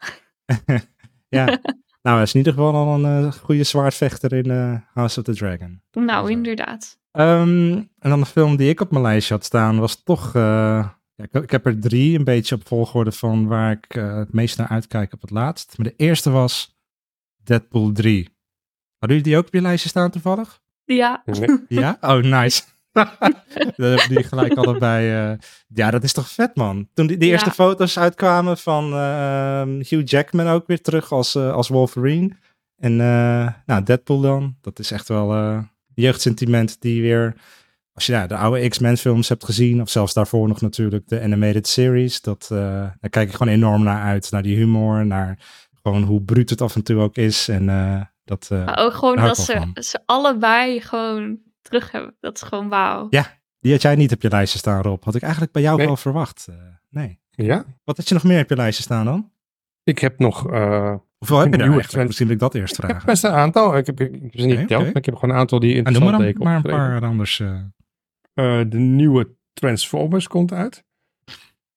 ja, 1.30 1.60
nou 2.06 2.18
hij 2.18 2.26
is 2.26 2.34
in 2.34 2.38
ieder 2.38 2.54
geval 2.54 2.74
al 2.74 3.04
een 3.04 3.26
eh, 3.26 3.32
goede 3.32 3.64
zwaardvechter 3.64 4.34
in 4.34 4.52
eh, 4.52 4.76
House 4.94 5.20
of 5.20 5.26
the 5.26 5.36
Dragon. 5.36 5.82
Nou, 5.92 6.32
inderdaad. 6.32 7.00
Ehm, 7.12 7.72
en 8.00 8.10
dan 8.10 8.20
de 8.20 8.26
film 8.26 8.56
die 8.56 8.70
ik 8.70 8.80
op 8.82 8.92
mijn 8.92 9.04
lijstje 9.04 9.34
had 9.34 9.46
staan 9.46 9.80
was 9.80 10.04
toch... 10.04 10.36
eh, 10.36 10.90
ja, 11.16 11.24
ik, 11.24 11.34
ik 11.34 11.52
heb 11.52 11.66
er 11.66 11.80
drie 11.80 12.18
een 12.18 12.24
beetje 12.24 12.56
op 12.56 12.68
volgorde 12.68 13.12
van 13.12 13.48
waar 13.48 13.72
ik 13.72 13.92
het 13.92 14.34
meest 14.34 14.58
naar 14.58 14.68
uitkijk 14.68 15.14
op 15.14 15.22
het 15.22 15.30
laatst. 15.30 15.78
Maar 15.78 15.88
de 15.88 15.94
eerste 15.98 16.30
was 16.30 16.80
Deadpool 17.44 17.92
3. 17.92 18.24
Hadden 18.98 19.18
jullie 19.18 19.24
die 19.24 19.38
ook 19.38 19.48
op 19.48 19.54
je 19.54 19.62
lijstje 19.62 19.90
staan 19.90 20.12
toevallig? 20.12 20.62
Ja, 20.84 21.22
nee. 21.26 21.60
Ja? 21.68 21.98
Oh, 22.02 22.24
nice. 22.24 22.64
Dan 23.76 23.90
hebben 23.90 24.08
die 24.10 24.24
gelijk 24.24 24.54
allebei... 24.54 25.32
eh, 25.32 25.38
ja, 25.68 25.92
dat 25.92 26.04
is 26.04 26.14
toch 26.14 26.30
vet, 26.30 26.56
man. 26.56 26.88
Toen 26.94 27.08
die, 27.08 27.18
die 27.18 27.30
eerste 27.30 27.50
Ja. 27.50 27.54
foto's 27.56 27.98
uitkwamen 28.00 28.58
van 28.58 28.94
ehm, 28.94 29.70
Hugh 29.70 30.02
Jackman 30.06 30.48
ook 30.48 30.68
weer 30.68 30.82
terug 30.82 31.12
als, 31.12 31.36
eh, 31.36 31.52
als 31.52 31.68
Wolverine. 31.68 32.32
En 32.78 32.92
eh, 33.02 33.48
nou, 33.66 33.84
Deadpool 33.84 34.22
dan. 34.22 34.56
Dat 34.62 34.80
is 34.80 34.92
echt 34.92 35.08
wel 35.08 35.60
jeugdsentiment 35.94 36.82
die 36.82 37.02
weer... 37.02 37.36
Als 37.94 38.06
je 38.06 38.12
ja, 38.12 38.28
de 38.28 38.36
oude 38.36 38.68
X-Men 38.68 38.98
films 38.98 39.30
hebt 39.30 39.46
gezien, 39.46 39.82
of 39.82 39.90
zelfs 39.90 40.14
daarvoor 40.14 40.48
nog 40.48 40.62
natuurlijk 40.62 41.08
de 41.08 41.22
animated 41.22 41.68
series, 41.68 42.22
dat, 42.22 42.46
daar 42.50 43.10
kijk 43.10 43.30
ik 43.30 43.36
gewoon 43.36 43.54
enorm 43.54 43.84
naar 43.84 44.04
uit. 44.04 44.32
Naar 44.32 44.42
die 44.44 44.56
humor, 44.56 45.06
naar 45.06 45.38
gewoon 45.84 46.04
hoe 46.04 46.22
bruut 46.22 46.50
het 46.50 46.62
af 46.62 46.76
en 46.76 46.84
toe 46.84 47.02
ook 47.02 47.16
is. 47.16 47.48
En 47.48 47.66
dat, 48.24 48.50
ook 48.76 48.94
gewoon 48.94 49.16
dat 49.16 49.38
ze, 49.38 49.54
van. 49.54 49.72
ze 49.84 50.00
allebei 50.06 50.82
gewoon 50.82 51.40
terug 51.66 51.92
hebben. 51.92 52.16
Dat 52.20 52.36
is 52.36 52.42
gewoon 52.42 52.70
wauw. 52.70 53.08
Ja. 53.10 53.38
die 53.60 53.72
had 53.74 53.82
jij 53.82 53.96
niet 53.96 54.12
op 54.14 54.22
je 54.22 54.30
lijstje 54.30 54.60
staan, 54.60 54.82
Rob. 54.82 55.04
Had 55.04 55.16
ik 55.16 55.22
eigenlijk 55.22 55.52
bij 55.54 55.62
jou 55.62 55.78
Nee. 55.78 55.86
wel 55.86 55.98
verwacht. 55.98 56.48
Eh, 56.50 56.56
nee. 56.90 57.20
Ja? 57.32 57.66
Wat 57.84 57.98
had 57.98 58.08
je 58.08 58.14
nog 58.14 58.24
meer 58.24 58.42
op 58.44 58.50
je 58.50 58.56
lijstje 58.56 58.84
staan 58.84 59.06
dan? 59.06 59.32
Ik 59.84 60.00
heb 60.00 60.20
nog 60.20 60.52
uh, 60.52 60.96
Hoeveel 61.18 61.38
heb 61.40 61.48
je 61.48 61.52
er 61.58 61.68
Nieuwe 61.68 61.82
eigenlijk? 61.82 61.88
trends. 61.88 62.08
Misschien 62.08 62.26
dat 62.28 62.36
ik 62.36 62.42
dat 62.42 62.56
eerst 62.56 62.84
ik 62.84 62.88
heb 62.90 63.02
best 63.06 63.24
een 63.24 63.32
aantal. 63.32 63.78
Ik 63.78 63.86
heb, 63.86 64.00
ik 64.00 64.12
heb 64.22 64.32
ze 64.40 64.46
niet 64.46 64.58
geteld, 64.60 64.84
maar 64.86 64.96
ik 64.96 65.06
heb 65.06 65.16
gewoon 65.16 65.30
een 65.36 65.40
aantal 65.42 65.60
die 65.60 65.70
Ah, 65.70 65.76
noem 65.76 65.86
interessant 65.94 66.18
maar, 66.18 66.26
leken. 66.26 66.40
dan 66.40 66.48
maar 66.50 66.56
een 66.96 67.00
paar 67.00 67.10
anders. 67.10 67.40
eh. 67.40 67.56
Eh, 68.34 68.66
de 68.70 68.78
nieuwe 68.78 69.36
Transformers 69.54 70.28
komt 70.28 70.52
uit. 70.54 70.84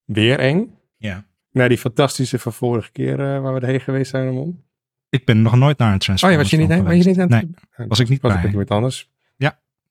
Weer 0.05 0.39
één. 0.39 0.75
Ja. 0.97 1.25
Naar 1.51 1.69
die 1.69 1.79
fantastische 1.79 2.39
van 2.39 2.53
vorige 2.53 2.93
keer 2.93 3.21
eh, 3.21 3.41
waar 3.43 3.55
we 3.61 3.67
heen 3.67 3.81
geweest 3.81 4.11
zijn, 4.11 4.25
Ramon. 4.27 4.63
Ik 5.09 5.25
ben 5.25 5.43
nog 5.43 5.57
nooit 5.57 5.79
naar 5.79 5.89
een 5.89 5.95
Oh 5.95 6.01
Transformers 6.01 6.51
ja, 6.51 6.57
was 6.57 6.67
je 6.67 6.67
niet, 6.67 6.69
heen? 6.77 6.85
was 6.85 7.05
je 7.05 7.11
niet 7.11 7.17
geweest. 7.21 7.33
aan 7.33 7.39
het- 7.39 7.77
Nee, 7.79 7.87
was 7.89 7.99
ik 7.99 8.09
niet 8.09 8.21
was 8.23 8.33
bij. 8.33 8.45
ik 8.45 8.55
met 8.55 8.71
anders. 8.71 9.11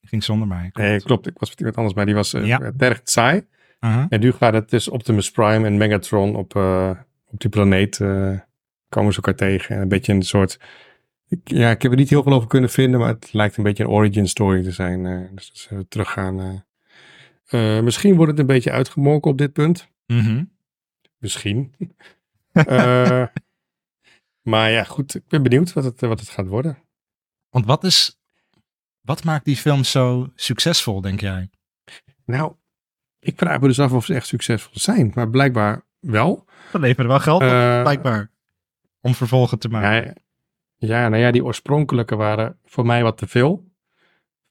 Ging 0.08 0.24
zonder 0.24 0.48
mij. 0.48 0.70
Nee, 0.74 1.02
klopt. 1.02 1.28
Ik 1.28 1.40
was 1.40 1.50
met 1.50 1.58
iemand 1.60 1.78
anders, 1.78 1.96
maar 1.96 2.06
die 2.06 2.16
was 2.16 2.32
Ja. 2.32 2.72
erg 2.78 3.02
saai. 3.04 3.48
Aha. 3.80 4.06
En 4.10 4.20
nu 4.20 4.32
gaat 4.32 4.54
het 4.54 4.70
dus 4.70 4.88
Optimus 4.88 5.32
Prime 5.32 5.66
en 5.68 5.78
Megatron 5.78 6.36
op, 6.36 6.56
eh, 6.56 6.92
op 7.26 7.40
die 7.40 7.50
planeet 7.50 8.00
eh, 8.00 8.40
komen 8.90 9.12
ze 9.14 9.18
elkaar 9.18 9.36
tegen. 9.36 9.76
En 9.76 9.82
een 9.82 9.88
beetje 9.88 10.14
een 10.14 10.22
soort... 10.22 10.60
Ik, 11.28 11.40
ja, 11.44 11.70
ik 11.72 11.82
heb 11.82 11.92
er 11.92 11.98
niet 11.98 12.10
heel 12.10 12.24
veel 12.24 12.34
over 12.34 12.48
kunnen 12.48 12.70
vinden, 12.70 13.00
maar 13.00 13.10
het 13.10 13.34
lijkt 13.34 13.58
een 13.58 13.64
beetje 13.64 13.84
een 13.84 13.90
origin 13.90 14.28
story 14.28 14.64
te 14.64 14.72
zijn. 14.72 15.30
dus 15.36 15.48
dat 15.48 15.58
ze 15.58 15.86
teruggaan. 15.88 16.64
misschien 17.84 18.16
wordt 18.16 18.32
het 18.32 18.40
een 18.40 18.46
beetje 18.46 18.72
uitgemolken 18.72 19.32
op 19.32 19.38
dit 19.38 19.54
punt. 19.54 19.88
Mhm. 20.06 20.44
Misschien. 21.18 21.74
Maar 24.42 24.72
ja, 24.72 24.84
goed. 24.84 25.16
Ik 25.16 25.28
ben 25.28 25.44
benieuwd 25.44 25.74
wat 25.74 25.84
het, 25.84 26.02
wat 26.02 26.20
het 26.20 26.30
gaat 26.30 26.48
worden. 26.48 26.78
Want 27.50 27.66
wat 27.66 27.84
is... 27.84 28.20
Wat 29.08 29.24
maakt 29.24 29.46
die 29.46 29.56
film 29.56 29.84
zo 29.84 30.32
succesvol, 30.36 31.02
denk 31.02 31.20
jij? 31.20 31.50
Nou, 32.26 32.54
ik 33.20 33.34
vraag 33.38 33.60
me 33.60 33.68
dus 33.68 33.80
af 33.80 33.92
of 33.92 34.06
ze 34.06 34.14
echt 34.14 34.28
succesvol 34.28 34.72
zijn. 34.76 35.12
Maar 35.16 35.30
blijkbaar 35.30 35.82
wel. 36.00 36.46
Dat 36.72 36.82
levert 36.82 37.08
wel 37.08 37.20
geld 37.20 37.42
op, 37.42 37.48
Eh, 37.48 37.82
blijkbaar. 37.82 38.30
Om 39.02 39.16
vervolgen 39.16 39.60
te 39.60 39.70
maken. 39.70 40.16
Ja, 40.78 41.00
ja, 41.02 41.10
nou 41.10 41.22
ja, 41.22 41.32
die 41.32 41.44
oorspronkelijke 41.44 42.16
waren 42.16 42.60
voor 42.66 42.86
mij 42.86 43.04
wat 43.04 43.18
te 43.18 43.28
veel. 43.28 43.72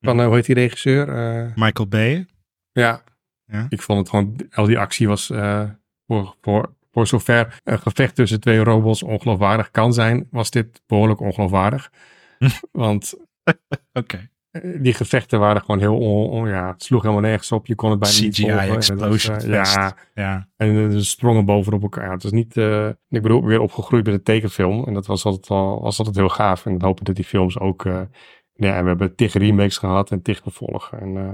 Van, 0.00 0.20
eh, 0.20 0.26
hoe 0.26 0.34
heet 0.34 0.46
die 0.46 0.54
regisseur? 0.54 1.08
Eh, 1.08 1.54
Michael 1.54 1.88
Bay. 1.88 2.26
ja. 2.72 3.02
Ja. 3.48 3.66
ik 3.68 3.82
vond 3.82 3.98
het 3.98 4.08
gewoon, 4.08 4.36
al 4.54 4.66
die 4.66 4.78
actie 4.78 5.08
was 5.08 5.30
eh, 5.30 5.70
voor, 6.06 6.36
voor, 6.40 6.74
voor 6.92 7.06
zover 7.06 7.60
een 7.64 7.78
gevecht 7.78 8.14
tussen 8.14 8.40
twee 8.40 8.58
robots 8.58 9.02
ongeloofwaardig 9.02 9.70
kan 9.70 9.92
zijn, 9.92 10.26
was 10.30 10.50
dit 10.50 10.82
behoorlijk 10.86 11.20
ongeloofwaardig. 11.20 11.90
Want 12.72 13.14
Oké. 13.92 14.28
Die 14.82 14.94
gevechten 14.94 15.40
waren 15.40 15.60
gewoon 15.60 15.80
heel, 15.80 15.98
on, 15.98 16.30
on- 16.30 16.48
ja, 16.48 16.66
het 16.72 16.82
sloeg 16.82 17.02
helemaal 17.02 17.22
nergens 17.22 17.52
op. 17.52 17.66
Je 17.66 17.74
kon 17.74 17.90
het 17.90 17.98
bijna 17.98 18.20
niet 18.20 18.40
volgen. 18.40 18.58
En 18.58 18.68
was, 18.74 18.76
explosion 18.90 19.36
eh, 19.36 19.42
fest. 19.42 19.74
ja, 19.74 19.96
Ja. 20.14 20.48
En 20.56 20.92
ze 20.92 21.04
sprongen 21.04 21.44
bovenop 21.44 21.82
elkaar. 21.82 22.04
Ja, 22.04 22.10
het 22.12 22.22
was 22.22 22.32
niet. 22.32 22.56
eh, 22.56 22.86
ik 22.88 23.22
bedoel, 23.22 23.44
weer 23.44 23.60
opgegroeid 23.60 24.04
met 24.04 24.14
een 24.14 24.22
tekenfilm. 24.22 24.84
En 24.84 24.94
dat 24.94 25.06
was 25.06 25.24
altijd 25.24 25.46
wel 25.48 25.80
was 25.82 25.98
altijd 25.98 26.16
heel 26.16 26.28
gaaf. 26.28 26.66
En 26.66 26.78
dan 26.78 26.88
hopen 26.88 27.04
dat 27.04 27.14
die 27.16 27.24
films 27.24 27.58
ook. 27.58 27.84
eh, 27.84 28.00
ja, 28.52 28.76
en 28.76 28.82
we 28.82 28.88
hebben 28.88 29.14
tig 29.14 29.32
remakes 29.32 29.78
gehad 29.78 30.10
en 30.10 30.22
tig 30.22 30.40
vervolgen. 30.42 31.00
En, 31.00 31.16
eh, 31.16 31.30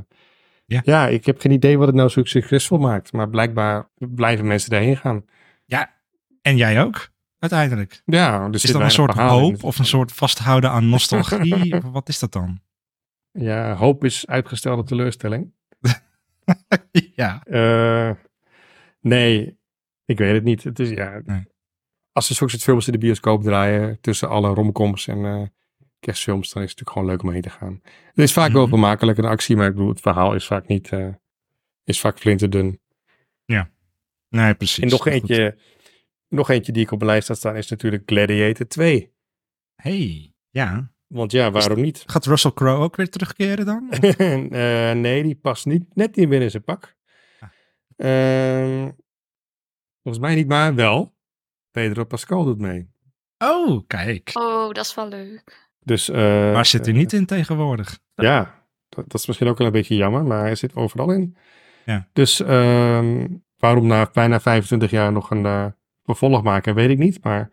Ja. 0.67 0.81
ja, 0.85 1.09
ik 1.09 1.27
heb 1.27 1.41
geen 1.41 1.53
idee 1.53 1.79
wat 1.79 1.87
het 1.87 1.97
nou 1.97 2.09
zo 2.09 2.25
succesvol 2.25 2.79
maakt. 2.79 3.13
Maar 3.13 3.29
blijkbaar 3.31 3.89
blijven 3.99 4.47
mensen 4.47 4.71
daarheen 4.71 4.97
gaan. 4.97 5.25
En 6.43 6.57
jij 6.57 6.83
ook, 6.83 7.09
uiteindelijk. 7.39 8.03
Ja, 8.05 8.49
dus 8.49 8.65
Is 8.65 8.71
dat 8.73 8.81
een 8.83 8.91
soort 8.91 9.13
hoop 9.15 9.63
of 9.65 9.79
een 9.79 9.85
soort 9.85 10.13
vasthouden 10.13 10.71
aan 10.71 10.89
nostalgie? 10.97 11.75
wat 11.93 12.09
is 12.09 12.19
dat 12.19 12.33
dan? 12.33 12.61
Ja, 13.33 13.75
hoop 13.75 14.05
is 14.05 14.27
uitgestelde 14.27 14.83
teleurstelling. 14.83 15.53
ja. 17.15 17.43
Eh, 17.45 18.11
nee, 19.01 19.59
ik 20.05 20.19
weet 20.19 20.35
het 20.35 20.45
niet. 20.45 20.65
Het 20.65 20.79
is, 20.79 20.91
ja, 20.91 21.21
Nee. 21.25 21.51
Als 22.13 22.29
er 22.29 22.35
zulke 22.35 22.53
soort 22.53 22.65
films 22.65 22.87
in 22.87 22.93
de 22.93 22.99
bioscoop 22.99 23.43
draaien 23.43 24.01
tussen 24.01 24.29
alle 24.29 24.49
romcoms 24.55 25.09
en 25.09 25.25
eh, 25.25 25.43
kerstfilms, 26.01 26.53
dan 26.53 26.63
is 26.63 26.71
het 26.71 26.79
natuurlijk 26.79 26.91
gewoon 26.91 27.09
leuk 27.09 27.23
om 27.23 27.31
heen 27.31 27.43
te 27.43 27.59
gaan. 27.59 27.81
Het 28.07 28.19
is 28.25 28.33
vaak 28.33 28.53
wel 28.53 28.61
Mhm. 28.61 28.71
vermakelijk 28.71 29.19
een 29.19 29.25
actie, 29.25 29.57
maar 29.57 29.67
ik 29.67 29.73
bedoel, 29.75 29.89
het 29.89 30.01
verhaal 30.01 30.35
is 30.35 30.47
vaak 30.47 30.67
niet, 30.67 30.89
eh, 30.93 31.09
is 31.85 32.01
vaak 32.01 32.19
flinterdun. 32.19 32.81
Nee, 34.29 34.55
precies. 34.55 34.85
En 34.85 34.89
nog 34.89 35.07
eentje, 35.07 35.59
nog 36.29 36.51
eentje 36.51 36.73
die 36.73 36.83
ik 36.83 36.91
op 36.91 36.99
mijn 36.99 37.11
lijst 37.11 37.29
had 37.29 37.37
staan 37.37 37.57
is 37.57 37.69
natuurlijk 37.71 38.03
Gladiator 38.07 38.67
2. 38.67 39.13
Hey, 39.75 40.33
ja. 40.51 40.92
Want 41.13 41.33
ja, 41.33 41.51
waarom 41.51 41.81
niet? 41.81 42.03
Gaat 42.07 42.27
Russell 42.27 42.53
Crowe 42.53 42.83
ook 42.83 42.97
weer 42.97 43.11
terugkeren 43.11 43.67
dan? 43.67 43.91
Eh, 43.91 44.93
nee, 44.93 45.23
die 45.23 45.35
past 45.35 45.67
niet, 45.67 45.95
net 45.95 46.17
niet 46.17 46.29
meer 46.29 46.43
in 46.43 46.51
zijn 46.51 46.65
pak. 46.65 46.97
Ah. 47.41 47.49
Ehm, 47.97 48.91
volgens 50.03 50.25
mij 50.25 50.35
niet, 50.35 50.49
maar 50.49 50.75
wel. 50.75 51.15
Pedro 51.71 52.05
Pascal 52.05 52.45
doet 52.45 52.59
mee. 52.59 52.91
Oh, 53.39 53.87
kijk. 53.87 54.31
Oh, 54.33 54.73
dat 54.73 54.85
is 54.85 54.95
wel 54.95 55.09
leuk. 55.09 55.71
Dus, 55.81 56.09
eh, 56.09 56.53
Waar 56.53 56.67
zit 56.67 56.85
hij 56.85 56.95
eh, 56.95 57.01
niet 57.01 57.13
in 57.13 57.27
tegenwoordig? 57.27 57.99
Ja, 58.15 58.67
dat, 58.89 59.05
dat 59.11 59.21
is 59.21 59.27
misschien 59.27 59.49
ook 59.49 59.59
wel 59.59 59.67
een 59.67 59.73
beetje 59.73 59.97
jammer, 59.97 60.25
maar 60.25 60.41
hij 60.41 60.55
zit 60.55 60.75
overal 60.75 61.11
in. 61.11 61.37
Ja. 61.85 62.09
Dus 62.13 62.41
ehm, 62.41 63.27
waarom 63.57 63.87
na 63.87 64.11
bijna 64.13 64.41
25 64.41 64.91
jaar 64.91 65.13
nog 65.13 65.31
een 65.31 65.47
eh, 65.47 65.67
vervolg 66.05 66.43
maken, 66.43 66.75
weet 66.75 66.91
ik 66.91 66.99
niet. 66.99 67.25
Maar 67.25 67.51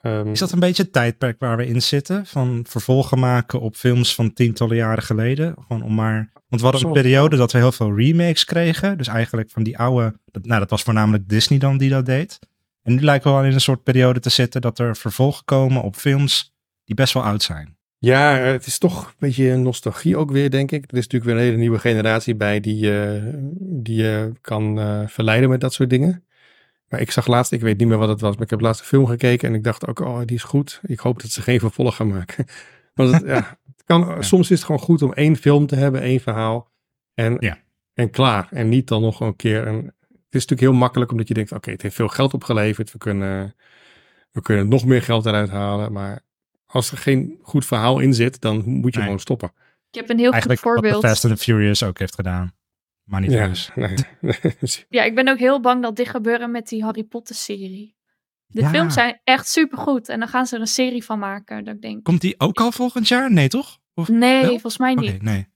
ehm, 0.00 0.28
Is 0.30 0.38
dat 0.38 0.52
een 0.52 0.58
beetje 0.60 0.82
het 0.82 0.92
tijdperk 0.92 1.38
waar 1.38 1.56
we 1.56 1.66
in 1.66 1.82
zitten? 1.82 2.26
Van 2.26 2.64
vervolgen 2.68 3.18
maken 3.18 3.60
op 3.60 3.76
films 3.76 4.14
van 4.14 4.32
tientallen 4.32 4.76
jaren 4.76 5.02
geleden? 5.02 5.54
Gewoon 5.66 5.82
om 5.82 5.94
maar... 5.94 6.30
Want 6.48 6.62
we 6.62 6.68
hadden 6.68 6.86
een 6.86 6.92
periode 7.02 7.36
dat 7.36 7.52
we 7.52 7.58
heel 7.58 7.72
veel 7.72 7.96
remakes 7.96 8.44
kregen. 8.44 8.98
Dus 8.98 9.06
eigenlijk 9.08 9.50
van 9.50 9.62
die 9.62 9.78
oude... 9.78 10.14
dat- 10.24 10.44
Nou, 10.44 10.60
dat 10.60 10.70
was 10.70 10.82
voornamelijk 10.82 11.28
Disney 11.28 11.58
dan 11.58 11.78
die 11.78 11.90
dat 11.90 12.06
deed. 12.06 12.38
En 12.82 12.94
nu 12.94 13.00
lijken 13.00 13.30
we 13.30 13.36
wel 13.36 13.46
in 13.46 13.52
een 13.52 13.60
soort 13.60 13.82
periode 13.82 14.20
te 14.20 14.30
zitten 14.30 14.60
dat 14.60 14.78
er 14.78 14.96
vervolgen 14.96 15.44
komen 15.44 15.82
op 15.82 15.96
films 15.96 16.54
die 16.84 16.94
best 16.94 17.14
wel 17.14 17.22
oud 17.24 17.42
zijn. 17.42 17.76
ja, 17.98 18.36
het 18.36 18.66
is 18.66 18.78
toch 18.78 19.06
een 19.06 19.14
beetje 19.18 19.56
nostalgie 19.56 20.16
ook 20.16 20.30
weer, 20.30 20.50
denk 20.50 20.70
ik. 20.70 20.82
Er 20.90 20.96
is 20.96 21.06
natuurlijk 21.08 21.24
weer 21.24 21.34
een 21.34 21.46
hele 21.48 21.56
nieuwe 21.56 21.78
generatie 21.78 22.34
bij 22.34 22.60
die, 22.60 22.98
eh, 23.00 23.22
die 23.60 23.96
je 24.02 24.32
kan 24.40 24.78
eh, 24.80 25.00
verleiden 25.06 25.48
met 25.48 25.60
dat 25.60 25.72
soort 25.72 25.90
dingen. 25.90 26.24
Maar 26.90 27.00
ik 27.00 27.10
zag 27.10 27.26
laatst, 27.26 27.52
ik 27.52 27.60
weet 27.60 27.78
niet 27.78 27.88
meer 27.88 27.98
wat 27.98 28.08
het 28.08 28.20
was, 28.20 28.34
maar 28.34 28.42
ik 28.44 28.50
heb 28.50 28.60
laatst 28.60 28.80
een 28.80 28.86
film 28.86 29.06
gekeken 29.06 29.48
en 29.48 29.54
ik 29.54 29.64
dacht 29.64 29.86
ook, 29.86 30.00
oh, 30.00 30.20
die 30.24 30.36
is 30.36 30.42
goed. 30.42 30.80
Ik 30.82 30.98
hoop 31.00 31.20
dat 31.22 31.30
ze 31.30 31.42
geen 31.42 31.60
vervolg 31.60 31.96
gaan 31.96 32.08
maken. 32.08 32.44
Want 32.94 33.12
het, 33.12 33.22
ja, 33.26 33.58
het 33.76 33.84
kan, 33.84 34.24
soms 34.24 34.50
is 34.50 34.56
het 34.56 34.66
gewoon 34.66 34.80
goed 34.80 35.02
om 35.02 35.12
één 35.12 35.36
film 35.36 35.66
te 35.66 35.76
hebben, 35.76 36.00
één 36.00 36.20
verhaal 36.20 36.70
en, 37.14 37.36
Ja. 37.40 37.58
en 37.94 38.10
klaar. 38.10 38.48
En 38.50 38.68
niet 38.68 38.88
dan 38.88 39.02
nog 39.02 39.20
een 39.20 39.36
keer 39.36 39.66
een... 39.66 39.76
Het 40.08 40.38
is 40.40 40.46
natuurlijk 40.46 40.60
heel 40.60 40.72
makkelijk 40.80 41.10
omdat 41.10 41.28
je 41.28 41.34
denkt, 41.34 41.52
oké, 41.52 41.70
het 41.70 41.82
heeft 41.82 41.94
veel 41.94 42.08
geld 42.08 42.34
opgeleverd. 42.34 42.92
We 42.92 42.98
kunnen, 42.98 43.54
we 44.30 44.42
kunnen 44.42 44.68
nog 44.68 44.84
meer 44.84 45.02
geld 45.02 45.26
eruit 45.26 45.50
halen. 45.50 45.92
Maar 45.92 46.20
als 46.66 46.90
er 46.90 46.98
geen 46.98 47.38
goed 47.42 47.66
verhaal 47.66 47.98
in 47.98 48.14
zit, 48.14 48.40
dan 48.40 48.62
moet 48.64 48.90
je 48.92 48.98
Nee. 48.98 49.02
gewoon 49.06 49.20
stoppen. 49.20 49.52
Ik 49.90 50.00
heb 50.00 50.10
een 50.10 50.18
heel 50.18 50.30
Eigenlijk 50.30 50.60
goed 50.60 50.72
voorbeeld. 50.72 51.04
Fast 51.04 51.24
and 51.24 51.36
the 51.36 51.42
Furious 51.42 51.82
ook 51.82 51.98
heeft 51.98 52.14
gedaan. 52.14 52.52
Maar 53.10 53.20
niet 53.20 53.30
Ja, 53.30 53.46
dus. 53.48 53.70
nee. 53.74 53.94
Ja, 54.88 55.02
ik 55.02 55.14
ben 55.14 55.28
ook 55.28 55.38
heel 55.38 55.60
bang 55.60 55.82
dat 55.82 55.96
dit 55.96 56.08
gebeuren 56.08 56.50
met 56.50 56.68
die 56.68 56.82
Harry 56.84 57.04
Potter 57.04 57.34
serie. 57.34 57.96
De 58.46 58.60
Ja. 58.60 58.68
films 58.70 58.94
zijn 58.94 59.20
echt 59.24 59.48
supergoed. 59.48 60.08
En 60.08 60.18
dan 60.18 60.28
gaan 60.28 60.46
ze 60.46 60.54
er 60.54 60.60
een 60.60 60.66
serie 60.66 61.04
van 61.04 61.18
maken. 61.18 61.64
Dat 61.64 61.74
ik 61.74 61.80
denk, 61.82 62.04
Komt 62.04 62.20
die 62.20 62.40
ook 62.40 62.60
al 62.60 62.72
volgend 62.72 63.08
jaar? 63.08 63.32
Nee, 63.32 63.48
toch? 63.48 63.78
Of... 63.94 64.08
nee, 64.08 64.40
Wel? 64.40 64.48
volgens 64.50 64.78
mij 64.78 64.94
niet. 64.94 65.22
nee. 65.22 65.48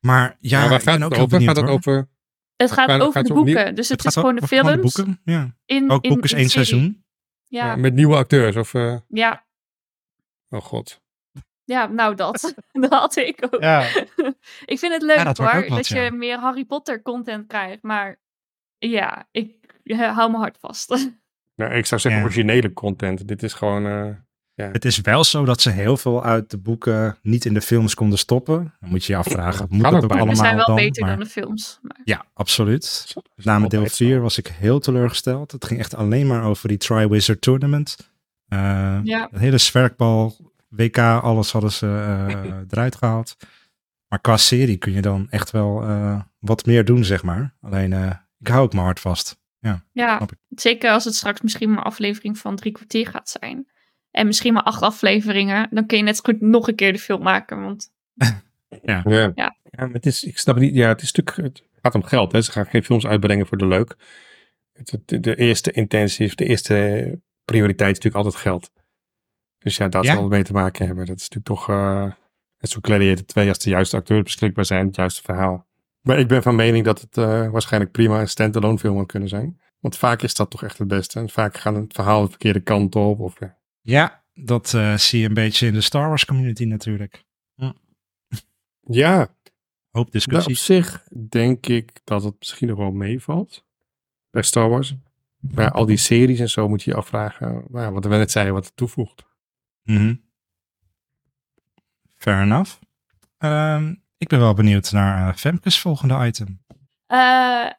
Maar 0.00 0.36
ja, 0.40 0.58
Maar 0.68 0.80
gaat 0.80 0.88
ook 0.88 1.02
het 1.02 1.12
heel 1.12 1.22
over? 1.24 1.28
benieuwd, 1.28 1.56
Gaat 1.56 1.66
het 1.66 1.74
over... 1.74 2.10
Het 2.56 2.70
gaat 2.72 2.90
Gaat- 2.90 3.00
over 3.00 3.12
gaat 3.12 3.26
de 3.26 3.34
boeken. 3.34 3.74
Dus 3.74 3.88
het, 3.88 3.98
Het 4.02 4.06
is 4.06 4.14
gewoon 4.20 4.34
de 4.36 4.46
films 4.46 4.80
boeken. 4.80 5.20
Ja. 5.24 5.56
in, 5.64 5.90
Ook 5.90 6.04
in 6.04 6.14
boek 6.14 6.24
is 6.24 6.32
in 6.32 6.38
één 6.38 6.48
serie. 6.48 6.66
seizoen. 6.66 7.04
Ja, 7.44 7.76
Met 7.76 7.94
nieuwe 7.94 8.16
acteurs 8.16 8.56
of... 8.56 8.74
eh, 8.74 8.96
ja, 9.08 9.46
oh 10.48 10.60
god. 10.60 10.99
Ja, 11.70 11.86
nou 11.86 12.14
dat. 12.14 12.54
dat 12.72 12.90
had 12.92 13.16
ik 13.16 13.46
ook. 13.50 13.62
Ja. 13.62 13.80
ik 14.72 14.78
vind 14.78 14.92
het 14.92 15.02
leuk 15.02 15.16
Ja, 15.16 15.24
dat 15.24 15.36
hoor, 15.38 15.60
wat, 15.68 15.68
dat 15.68 15.86
ja. 15.88 16.02
je 16.02 16.10
meer 16.10 16.38
Harry 16.38 16.64
Potter 16.64 17.02
content 17.02 17.46
krijgt. 17.46 17.82
Maar 17.82 18.20
ja, 18.78 19.28
ik 19.30 19.56
eh, 19.84 19.98
hou 20.16 20.30
mijn 20.30 20.42
hart 20.42 20.58
vast. 20.60 20.88
Nou, 21.54 21.72
ik 21.74 21.86
zou 21.86 22.00
zeggen 22.00 22.20
Ja. 22.20 22.26
originele 22.26 22.72
content. 22.72 23.28
Dit 23.28 23.42
is 23.42 23.52
gewoon... 23.52 23.86
eh, 23.86 24.66
Het 24.72 24.84
is 24.84 24.98
wel 25.00 25.24
zo 25.24 25.44
dat 25.44 25.60
ze 25.60 25.70
heel 25.70 25.96
veel 25.96 26.24
uit 26.24 26.50
de 26.50 26.58
boeken 26.58 27.18
niet 27.22 27.44
in 27.44 27.54
de 27.54 27.60
films 27.60 27.94
konden 27.94 28.18
stoppen. 28.18 28.74
Dan 28.80 28.90
moet 28.90 29.04
je 29.04 29.12
je 29.12 29.18
afvragen, 29.18 29.66
moet 29.70 29.82
dat 29.82 29.92
ook 29.94 30.00
bijna. 30.00 30.14
Allemaal 30.16 30.36
zijn 30.36 30.56
wel 30.56 30.66
dan? 30.66 30.74
beter 30.76 31.02
Maar- 31.02 31.10
dan 31.16 31.24
de 31.24 31.30
films. 31.30 31.78
Maar, 31.82 32.00
Ja, 32.04 32.24
absoluut. 32.34 33.14
Na 33.36 33.54
deel 33.54 33.62
altijd 33.62 33.92
zo. 33.92 34.04
4 34.04 34.20
was 34.20 34.38
ik 34.38 34.46
heel 34.46 34.78
teleurgesteld. 34.80 35.52
Het 35.52 35.64
ging 35.64 35.80
echt 35.80 35.94
alleen 35.94 36.26
maar 36.26 36.42
over 36.44 36.68
die 36.68 36.76
Triwizard 36.78 37.40
Tournament. 37.40 37.96
Eh 38.48 38.98
ja. 39.02 39.28
Het 39.30 39.40
hele 39.40 39.58
zwerkbal, 39.58 40.36
WK, 40.70 40.98
alles 40.98 41.52
hadden 41.52 41.72
ze 41.72 41.86
eh, 41.86 42.60
eruit 42.70 42.96
gehaald. 42.96 43.36
Maar 44.08 44.20
qua 44.20 44.36
serie 44.36 44.76
kun 44.76 44.92
je 44.92 45.02
dan 45.02 45.26
echt 45.30 45.50
wel 45.50 45.82
eh, 45.82 46.20
wat 46.38 46.66
meer 46.66 46.84
doen, 46.84 47.04
zeg 47.04 47.22
maar. 47.22 47.54
Alleen, 47.60 47.92
eh, 47.92 48.10
ik 48.38 48.48
hou 48.48 48.62
ook 48.62 48.72
mijn 48.72 48.84
hart 48.84 49.00
vast. 49.00 49.38
Ja, 49.92 50.20
ik. 50.20 50.30
zeker 50.48 50.90
als 50.90 51.04
het 51.04 51.14
straks 51.14 51.40
misschien 51.40 51.68
maar 51.68 51.78
een 51.78 51.84
aflevering 51.84 52.38
van 52.38 52.56
drie 52.56 52.72
kwartier 52.72 53.06
gaat 53.06 53.28
zijn. 53.28 53.68
En 54.10 54.26
misschien 54.26 54.52
maar 54.52 54.62
acht 54.62 54.82
afleveringen. 54.82 55.68
Dan 55.70 55.86
kun 55.86 55.96
je 55.96 56.02
net 56.02 56.16
zo 56.16 56.22
goed 56.24 56.40
nog 56.40 56.68
een 56.68 56.74
keer 56.74 56.92
de 56.92 56.98
film 56.98 57.22
maken. 57.22 57.62
Want 57.62 57.92
Ja. 58.82 59.02
Ja. 59.04 59.32
ja. 59.34 59.54
maar 59.70 59.90
het 59.90 60.06
is, 60.06 60.24
ik 60.24 60.38
snap 60.38 60.54
het 60.54 60.64
niet. 60.64 60.74
Ja, 60.74 60.88
het 60.88 61.02
is 61.02 61.12
natuurlijk, 61.12 61.54
het 61.54 61.68
gaat 61.82 61.94
om 61.94 62.02
geld. 62.02 62.32
Hè. 62.32 62.42
Ze 62.42 62.52
gaan 62.52 62.66
geen 62.66 62.84
films 62.84 63.06
uitbrengen 63.06 63.46
voor 63.46 63.58
de 63.58 63.66
leuk. 63.66 63.96
Het, 64.72 64.98
de, 65.04 65.20
de 65.20 65.36
eerste 65.36 65.70
intentie, 65.70 66.26
of 66.26 66.34
de 66.34 66.44
eerste 66.44 66.74
prioriteit 67.44 67.90
is 67.90 68.04
natuurlijk 68.04 68.24
altijd 68.24 68.42
geld. 68.42 68.70
Dus 69.60 69.76
ja, 69.76 69.88
dat 69.88 70.04
Ja? 70.04 70.14
zal 70.14 70.28
mee 70.28 70.42
te 70.42 70.52
maken 70.52 70.86
hebben. 70.86 71.06
Dat 71.06 71.16
is 71.16 71.28
natuurlijk 71.28 71.46
toch, 71.46 71.68
eh 71.68 72.04
net 72.58 72.70
zo 72.70 72.78
Gladiator 72.82 73.24
2 73.26 73.48
als 73.48 73.58
de 73.58 73.70
juiste 73.70 73.96
acteurs 73.96 74.22
beschikbaar 74.22 74.64
zijn, 74.64 74.86
het 74.86 74.96
juiste 74.96 75.22
verhaal. 75.22 75.66
Maar 76.00 76.18
ik 76.18 76.28
ben 76.28 76.42
van 76.42 76.54
mening 76.54 76.84
dat 76.84 77.00
het 77.00 77.16
eh, 77.18 77.50
waarschijnlijk 77.50 77.92
prima 77.92 78.20
een 78.20 78.28
standalone 78.28 78.78
film 78.78 78.96
had 78.96 79.06
kunnen 79.06 79.28
zijn. 79.28 79.60
Want 79.80 79.96
vaak 79.96 80.22
is 80.22 80.34
dat 80.34 80.50
toch 80.50 80.62
echt 80.62 80.78
het 80.78 80.88
beste. 80.88 81.18
En 81.20 81.28
vaak 81.30 81.56
gaat 81.56 81.74
het 81.74 81.92
verhaal 81.92 82.22
de 82.22 82.28
verkeerde 82.28 82.60
kant 82.60 82.96
op. 82.96 83.20
Of, 83.20 83.40
ja. 83.40 83.56
Ja, 83.80 84.24
dat 84.34 84.74
eh, 84.74 84.96
zie 84.96 85.20
je 85.20 85.26
een 85.28 85.34
beetje 85.34 85.66
in 85.66 85.72
de 85.72 85.80
Star 85.80 86.08
Wars 86.08 86.24
community 86.24 86.64
natuurlijk. 86.64 87.24
ja, 88.80 89.18
Hoop 89.18 89.28
Nou, 89.92 90.06
op 90.06 90.12
discussies. 90.12 90.64
zich 90.64 91.04
denk 91.28 91.66
ik 91.66 92.00
dat 92.04 92.22
het 92.24 92.34
misschien 92.38 92.68
nog 92.68 92.78
wel 92.78 92.90
meevalt 92.90 93.64
bij 94.30 94.42
Star 94.42 94.68
Wars. 94.68 94.94
Maar 95.40 95.70
al 95.70 95.86
die 95.86 95.96
series 95.96 96.40
en 96.40 96.50
zo 96.50 96.68
moet 96.68 96.82
je 96.82 96.90
je 96.90 96.96
afvragen, 96.96 97.64
nou 97.68 97.84
ja, 97.84 97.92
wat 97.92 98.04
we 98.04 98.10
net 98.16 98.30
zeiden, 98.30 98.54
wat 98.54 98.64
het 98.64 98.76
toevoegt. 98.76 99.28
Mhm. 99.90 100.14
Fair 102.16 102.42
enough. 102.42 102.70
Ehm, 103.38 103.94
ik 104.18 104.28
ben 104.28 104.38
wel 104.38 104.54
benieuwd 104.54 104.92
naar 104.92 105.28
eh, 105.28 105.36
Femke's 105.36 105.80
volgende 105.80 106.26
item. 106.26 106.62
Eh, 107.06 107.70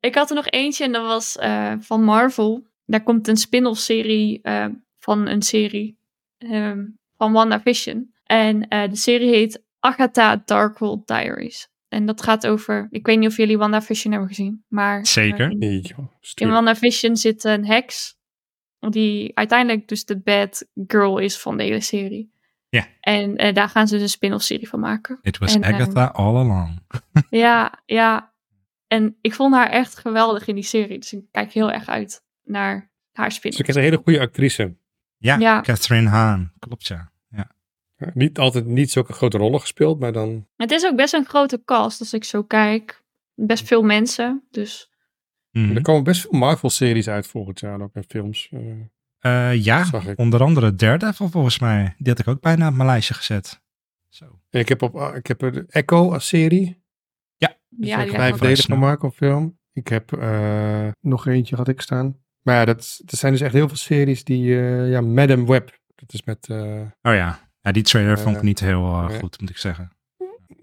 ik 0.00 0.14
had 0.14 0.30
er 0.30 0.36
nog 0.36 0.46
eentje 0.46 0.84
en 0.84 0.92
dat 0.92 1.06
was 1.06 1.36
eh, 1.36 1.72
van 1.80 2.04
Marvel. 2.04 2.66
Daar 2.84 3.02
komt 3.02 3.28
een 3.28 3.36
spin-off 3.36 3.80
serie 3.80 4.42
eh, 4.42 4.66
van 4.98 5.26
een 5.26 5.42
serie 5.42 5.98
ehm, 6.38 6.84
van 7.16 7.32
WandaVision. 7.32 8.14
En 8.24 8.68
eh, 8.68 8.90
de 8.90 8.96
serie 8.96 9.28
heet 9.28 9.64
Agatha 9.78 10.42
Darkhold 10.44 11.06
Diaries. 11.06 11.68
En 11.88 12.06
dat 12.06 12.22
gaat 12.22 12.46
over, 12.46 12.86
ik 12.90 13.06
weet 13.06 13.18
niet 13.18 13.28
of 13.28 13.36
jullie 13.36 13.58
WandaVision 13.58 14.12
hebben 14.12 14.30
gezien, 14.30 14.64
maar... 14.68 15.06
Zeker. 15.06 15.50
in, 15.50 15.82
in. 16.34 16.50
WandaVision 16.50 17.16
zit 17.16 17.44
een 17.44 17.66
heks 17.66 18.17
die 18.80 19.36
uiteindelijk 19.36 19.88
dus 19.88 20.04
de 20.04 20.18
bad 20.18 20.66
girl 20.86 21.18
is 21.18 21.38
van 21.38 21.56
de 21.56 21.62
hele 21.62 21.80
serie. 21.80 22.32
Ja. 22.68 22.86
En 23.00 23.36
eh, 23.36 23.54
daar 23.54 23.68
gaan 23.68 23.88
ze 23.88 23.94
dus 23.94 24.02
een 24.02 24.08
spin-off 24.08 24.44
serie 24.44 24.68
van 24.68 24.80
maken. 24.80 25.18
It 25.22 25.38
was 25.38 25.54
En, 25.54 25.62
ehm, 25.62 25.74
Agatha 25.74 26.06
all 26.06 26.36
along. 26.36 26.80
Ja, 27.30 27.82
ja. 27.86 28.32
En 28.86 29.16
ik 29.20 29.34
vond 29.34 29.54
haar 29.54 29.70
echt 29.70 29.98
geweldig 29.98 30.46
in 30.46 30.54
die 30.54 30.64
serie. 30.64 30.98
Dus 30.98 31.12
ik 31.12 31.24
kijk 31.30 31.52
heel 31.52 31.72
erg 31.72 31.88
uit 31.88 32.22
naar 32.44 32.90
haar 33.12 33.32
spin. 33.32 33.52
Ze 33.52 33.62
is 33.62 33.74
een 33.74 33.82
hele 33.82 34.00
goede 34.04 34.20
actrice. 34.20 34.76
Ja, 35.16 35.36
Ja. 35.36 35.60
Catherine 35.60 36.08
Haan. 36.08 36.52
Klopt 36.58 36.86
ja. 36.86 37.10
ja. 37.30 37.50
Ja, 37.96 38.10
Niet 38.14 38.38
altijd 38.38 38.66
niet 38.66 38.90
zulke 38.90 39.12
grote 39.12 39.38
rollen 39.38 39.60
gespeeld, 39.60 40.00
maar 40.00 40.12
dan... 40.12 40.46
Het 40.56 40.70
is 40.70 40.84
ook 40.84 40.96
best 40.96 41.14
een 41.14 41.26
grote 41.26 41.62
cast 41.64 42.00
als 42.00 42.12
ik 42.12 42.24
zo 42.24 42.42
kijk. 42.42 43.02
Best 43.34 43.66
veel 43.66 43.82
mensen. 43.82 44.46
Dus 44.50 44.90
Mhm. 45.66 45.76
Er 45.76 45.82
komen 45.82 46.04
best 46.04 46.20
veel 46.20 46.38
Marvel-series 46.38 47.08
uit 47.08 47.26
volgend 47.26 47.60
jaar 47.60 47.80
ook 47.80 47.94
en 47.94 48.04
films. 48.08 48.48
eh. 48.50 48.60
Eh, 49.50 49.64
ja, 49.64 49.84
Zag 49.84 50.06
ik. 50.06 50.18
onder 50.18 50.42
andere 50.42 50.74
Daredevil 50.74 51.28
volgens 51.28 51.58
mij. 51.58 51.94
Die 51.98 52.08
had 52.08 52.18
ik 52.18 52.28
ook 52.28 52.40
bijna 52.40 52.68
op 52.68 52.74
mijn 52.74 52.88
lijstje 52.88 53.14
gezet. 53.14 53.60
Zo. 54.08 54.24
En 54.50 54.60
ik 54.60 54.68
heb 54.68 54.82
op 54.82 55.00
ik 55.14 55.26
heb 55.26 55.38
de 55.38 55.64
Echo 55.68 56.12
als 56.12 56.28
serie. 56.28 56.82
ja, 57.36 57.56
Die 57.68 57.96
die 57.96 58.10
vijf 58.10 58.32
me- 58.34 58.40
delen 58.40 58.56
snel. 58.56 58.78
van 58.78 58.86
Marvel 58.86 59.10
film. 59.10 59.58
Ik 59.72 59.88
heb 59.88 60.12
eh, 60.12 60.88
nog 61.00 61.26
eentje 61.26 61.56
had 61.56 61.68
ik 61.68 61.80
staan. 61.80 62.16
Maar 62.42 62.54
ja, 62.54 62.64
dat, 62.64 63.00
er 63.06 63.16
zijn 63.16 63.32
dus 63.32 63.40
echt 63.40 63.52
heel 63.52 63.68
veel 63.68 63.76
series 63.76 64.24
die... 64.24 64.56
eh, 64.60 64.90
ja, 64.90 65.00
Madam 65.00 65.46
Web. 65.46 65.78
Dat 65.94 66.12
is 66.12 66.22
met... 66.24 66.48
eh, 66.48 66.80
Oh 67.02 67.14
ja. 67.14 67.50
ja, 67.60 67.72
die 67.72 67.82
trailer 67.82 68.18
vond 68.18 68.36
ik 68.36 68.42
niet 68.42 68.60
heel 68.60 68.80
ja. 68.86 69.08
goed, 69.08 69.40
moet 69.40 69.50
ik 69.50 69.56
zeggen. 69.56 69.92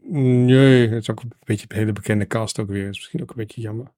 nee, 0.10 0.90
dat 0.90 1.02
is 1.02 1.10
ook 1.10 1.22
een 1.22 1.32
beetje 1.40 1.66
een 1.70 1.76
hele 1.78 1.92
bekende 1.94 2.28
cast 2.28 2.60
ook 2.60 2.68
weer. 2.70 2.84
Dat 2.86 2.92
is 2.94 2.98
misschien 2.98 3.22
ook 3.22 3.30
een 3.30 3.36
beetje 3.36 3.62
jammer. 3.62 3.92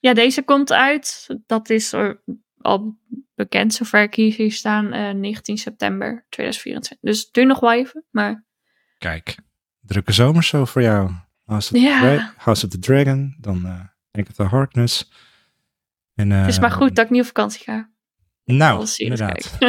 Ja, 0.00 0.14
deze 0.14 0.42
komt 0.42 0.72
uit. 0.72 1.26
Dat 1.46 1.70
is 1.70 1.92
eh, 1.92 2.10
al 2.58 2.98
bekend 3.34 3.74
zover 3.74 4.02
ik 4.02 4.14
hier 4.14 4.32
zie 4.32 4.50
staan. 4.50 4.92
eh, 4.92 5.14
19 5.14 5.58
september 5.58 6.26
2024. 6.28 6.98
Dus 7.10 7.20
het 7.24 7.32
duurt 7.32 7.46
nog 7.46 7.60
wel 7.60 7.72
even. 7.72 8.04
Maar 8.10 8.46
Kijk, 8.98 9.36
drukke 9.80 10.12
zomer 10.12 10.44
zo 10.44 10.64
voor 10.64 10.82
jou. 10.82 11.10
House 11.44 11.74
of, 11.74 11.80
Ja. 11.82 12.00
the, 12.00 12.30
House 12.36 12.64
of 12.64 12.70
the 12.70 12.78
Dragon, 12.78 13.36
dan 13.40 13.66
eh 13.66 13.80
denk 14.10 14.28
ik 14.28 14.36
de 14.36 14.42
Harkness. 14.42 15.10
En, 16.14 16.30
het 16.30 16.48
is 16.48 16.54
eh, 16.54 16.60
maar 16.60 16.70
goed 16.70 16.94
dat 16.96 17.04
ik 17.04 17.10
niet 17.10 17.20
op 17.20 17.26
vakantie 17.26 17.62
ga. 17.64 17.90
Nou, 18.44 18.86
inderdaad. 18.96 19.58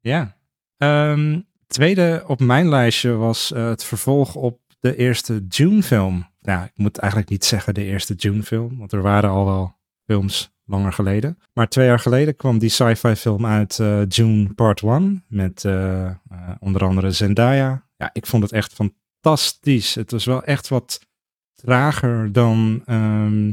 Ja. 0.00 0.36
Ehm, 0.76 1.40
tweede 1.66 2.24
op 2.26 2.40
mijn 2.40 2.68
lijstje 2.68 3.10
was 3.10 3.52
eh, 3.52 3.68
het 3.68 3.84
vervolg 3.84 4.34
op 4.34 4.60
de 4.80 4.96
eerste 4.96 5.44
June-film. 5.48 6.34
Nou, 6.46 6.64
ik 6.64 6.72
moet 6.74 6.98
eigenlijk 6.98 7.30
niet 7.30 7.44
zeggen 7.44 7.74
de 7.74 7.84
eerste 7.84 8.14
June-film, 8.14 8.78
want 8.78 8.92
er 8.92 9.02
waren 9.02 9.30
al 9.30 9.44
wel 9.44 9.76
films 10.04 10.54
langer 10.64 10.92
geleden. 10.92 11.38
Maar 11.52 11.68
twee 11.68 11.86
jaar 11.86 11.98
geleden 11.98 12.36
kwam 12.36 12.58
die 12.58 12.68
sci-fi 12.68 13.14
film 13.14 13.46
uit 13.46 13.78
eh, 13.78 14.02
June 14.08 14.54
Part 14.54 14.82
1 14.82 15.24
met 15.28 15.64
eh, 15.64 16.06
eh, 16.06 16.14
onder 16.58 16.84
andere 16.84 17.10
Zendaya. 17.10 17.86
Ja, 17.96 18.10
ik 18.12 18.26
vond 18.26 18.42
het 18.42 18.52
echt 18.52 18.72
fantastisch. 18.72 19.94
Het 19.94 20.10
was 20.10 20.24
wel 20.24 20.44
echt 20.44 20.68
wat 20.68 21.06
trager 21.54 22.32
dan 22.32 22.82
ehm, 22.86 23.52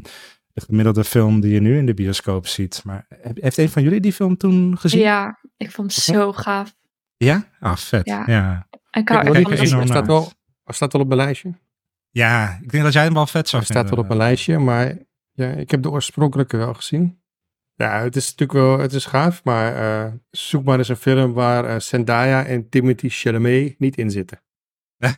de 0.54 0.62
gemiddelde 0.62 1.04
film 1.04 1.39
die 1.39 1.54
je 1.54 1.62
nu 1.62 1.78
in 1.78 1.86
de 1.86 1.94
bioscoop 1.94 2.48
ziet. 2.48 2.82
Maar 2.84 3.06
heeft 3.34 3.58
een 3.58 3.70
van 3.70 3.84
jullie 3.84 4.02
die 4.02 4.14
film 4.14 4.38
toen 4.38 4.78
gezien? 4.78 5.00
ja, 5.00 5.39
ik 5.58 5.72
vond 5.72 5.96
het 5.96 6.04
zo 6.04 6.34
gaaf. 6.34 6.76
Ja? 7.18 7.48
Ah, 7.60 7.76
vet. 7.76 8.06
Ja. 8.06 8.24
Ja. 8.26 8.68
Ik 8.91 9.10
hou 9.10 9.24
Kijk, 9.24 9.36
echt 9.36 9.46
kijk 9.46 9.48
van 9.48 9.56
dat 9.56 9.66
enorm 9.66 9.80
Hij 9.80 9.88
staat, 9.88 10.08
wel, 10.08 10.32
staat 10.66 10.94
wel 10.94 11.02
op 11.02 11.08
mijn 11.08 11.20
lijstje. 11.20 11.54
Ja, 12.14 12.59
ik 12.61 12.72
denk 12.72 12.84
dat 12.84 12.93
jij 12.93 13.03
hem 13.03 13.14
wel 13.14 13.28
vet 13.28 13.47
zou 13.49 13.64
Hij 13.64 13.72
staat 13.72 13.89
wel 13.89 13.99
op 13.99 14.05
vinden. 14.05 14.18
mijn 14.18 14.30
lijstje, 14.30 14.57
maar 14.57 14.97
ja, 15.32 15.47
ik 15.47 15.72
heb 15.72 15.82
de 15.82 15.89
oorspronkelijke 15.89 16.57
wel 16.57 16.74
gezien. 16.74 17.22
Ja, 17.76 18.01
het 18.01 18.16
is 18.16 18.30
natuurlijk 18.36 18.59
wel, 18.59 18.80
het 18.80 18.93
is 18.93 19.05
gaaf, 19.05 19.43
maar 19.43 19.76
eh, 19.76 20.11
zoek 20.30 20.64
maar 20.64 20.78
eens 20.78 20.88
een 20.89 20.95
film 20.95 21.34
waar 21.34 21.66
eh, 21.66 21.80
Zendaya 21.80 22.45
en 22.45 22.70
Timothy 22.70 23.07
Chalamet 23.09 23.80
niet 23.80 23.97
in 23.97 24.11
zitten. 24.11 24.41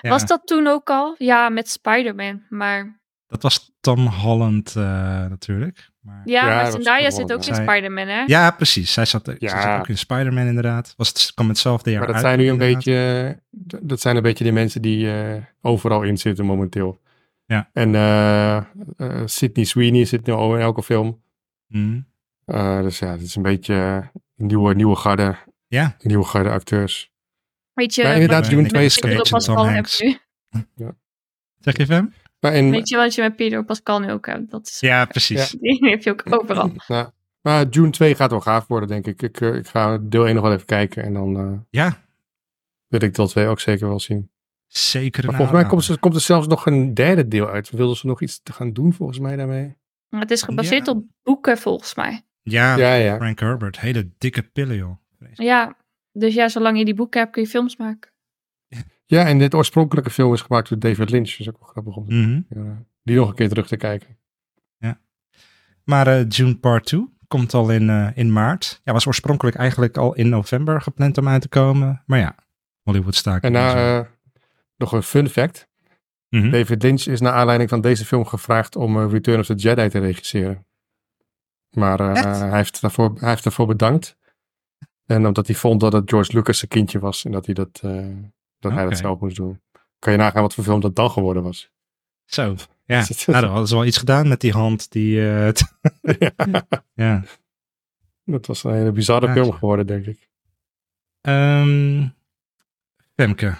Ja, 0.00 0.10
Was 0.10 0.26
dat 0.26 0.46
toen 0.46 0.66
ook 0.66 0.90
al? 0.90 1.14
Ja, 1.18 1.48
met 1.48 1.68
Spider-Man. 1.68 2.42
Maar 2.48 3.00
Dat 3.26 3.42
was 3.42 3.72
Tom 3.80 4.06
Holland 4.06 4.76
eh, 4.76 4.82
natuurlijk. 5.26 5.89
Maar... 6.00 6.22
ja, 6.24 6.48
Ja, 6.48 6.54
maar 6.54 6.70
Zendaya 6.70 7.10
zit 7.10 7.32
ook 7.32 7.44
in 7.44 7.54
ja. 7.54 7.62
Spider-Man, 7.62 8.06
hè? 8.08 8.22
Ja, 8.26 8.50
precies. 8.50 8.92
Zij 8.92 9.04
zat, 9.04 9.34
Ja. 9.38 9.62
zat 9.62 9.78
ook 9.78 9.88
in 9.88 9.98
Spider-Man 9.98 10.46
inderdaad. 10.46 10.94
Was 10.96 11.08
het, 11.08 11.32
kwam 11.34 11.48
hetzelfde 11.48 11.90
jaar 11.90 11.98
Maar 11.98 12.08
dat 12.08 12.16
uit, 12.16 12.24
zijn 12.24 12.38
nu 12.38 12.48
een 12.48 12.58
beetje, 12.58 13.38
dat 13.80 14.00
zijn 14.00 14.16
een 14.16 14.22
beetje 14.22 14.44
de 14.44 14.52
mensen 14.52 14.82
die 14.82 15.12
eh, 15.12 15.42
overal 15.62 16.02
in 16.02 16.18
zitten 16.18 16.44
momenteel. 16.44 17.00
Ja. 17.46 17.70
En 17.72 17.94
eh 17.94 18.56
eh, 18.56 18.62
Sydney 19.24 19.64
Sweeney 19.64 20.04
zit 20.04 20.26
nu 20.26 20.32
al 20.32 20.54
in 20.54 20.60
elke 20.60 20.82
film. 20.82 21.22
Eh, 22.44 22.80
dus 22.82 22.98
ja, 22.98 23.10
het 23.10 23.20
is 23.22 23.34
een 23.36 23.42
beetje 23.42 23.74
een 24.36 24.46
nieuwe, 24.46 24.74
nieuwe 24.74 24.96
garde, 24.96 25.36
Ja, 25.66 25.96
nieuwe 26.02 26.24
garde 26.24 26.50
acteurs. 26.50 27.10
Weet 27.72 27.94
je, 27.94 28.02
Maar 28.02 28.12
inderdaad, 28.12 28.50
met 28.52 28.68
2 28.68 28.84
is 28.84 28.94
Tom 28.94 29.56
Hanks. 29.56 30.00
nu? 30.00 30.18
zeg 31.58 31.76
je 31.76 31.84
hem? 31.84 32.12
Maar 32.40 32.54
in, 32.54 32.70
Weet 32.70 32.88
je 32.88 32.96
wat 32.96 33.14
je 33.14 33.22
met 33.22 33.36
Pedro 33.36 33.62
Pascal 33.62 34.00
nu 34.00 34.12
ook 34.12 34.26
hebt? 34.26 34.50
Dat 34.50 34.66
is, 34.66 34.80
Ja, 34.80 35.04
precies. 35.04 35.50
Die 35.60 35.88
heb 35.90 36.02
je 36.02 36.10
ook 36.10 36.22
overal. 36.30 36.70
Ja. 36.86 37.12
Maar 37.40 37.66
June 37.68 37.90
2 37.90 38.14
gaat 38.14 38.30
wel 38.30 38.40
gaaf 38.40 38.66
worden, 38.66 38.88
denk 38.88 39.06
ik. 39.06 39.22
Ik, 39.22 39.40
eh, 39.40 39.54
ik 39.54 39.66
ga 39.66 39.98
deel 40.02 40.24
1 40.26 40.34
nog 40.34 40.42
wel 40.44 40.52
even 40.52 40.66
kijken 40.66 41.02
en 41.02 41.12
dan 41.12 41.36
eh, 41.38 41.58
Ja, 41.70 41.98
wil 42.86 43.02
ik 43.02 43.14
deel 43.14 43.26
2 43.26 43.46
ook 43.46 43.60
zeker 43.60 43.88
wel 43.88 44.00
zien. 44.00 44.30
zeker. 44.66 45.20
een 45.24 45.26
Maar 45.30 45.36
volgens 45.38 45.60
mij 45.60 45.68
komt, 45.70 45.84
ze, 45.84 45.98
komt 45.98 46.14
er 46.14 46.20
zelfs 46.20 46.46
nog 46.46 46.66
een 46.66 46.94
derde 46.94 47.28
deel 47.28 47.48
uit. 47.48 47.70
Wilden 47.70 47.96
ze 47.96 48.06
nog 48.06 48.20
iets 48.22 48.42
te 48.42 48.52
gaan 48.52 48.72
doen 48.72 48.92
volgens 48.92 49.18
mij 49.18 49.36
daarmee? 49.36 49.76
Maar 50.08 50.20
het 50.20 50.30
is 50.30 50.42
gebaseerd 50.42 50.86
Ja. 50.86 50.92
op 50.92 51.04
boeken, 51.22 51.58
volgens 51.58 51.94
mij. 51.94 52.22
Ja, 52.42 52.76
Ja, 52.76 52.94
ja. 52.94 53.16
Frank 53.16 53.40
Herbert. 53.40 53.80
Hele 53.80 54.10
dikke 54.18 54.42
pillen, 54.42 54.76
joh. 54.76 54.96
Ja, 55.32 55.76
dus 56.12 56.34
ja, 56.34 56.48
zolang 56.48 56.78
je 56.78 56.84
die 56.84 56.94
boeken 56.94 57.20
hebt, 57.20 57.32
kun 57.32 57.42
je 57.42 57.48
films 57.48 57.76
maken. 57.76 58.10
Ja, 59.10 59.26
en 59.26 59.38
dit 59.38 59.54
oorspronkelijke 59.54 60.10
film 60.10 60.32
is 60.32 60.40
gemaakt 60.40 60.68
door 60.68 60.78
David 60.78 61.10
Lynch. 61.10 61.30
Dat 61.30 61.40
is 61.40 61.48
ook 61.48 61.58
wel 61.58 61.68
grappig 61.68 61.96
om 61.96 62.04
Mhm. 62.08 62.40
die 63.02 63.16
nog 63.16 63.28
een 63.28 63.34
keer 63.34 63.48
terug 63.48 63.66
te 63.66 63.76
kijken. 63.76 64.18
Maar 65.84 66.06
eh, 66.06 66.28
June 66.28 66.56
Part 66.56 66.84
2 66.86 67.08
komt 67.28 67.54
al 67.54 67.70
in, 67.70 67.90
eh, 67.90 68.08
in 68.14 68.32
maart. 68.32 68.80
Ja, 68.84 68.92
was 68.92 69.06
oorspronkelijk 69.06 69.56
eigenlijk 69.56 69.96
al 69.96 70.14
in 70.14 70.28
november 70.28 70.80
gepland 70.80 71.18
om 71.18 71.28
uit 71.28 71.42
te 71.42 71.48
komen. 71.48 72.02
Maar 72.06 72.18
ja, 72.18 72.34
Hollywood 72.82 73.14
staakt. 73.14 73.44
En 73.44 73.52
nou, 73.52 73.76
eh, 73.76 74.06
nog 74.76 74.92
een 74.92 75.02
fun 75.02 75.28
fact. 75.28 75.68
Mhm. 76.28 76.50
David 76.50 76.82
Lynch 76.82 77.02
is 77.06 77.20
naar 77.20 77.32
aanleiding 77.32 77.70
van 77.70 77.80
deze 77.80 78.04
film 78.04 78.24
gevraagd 78.24 78.76
om 78.76 79.08
Return 79.08 79.38
of 79.40 79.46
the 79.46 79.54
Jedi 79.54 79.88
te 79.88 79.98
regisseren. 79.98 80.66
Maar 81.70 82.00
eh, 82.00 82.38
hij, 82.40 82.56
heeft 82.56 82.80
daarvoor, 82.80 83.12
hij 83.18 83.28
heeft 83.28 83.44
daarvoor 83.44 83.66
bedankt. 83.66 84.16
En 85.06 85.26
omdat 85.26 85.46
hij 85.46 85.56
vond 85.56 85.80
dat 85.80 85.92
het 85.92 86.10
George 86.10 86.32
Lucas 86.36 86.58
zijn 86.58 86.70
kindje 86.70 86.98
was 86.98 87.24
en 87.24 87.32
dat 87.32 87.46
hij 87.46 87.54
dat, 87.54 87.80
dat, 88.60 88.72
hij 88.72 88.84
dat 88.84 88.98
zelf 88.98 89.20
moest 89.20 89.36
doen. 89.36 89.60
Kan 89.98 90.12
je 90.12 90.18
nagaan 90.18 90.42
wat 90.42 90.54
voor 90.54 90.64
film 90.64 90.80
dat 90.80 90.96
dan 90.96 91.10
geworden 91.10 91.42
was. 91.42 91.70
Zo, 92.24 92.54
ja. 92.84 92.98
nou, 93.26 93.40
dan 93.40 93.50
hadden 93.50 93.68
ze 93.68 93.74
wel 93.74 93.84
iets 93.84 93.96
gedaan 93.98 94.28
met 94.28 94.40
die 94.40 94.52
hand 94.52 94.90
die... 94.90 95.30
eh, 95.30 95.50
ja. 96.94 97.22
Dat 98.24 98.46
was 98.46 98.64
een 98.64 98.72
hele 98.74 98.92
bizarre 98.92 99.26
Ja. 99.26 99.32
film 99.32 99.52
geworden, 99.52 99.86
denk 99.86 100.06
ik. 100.06 100.28
Ehm, 101.20 102.06
Femke, 103.16 103.54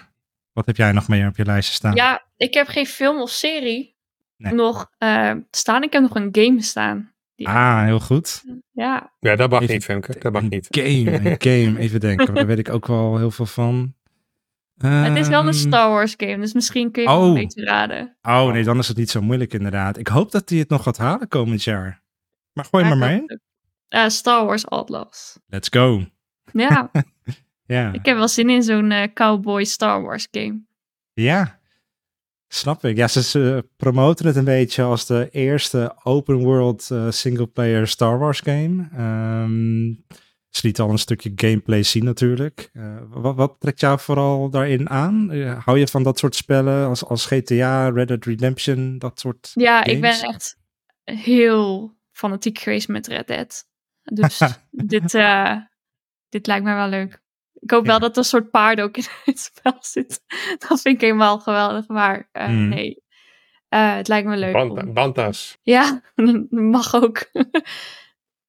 wat 0.53 0.65
heb 0.65 0.75
jij 0.77 0.91
nog 0.91 1.07
meer 1.07 1.27
op 1.27 1.35
je 1.37 1.45
lijstje 1.45 1.73
staan? 1.75 1.95
Ja, 1.95 2.25
ik 2.37 2.53
heb 2.53 2.67
geen 2.67 2.85
film 2.85 3.21
of 3.21 3.29
serie 3.29 3.95
Nee. 4.37 4.53
nog 4.53 4.91
eh, 4.97 5.31
staan. 5.51 5.83
Ik 5.83 5.93
heb 5.93 6.01
nog 6.01 6.15
een 6.15 6.29
game 6.31 6.61
staan. 6.61 7.13
Ah, 7.43 7.83
heel 7.83 7.99
goed. 7.99 8.43
Ja, 8.71 9.13
Ja, 9.19 9.35
dat 9.35 9.49
mag 9.49 9.61
Even- 9.61 9.73
niet, 9.73 9.83
Femke. 9.83 10.15
Dat 10.19 10.31
mag 10.33 10.41
niet. 10.41 10.67
game, 10.69 11.11
een 11.29 11.35
game. 11.49 11.79
Even 11.79 11.99
denken, 11.99 12.33
daar 12.33 12.45
weet 12.45 12.59
ik 12.59 12.69
ook 12.69 12.87
wel 12.87 13.17
heel 13.17 13.31
veel 13.31 13.45
van. 13.45 13.95
Het 14.81 15.17
is 15.17 15.27
wel 15.27 15.39
een 15.39 15.47
Ehm, 15.47 15.55
Star 15.55 15.89
Wars 15.89 16.13
game, 16.17 16.37
dus 16.37 16.53
misschien 16.53 16.91
kun 16.91 17.03
je 17.03 17.09
het 17.09 17.17
oh. 17.17 17.25
een 17.25 17.33
beetje 17.33 17.63
raden. 17.63 18.17
Oh 18.21 18.51
nee, 18.51 18.63
dan 18.63 18.77
is 18.77 18.87
het 18.87 18.97
niet 18.97 19.09
zo 19.09 19.21
moeilijk 19.21 19.53
inderdaad. 19.53 19.97
Ik 19.97 20.07
hoop 20.07 20.31
dat 20.31 20.49
hij 20.49 20.59
het 20.59 20.69
nog 20.69 20.83
gaat 20.83 20.97
halen 20.97 21.27
komend 21.27 21.63
jaar. 21.63 22.03
Maar 22.53 22.65
gooi 22.65 22.83
maar 22.83 22.97
maar 22.97 23.11
in. 23.11 23.39
Eh, 23.87 24.07
Star 24.07 24.45
Wars 24.45 24.67
Outlaws. 24.67 25.39
Let's 25.47 25.69
go. 25.69 26.05
Ja, 26.53 26.91
Ja. 27.65 27.93
ik 27.93 28.05
heb 28.05 28.17
wel 28.17 28.27
zin 28.27 28.49
in 28.49 28.63
zo'n 28.63 28.91
eh, 28.91 29.13
cowboy 29.13 29.63
Star 29.63 30.01
Wars 30.01 30.27
game. 30.31 30.61
Ja, 31.13 31.59
snap 32.47 32.85
ik. 32.85 32.97
Ja, 32.97 33.07
ze, 33.07 33.23
ze 33.23 33.69
promoten 33.77 34.25
het 34.25 34.35
een 34.35 34.43
beetje 34.43 34.83
als 34.83 35.05
de 35.05 35.29
eerste 35.31 35.95
open 36.03 36.35
world 36.35 36.91
eh, 36.91 37.11
single 37.11 37.47
player 37.47 37.87
Star 37.87 38.19
Wars 38.19 38.39
game. 38.39 38.87
Ehm, 38.95 39.93
ze 40.51 40.61
lieten 40.63 40.83
al 40.83 40.89
een 40.89 40.97
stukje 40.97 41.31
gameplay 41.35 41.83
zien 41.83 42.03
natuurlijk. 42.03 42.69
Eh, 42.73 42.97
wat, 43.09 43.35
wat 43.35 43.55
trekt 43.59 43.79
jou 43.79 43.99
vooral 43.99 44.49
daarin 44.49 44.89
aan? 44.89 45.31
Eh, 45.31 45.65
hou 45.65 45.79
je 45.79 45.87
van 45.87 46.03
dat 46.03 46.19
soort 46.19 46.35
spellen 46.35 46.87
als, 46.87 47.05
als 47.05 47.25
GTA, 47.25 47.89
Red 47.89 48.07
Dead 48.07 48.25
Redemption, 48.25 48.97
dat 48.97 49.19
soort... 49.19 49.51
Ja, 49.53 49.83
ik 49.83 50.01
ben 50.01 50.21
echt 50.21 50.57
heel 51.03 51.95
fanatiek 52.11 52.59
geweest 52.59 52.87
met 52.87 53.07
Red 53.07 53.27
Dead. 53.27 53.67
Dus 54.03 54.41
dit, 54.71 55.13
eh, 55.13 55.55
dit 56.29 56.47
lijkt 56.47 56.63
mij 56.63 56.75
wel 56.75 56.87
leuk. 56.87 57.21
Ik 57.53 57.71
hoop 57.71 57.85
wel 57.85 57.99
dat 57.99 58.11
er 58.11 58.17
een 58.17 58.23
soort 58.23 58.49
paard 58.51 58.81
ook 58.81 58.97
in 58.97 59.03
het 59.25 59.39
spel 59.39 59.77
zit. 59.79 60.21
Dat 60.67 60.81
vind 60.81 60.95
ik 60.95 61.01
helemaal 61.01 61.39
geweldig. 61.39 61.87
Maar 61.87 62.29
eh, 62.31 62.45
Hmm. 62.45 62.67
nee, 62.69 63.03
Eh, 63.69 63.95
het 63.95 64.07
lijkt 64.07 64.27
me 64.27 64.37
leuk. 64.37 64.53
Banta- 64.53 64.81
om- 64.81 64.93
Banta's. 64.93 65.57
Ja, 65.61 66.01
mag 66.49 66.95
ook. 66.95 67.31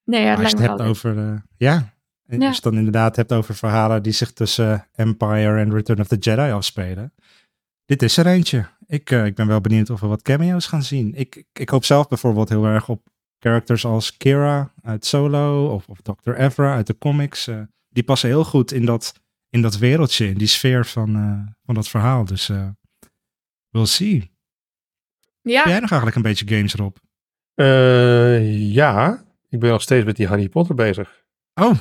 Nee, 0.05 0.23
ja, 0.25 0.35
als 0.35 0.51
je 0.51 0.57
het 0.57 0.67
hebt 0.67 0.81
over... 0.81 1.19
eh, 1.19 1.35
ja, 1.57 1.95
en 2.27 2.41
Ja. 2.41 2.47
als 2.47 2.57
je 2.57 2.63
het 2.63 2.63
dan 2.63 2.77
inderdaad 2.77 3.17
hebt 3.17 3.33
over 3.33 3.55
verhalen 3.55 4.03
die 4.03 4.13
zich 4.13 4.33
tussen 4.33 4.89
Empire 4.93 5.59
en 5.61 5.73
Return 5.73 6.01
of 6.01 6.07
the 6.09 6.17
Jedi 6.17 6.51
afspelen. 6.53 7.13
Dit 7.85 8.03
is 8.03 8.17
er 8.17 8.27
eentje. 8.27 8.67
Ik, 8.87 9.11
eh, 9.11 9.25
ik 9.25 9.35
ben 9.35 9.47
wel 9.47 9.61
benieuwd 9.61 9.91
of 9.91 10.01
we 10.01 10.07
wat 10.07 10.23
cameo's 10.23 10.67
gaan 10.67 10.83
zien. 10.83 11.15
Ik, 11.15 11.45
ik, 11.53 11.69
hoop 11.69 11.85
zelf 11.85 12.09
bijvoorbeeld 12.09 12.49
heel 12.49 12.65
erg 12.65 12.89
op 12.89 13.09
characters 13.39 13.85
als 13.85 14.17
Kira 14.17 14.73
uit 14.83 15.05
Solo 15.07 15.73
of, 15.75 15.89
of 15.89 16.01
Dr. 16.01 16.31
Evra 16.33 16.75
uit 16.75 16.87
de 16.87 16.99
comics. 16.99 17.47
eh, 17.47 17.61
die 17.89 18.03
passen 18.03 18.29
heel 18.29 18.45
goed 18.45 18.73
in 18.73 18.85
dat, 18.85 19.13
in 19.49 19.63
dat 19.63 19.79
wereldje, 19.79 20.27
in 20.29 20.39
die 20.39 20.47
sfeer 20.47 20.87
van, 20.87 21.17
eh, 21.17 21.55
van 21.65 21.75
dat 21.75 21.89
verhaal. 21.89 22.25
Dus 22.25 22.49
eh 22.49 22.69
we'll 23.69 23.87
see. 23.87 24.31
Ja, 25.41 25.63
Ben 25.63 25.73
jij 25.73 25.81
nog 25.81 25.91
eigenlijk 25.91 26.17
een 26.17 26.23
beetje 26.23 26.49
games 26.57 26.75
erop? 26.75 26.99
Eh, 27.55 28.73
ja, 28.73 29.25
ik 29.53 29.61
ben 29.61 29.71
nog 29.71 29.83
steeds 29.83 30.05
met 30.05 30.17
die 30.17 30.27
Harry 30.27 30.49
Potter 30.49 30.75
bezig. 30.75 31.25
Oh, 31.55 31.73
ik, 31.75 31.81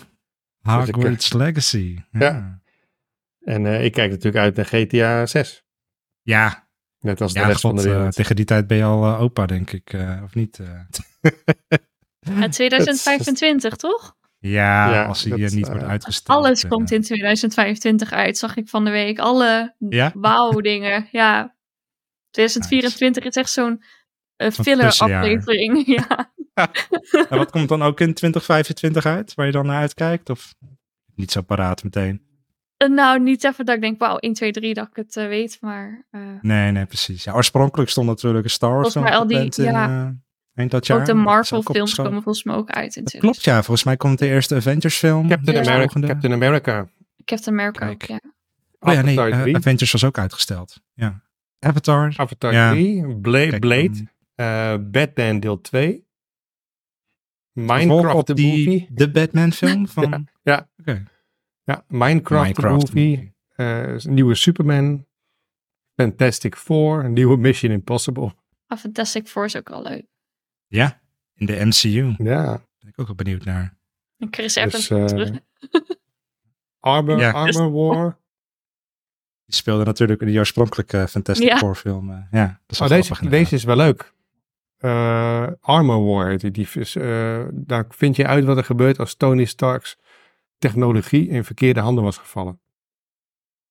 Hogwarts 0.62 1.34
Legacy. 1.34 1.98
Ja. 2.12 2.62
En 3.40 3.66
eh, 3.66 3.84
ik 3.86 3.92
kijk 3.92 4.10
natuurlijk 4.12 4.44
uit 4.44 4.56
naar 4.56 4.66
GTA 4.66 5.26
6. 5.26 5.64
Ja, 6.22 6.70
Net 7.00 7.22
als 7.22 7.34
de 7.34 7.40
ja 7.40 7.48
rest 7.48 7.62
van 7.62 7.76
de 7.76 7.82
eh, 7.82 7.88
wereld. 7.88 8.16
tegen 8.16 8.36
die 8.36 8.46
tijd 8.46 8.68
ben 8.68 8.78
je 8.78 8.84
al 8.84 9.04
eh, 9.06 9.22
opa, 9.22 9.46
denk 9.46 9.72
ik. 9.72 9.94
eh, 9.94 10.22
of 10.24 10.36
niet? 10.36 10.60
eh? 10.60 10.80
eh, 12.44 12.50
2025 12.50 13.76
toch? 13.76 14.16
ja, 14.40 14.94
Ja, 14.94 15.06
als 15.06 15.24
hij 15.24 15.38
dat, 15.38 15.50
eh, 15.50 15.56
niet 15.56 15.66
eh, 15.66 15.72
wordt 15.72 15.88
uitgesteld. 15.88 16.38
Alles 16.38 16.64
eh. 16.64 16.70
komt 16.70 16.92
in 16.92 17.02
2025 17.02 18.12
uit, 18.12 18.38
zag 18.38 18.56
ik 18.56 18.70
van 18.70 18.86
de 18.86 18.92
week. 18.92 19.20
Alle 19.20 19.76
Ja? 19.90 20.12
wauw 20.16 20.52
dingen. 20.62 21.08
Ja, 21.12 21.56
2024 22.30 23.24
is 23.24 23.36
echt 23.36 23.50
zo'n 23.52 23.84
eh, 24.42 24.52
Zo'n 24.52 24.64
filler 24.64 24.86
tussenjaar. 24.86 25.22
aflevering. 25.22 25.86
ja. 25.98 26.30
En 27.30 27.38
wat 27.38 27.52
komt 27.52 27.70
dan 27.70 27.82
ook 27.82 28.00
in 28.00 28.14
2025 28.14 29.06
uit, 29.06 29.34
waar 29.34 29.46
je 29.46 29.52
dan 29.52 29.66
naar 29.66 29.80
uitkijkt? 29.82 30.30
Of 30.30 30.54
niet 31.16 31.32
zo 31.32 31.42
paraat 31.42 31.84
meteen? 31.84 32.22
Eh, 32.78 32.90
nou, 32.90 33.20
niet 33.20 33.44
even 33.44 33.66
dat 33.66 33.76
ik 33.76 33.82
denk, 33.82 34.00
wauw, 34.00 34.18
1, 34.18 34.34
2, 34.34 34.52
3 34.52 34.74
dat 34.74 34.88
ik 34.88 34.96
het 34.96 35.16
eh, 35.18 35.28
weet, 35.28 35.58
maar 35.62 36.06
eh, 36.12 36.22
Nee, 36.42 36.72
nee, 36.72 36.86
precies. 36.86 37.24
Ja, 37.24 37.34
oorspronkelijk 37.34 37.90
stond 37.90 38.08
natuurlijk 38.08 38.44
een 38.44 38.50
Star 38.50 38.70
Wars 38.74 38.82
Volgens 38.94 39.04
mij 39.14 39.20
al 39.22 39.28
die- 39.28 39.38
in, 39.38 39.64
ja. 39.72 40.16
eind 40.54 40.72
dat 40.72 40.88
jaar. 40.88 41.00
ook 41.00 41.06
de 41.06 41.14
Marvel 41.14 41.62
films 41.62 41.96
komen 41.96 42.22
volgens 42.24 42.44
mij 42.44 42.56
ook 42.56 42.70
uit 42.70 42.96
in 42.96 43.04
klopt, 43.04 43.42
2025. 43.42 43.46
ja. 43.46 43.54
Volgens 43.64 43.84
mij 43.84 43.98
komt 43.98 44.20
de 44.20 44.28
eerste 44.28 44.56
Avengers 44.56 44.98
film. 44.98 45.28
Captain, 45.30 45.64
Ja. 45.64 45.72
America. 45.72 46.00
Captain 46.00 46.34
America. 46.34 46.88
Captain 47.26 47.60
America 47.60 47.90
ook, 47.90 48.02
ja. 48.04 48.20
Oh 48.80 48.94
ja, 48.94 49.02
nee, 49.02 49.20
Avatar 49.20 49.42
3. 49.42 49.56
Avengers 49.56 49.92
was 49.92 50.04
ook 50.04 50.18
uitgesteld. 50.18 50.82
Ja. 50.94 51.22
Avatar. 51.60 52.14
Avatar 52.16 52.54
Ja. 52.54 52.72
3. 52.72 53.18
Bla- 53.18 53.48
Kijk, 53.48 53.60
Blade. 53.60 54.08
Eh, 54.42 54.76
Batman 54.92 55.40
deel 55.40 55.62
2. 55.62 56.08
vervolg 57.54 57.78
Minecraft 57.80 58.28
de 58.28 58.34
die, 58.34 58.58
movie. 58.70 58.88
de 58.92 59.12
Batman 59.12 59.52
film 59.52 59.88
van... 59.98 60.28
ja. 60.44 60.70
Oké. 60.78 61.04
Ja, 61.64 61.86
Minecraft, 61.88 62.44
Minecraft 62.44 62.88
de 62.88 62.94
movie. 62.94 63.34
eh, 63.56 63.98
een 64.04 64.14
nieuwe 64.14 64.36
Superman. 64.36 65.06
Fantastic 65.96 66.56
Four. 66.56 67.04
Een 67.04 67.14
nieuwe 67.14 67.38
Mission 67.38 67.72
Impossible. 67.72 68.34
Ah, 68.68 68.78
Fantastic 68.78 69.28
Four 69.28 69.46
is 69.46 69.56
ook 69.58 69.70
wel 69.70 69.82
leuk. 69.84 70.06
Ja, 70.68 71.02
in 71.34 71.46
de 71.46 71.66
MCU. 71.66 72.16
Ja. 72.24 72.44
Daar 72.46 72.62
ben 72.80 72.90
ik 72.90 73.00
ook 73.00 73.08
wel 73.08 73.16
benieuwd 73.16 73.44
naar. 73.46 73.78
En 74.18 74.28
Chris 74.32 74.56
Evans 74.56 74.88
Dus, 74.88 75.00
eh, 75.00 75.06
terug. 75.06 75.40
Armor, 76.80 77.20
Ja. 77.20 77.32
Armor 77.32 77.72
War. 77.72 78.20
Die 79.46 79.56
speelde 79.56 79.84
natuurlijk 79.86 80.22
in 80.22 80.28
die 80.28 80.38
oorspronkelijke 80.38 81.08
Fantastic 81.08 81.48
Ja. 81.48 81.58
Four 81.58 81.76
film. 81.76 82.28
ja, 82.32 82.46
dat 82.48 82.58
is 82.68 82.82
Oh, 82.82 82.88
wel 82.88 82.98
deze, 82.98 83.14
grappig 83.14 83.30
deze 83.40 83.56
is 83.56 83.64
wel 83.64 83.76
leuk. 83.76 84.14
Eh, 84.82 85.48
Armor 85.60 86.06
War. 86.06 86.38
Die, 86.38 86.52
die, 86.52 86.68
is, 86.74 86.96
eh, 86.96 87.44
daar 87.52 87.86
vind 87.90 88.16
je 88.16 88.28
uit 88.28 88.46
wat 88.46 88.58
er 88.58 88.64
gebeurt 88.64 89.00
als 89.00 89.16
Tony 89.16 89.46
Stark's 89.46 89.98
technologie 90.58 91.28
in 91.28 91.44
verkeerde 91.44 91.80
handen 91.80 92.04
was 92.04 92.18
gevallen. 92.18 92.60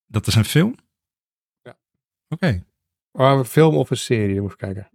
Dat 0.07 0.27
is 0.27 0.35
een 0.35 0.45
film? 0.45 0.75
Ja. 1.63 1.79
Oké. 2.29 2.65
Oh, 3.13 3.39
een 3.39 3.45
film 3.45 3.77
of 3.77 3.91
een 3.91 3.97
serie, 3.97 4.35
dan 4.35 4.43
moet 4.43 4.53
ik 4.53 4.59
kijken. 4.59 4.91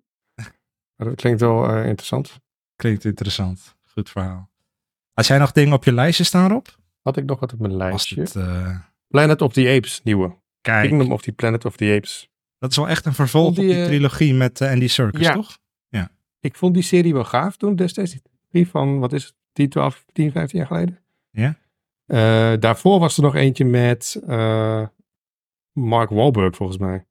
Maar 0.95 1.07
dat 1.07 1.15
klinkt 1.15 1.41
wel 1.41 1.67
eh, 1.69 1.85
interessant. 1.85 2.39
Klinkt 2.75 3.05
interessant. 3.05 3.75
Goed 3.85 4.09
verhaal. 4.09 4.49
Als 5.13 5.27
jij 5.27 5.37
nog 5.37 5.51
dingen 5.51 5.73
op 5.73 5.83
je 5.83 5.93
lijstje 5.93 6.23
staan, 6.23 6.49
Rob? 6.49 6.65
Had 7.01 7.17
ik 7.17 7.25
nog 7.25 7.39
wat 7.39 7.53
op 7.53 7.59
mijn 7.59 7.75
lijstje? 7.77 8.21
het, 8.21 8.33
Planet 9.07 9.41
of 9.41 9.53
the 9.53 9.73
Apes, 9.77 10.01
nieuwe. 10.03 10.37
kijk, 10.61 10.87
Kingdom 10.87 11.11
of 11.11 11.21
the 11.21 11.31
Planet 11.31 11.65
of 11.65 11.75
the 11.75 11.93
Apes. 11.95 12.29
dat 12.57 12.71
is 12.71 12.77
wel 12.77 12.87
echt 12.89 13.05
een 13.05 13.13
vervolg 13.13 13.55
die, 13.55 13.69
op 13.69 13.75
die 13.75 13.85
trilogie 13.85 14.33
met 14.33 14.61
Andy 14.61 14.87
Serkis, 14.87 15.21
Ja. 15.21 15.33
toch? 15.33 15.57
Ik 16.45 16.55
vond 16.55 16.73
die 16.73 16.83
serie 16.83 17.13
wel 17.13 17.23
gaaf 17.23 17.57
toen 17.57 17.75
destijds. 17.75 18.17
Die 18.49 18.67
van, 18.67 18.99
wat 18.99 19.13
is 19.13 19.23
het, 19.23 19.33
10, 19.53 19.69
12, 19.69 20.05
10, 20.13 20.31
15 20.31 20.57
jaar 20.57 20.67
geleden. 20.67 20.99
Ja. 21.31 21.57
Eh, 22.05 22.59
daarvoor 22.59 22.99
was 22.99 23.17
er 23.17 23.23
nog 23.23 23.35
eentje 23.35 23.65
met 23.65 24.21
eh, 24.27 24.87
Mark 25.71 26.09
Wahlberg, 26.09 26.55
volgens 26.55 26.77
mij. 26.77 27.05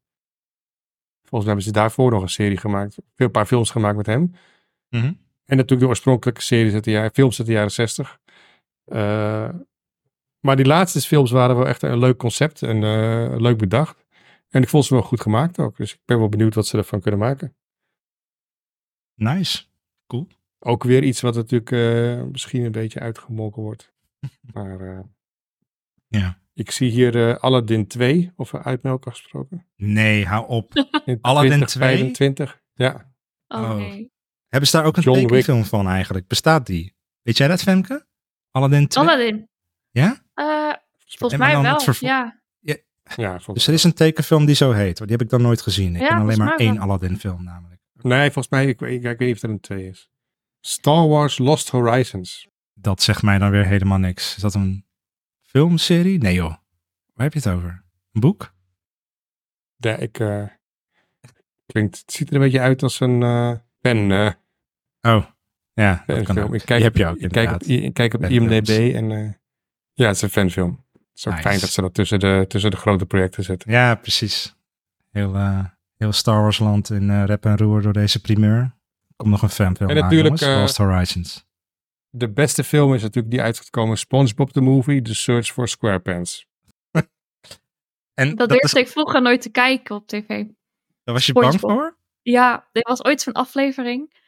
Volgens 1.23 1.45
mij 1.45 1.45
hebben 1.45 1.63
ze 1.63 1.73
daarvoor 1.73 2.11
nog 2.11 2.23
een 2.23 2.29
serie 2.29 2.57
gemaakt. 2.57 2.97
Een 3.17 3.31
paar 3.31 3.47
films 3.47 3.71
gemaakt 3.71 3.97
met 3.97 4.07
hem. 4.07 4.35
Mhm. 4.89 5.05
En 5.45 5.57
natuurlijk 5.57 5.81
de 5.81 5.87
oorspronkelijke 5.87 6.43
series 6.43 6.75
uit 6.75 6.85
de 6.85 6.91
jaren, 6.91 7.11
films 7.15 7.39
uit 7.39 7.47
de 7.47 7.53
jaren 7.55 7.73
60. 7.73 8.21
Eh, 8.85 9.49
maar 10.41 10.57
die 10.57 10.67
laatste 10.67 11.01
films 11.01 11.31
waren 11.31 11.57
wel 11.57 11.67
echt 11.69 11.83
een 11.83 11.99
leuk 11.99 12.17
concept 12.17 12.63
en 12.63 12.81
leuk 13.41 13.59
bedacht. 13.59 14.05
En 14.49 14.63
ik 14.63 14.69
vond 14.69 14.85
ze 14.85 14.95
wel 14.95 15.03
goed 15.03 15.21
gemaakt 15.21 15.59
ook. 15.59 15.77
Dus 15.77 15.93
ik 15.93 16.01
ben 16.05 16.19
wel 16.19 16.29
benieuwd 16.29 16.55
wat 16.55 16.67
ze 16.67 16.77
ervan 16.77 17.01
kunnen 17.01 17.21
maken. 17.21 17.57
Nice. 19.15 19.65
Ook 20.59 20.85
weer 20.85 21.03
iets 21.03 21.21
wat 21.21 21.35
natuurlijk 21.35 21.71
eh, 21.71 22.23
misschien 22.23 22.65
een 22.65 22.73
beetje 22.73 23.01
uitgemolken 23.01 23.63
wordt. 23.63 23.93
Maar 24.55 24.81
eh, 24.81 25.01
Ja. 26.09 26.39
ik 26.55 26.71
zie 26.71 26.91
hier 26.91 27.29
eh, 27.29 27.37
Aladdin 27.43 27.87
2, 27.87 28.33
of 28.37 28.53
er 28.53 28.63
uitmelken 28.63 29.11
afgesproken. 29.11 29.67
Nee, 29.77 30.27
hou 30.27 30.49
op. 30.49 30.73
In 31.05 31.19
Aladdin 31.21 31.51
2025. 31.67 32.63
Ja, 32.75 33.13
Oh, 33.49 33.61
oh. 33.63 33.77
nee. 33.77 34.13
Hebben 34.49 34.69
ze 34.71 34.77
daar 34.77 34.87
ook 34.87 34.97
een 34.97 35.03
John 35.03 35.19
Wick. 35.19 35.29
tekenfilm 35.29 35.65
van 35.65 35.89
eigenlijk? 35.89 36.27
Bestaat 36.27 36.67
die? 36.67 36.95
Weet 37.23 37.37
jij 37.37 37.49
dat, 37.49 37.63
Femke? 37.63 38.07
Aladdin 38.51 38.89
2? 38.89 39.05
Aladdin. 39.05 39.49
Ja? 39.91 40.23
Eh, 40.35 40.73
volgens 40.97 41.41
mij 41.41 41.61
wel, 41.63 41.81
vervo- 41.81 42.07
ja. 42.07 42.41
ja 43.17 43.29
volgens 43.31 43.47
Dus 43.55 43.67
er 43.67 43.73
is 43.75 43.85
een 43.85 43.95
tekenfilm 43.95 44.45
die 44.47 44.55
zo 44.55 44.73
heet. 44.73 44.99
Die 44.99 45.07
heb 45.07 45.21
ik 45.23 45.29
dan 45.29 45.43
nooit 45.43 45.63
gezien. 45.63 45.95
Ik 45.95 46.01
Ja, 46.01 46.09
ken 46.09 46.17
alleen 46.19 46.39
maar 46.39 46.57
één. 46.57 46.79
Aladdin 46.79 47.19
film 47.19 47.45
namelijk. 47.45 47.74
Nee, 48.05 48.23
volgens 48.31 48.49
mij, 48.49 48.67
ik, 48.67 48.81
ik, 48.81 48.91
ik 48.91 49.03
weet 49.03 49.19
niet 49.19 49.37
of 49.37 49.43
er 49.43 49.49
een 49.51 49.61
2 49.61 49.87
is. 49.89 50.11
Star 50.61 51.09
Wars 51.09 51.39
Lost 51.39 51.69
Horizons. 51.69 52.49
Dat 52.75 53.03
zegt 53.03 53.23
mij 53.23 53.39
dan 53.39 53.51
weer 53.51 53.67
helemaal 53.67 53.99
niks. 53.99 54.37
Is 54.37 54.43
dat 54.43 54.55
een 54.55 54.87
filmserie? 55.43 56.19
Nee 56.19 56.35
joh. 56.35 56.55
Waar 57.15 57.25
heb 57.27 57.33
je 57.33 57.39
het 57.39 57.49
over? 57.49 57.85
Een 58.13 58.21
boek? 58.21 58.55
Ja, 59.77 59.97
ik, 59.97 60.19
eh, 60.19 60.45
klinkt, 61.67 61.99
het 61.99 62.13
ziet 62.13 62.29
er 62.29 62.35
een 62.35 62.41
beetje 62.41 62.61
uit 62.61 62.83
als 62.83 63.01
een 63.01 63.23
eh, 63.23 63.53
pen, 63.81 64.11
eh, 64.11 64.31
Oh, 65.15 65.25
ja. 65.73 66.05
Dat 66.07 66.17
kan 66.17 66.25
fanfilm. 66.25 66.47
ook. 66.47 66.55
Ik 66.55 66.65
kijk, 66.65 66.69
Die 66.69 66.85
heb 66.85 66.97
je 66.97 67.07
ook 67.07 67.17
ik 67.17 67.31
kijk 67.31 67.53
op, 67.55 67.63
ik 67.63 67.95
kijk 67.95 68.15
op. 68.15 68.25
IMDb 68.25 68.95
en 68.95 69.09
ja, 69.93 70.07
het 70.07 70.17
is 70.17 70.23
een 70.23 70.31
fanfilm. 70.31 70.85
Het 70.93 71.03
is 71.15 71.27
ook 71.27 71.33
Nice. 71.35 71.49
fijn 71.49 71.61
dat 71.61 71.69
ze 71.71 71.81
dat 71.81 71.95
tussen 71.95 72.19
de, 72.21 72.45
tussen 72.49 72.71
de 72.71 72.77
grote 72.77 73.07
projecten 73.07 73.45
zetten. 73.45 73.73
Ja, 73.73 73.95
precies. 73.95 74.57
Heel, 75.11 75.33
heel 75.97 76.13
Star 76.13 76.41
Wars 76.43 76.59
land 76.59 76.91
in 76.91 77.11
eh, 77.11 77.25
rep 77.25 77.45
en 77.45 77.57
roer 77.57 77.83
door 77.83 77.93
deze 77.93 78.21
primeur. 78.21 78.75
Komt 79.17 79.31
nog 79.31 79.43
een 79.43 79.49
fanfilm 79.49 79.91
En 79.91 79.97
aan, 79.97 80.03
natuurlijk, 80.03 80.39
jongens. 80.39 80.57
eh, 80.57 80.61
Lost 80.61 80.77
Horizons. 80.77 81.45
De 82.11 82.31
beste 82.33 82.65
film 82.65 82.95
is 82.95 83.03
natuurlijk 83.03 83.35
die 83.35 83.43
uitgekomen 83.43 83.99
SpongeBob 83.99 84.51
the 84.51 84.61
Movie, 84.61 85.03
The 85.03 85.15
Search 85.15 85.47
for 85.53 85.69
SquarePants. 85.69 86.47
En 88.15 88.35
Dat, 88.37 88.49
dat, 88.49 88.63
is, 88.65 88.73
ik 88.73 88.89
vroeger 88.89 89.23
nooit 89.23 89.43
te 89.43 89.51
kijken 89.51 89.95
op 89.95 90.07
tv. 90.07 90.29
daar 91.05 91.15
was 91.15 91.27
je 91.27 91.33
bang 91.33 91.61
voor? 91.61 91.97
Ja, 92.23 92.69
er 92.73 92.83
was 92.83 93.05
ooit 93.05 93.21
zo'n 93.21 93.33
aflevering. 93.33 94.23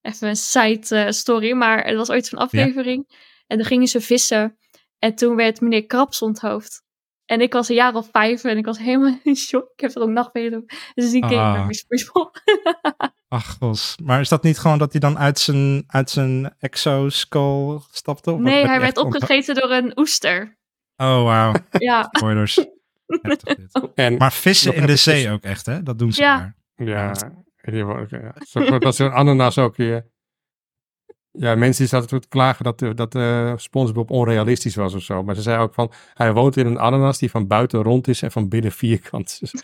Even 0.00 0.28
een 0.28 0.36
side 0.36 0.96
eh, 0.96 1.10
story, 1.10 1.52
maar 1.52 1.82
er 1.84 1.96
was 1.96 2.10
ooit 2.10 2.26
zo'n 2.26 2.38
aflevering. 2.38 3.08
En 3.46 3.56
dan 3.56 3.66
gingen 3.66 3.86
ze 3.86 4.00
vissen. 4.00 4.58
En 4.98 5.14
toen 5.14 5.36
werd 5.36 5.60
meneer 5.60 5.86
Krabs 5.86 6.22
onthoofd. 6.22 6.82
En 7.30 7.40
ik 7.40 7.52
was 7.52 7.68
een 7.68 7.74
jaar 7.74 7.94
of 7.94 8.08
vijf 8.12 8.44
en 8.44 8.56
ik 8.56 8.64
was 8.64 8.78
helemaal 8.78 9.18
in 9.22 9.36
shock. 9.36 9.70
Ik 9.74 9.80
heb 9.80 9.94
er 9.94 10.02
ook 10.02 10.08
nachtmerries 10.08 10.54
over. 10.54 10.92
Dus 10.94 11.12
ik 11.12 11.22
keek 11.22 11.38
Ah. 11.38 11.68
SpongeBob. 11.70 12.42
Ach, 13.28 13.56
gos. 13.58 13.96
Maar 14.02 14.20
is 14.20 14.28
dat 14.28 14.42
niet 14.42 14.58
gewoon 14.58 14.78
dat 14.78 14.92
hij 14.92 15.00
dan 15.00 15.18
uit 15.18 15.38
zijn, 15.38 15.84
uit 15.86 16.10
zijn 16.10 16.54
exo-skull 16.58 17.78
stapte? 17.90 18.30
Of 18.32 18.40
Nee, 18.40 18.66
hij 18.66 18.80
werd 18.80 18.96
opgegeten 18.96 19.54
door 19.54 19.70
een 19.70 19.98
oester. 19.98 20.58
Oh, 20.96 21.22
wauw. 21.22 21.52
Ja, 21.78 22.08
Spoilers. 22.10 22.54
Dit. 23.06 23.56
En 23.94 24.16
Maar 24.16 24.32
vissen 24.32 24.74
in 24.74 24.86
de 24.86 24.96
zee 24.96 25.30
ook 25.30 25.42
echt, 25.42 25.66
hè? 25.66 25.82
Dat 25.82 25.98
doen 25.98 26.12
ze 26.12 26.22
Ja. 26.22 26.54
daar. 26.76 26.86
ja, 26.86 27.12
die 27.62 27.84
ja. 28.68 28.78
Dat 28.78 28.96
zo'n 28.96 29.12
ananas 29.12 29.58
ook 29.58 29.76
weer. 29.76 30.06
Ja, 31.32 31.54
mensen 31.54 31.78
die 31.84 31.86
zaten 32.00 32.20
te 32.20 32.28
klagen 32.28 32.64
dat, 32.64 32.82
eh, 32.82 32.90
dat 32.94 33.14
eh, 33.14 33.52
SpongeBob 33.56 34.10
onrealistisch 34.10 34.74
was 34.74 34.94
of 34.94 35.02
zo. 35.02 35.22
Maar 35.22 35.34
ze 35.34 35.42
zei 35.42 35.58
ook 35.62 35.74
van, 35.74 35.92
hij 36.14 36.32
woont 36.32 36.56
in 36.56 36.66
een 36.66 36.78
ananas 36.78 37.18
die 37.18 37.30
van 37.30 37.46
buiten 37.46 37.82
rond 37.82 38.08
is 38.08 38.22
en 38.22 38.30
van 38.32 38.48
binnen 38.48 38.72
vierkant. 38.72 39.40
Dus 39.40 39.52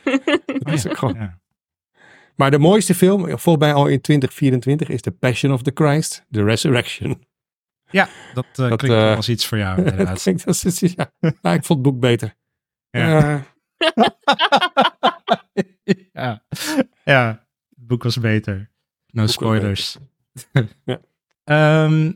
dat 0.63 0.73
is 0.73 0.89
ook 0.89 0.97
gewoon 0.99 1.15
Ja. 1.15 1.41
Maar 2.35 2.51
de 2.51 2.59
mooiste 2.59 2.95
film, 2.95 3.21
volgens 3.39 3.65
mij 3.65 3.75
al 3.75 3.87
in 3.87 4.01
2024, 4.01 4.89
is 4.89 5.01
The 5.01 5.11
Passion 5.11 5.53
of 5.53 5.63
the 5.63 5.71
Christ, 5.75 6.25
The 6.31 6.45
Resurrection. 6.45 7.25
Dat, 8.35 8.45
eh, 8.53 8.69
Dat, 8.69 8.79
klinkt 8.79 8.87
wel 8.99 9.17
als 9.17 9.29
iets 9.29 9.47
voor 9.47 9.59
jou, 9.59 9.79
inderdaad. 9.85 10.23
klinkt 10.23 10.47
als- 10.47 10.65
is- 10.65 10.95
ja. 10.95 11.11
Ik 11.55 11.65
vond 11.65 11.69
het 11.69 11.83
boek 11.83 12.01
beter. 12.01 12.35
Ja. 12.91 13.43
Ja. 16.13 16.45
ja, 17.05 17.29
het 17.77 17.87
boek 17.87 18.03
was 18.03 18.19
beter. 18.21 18.71
No 19.07 19.27
spoilers. 19.27 19.97
Ja. 20.85 21.01
Ehm, 21.47 22.13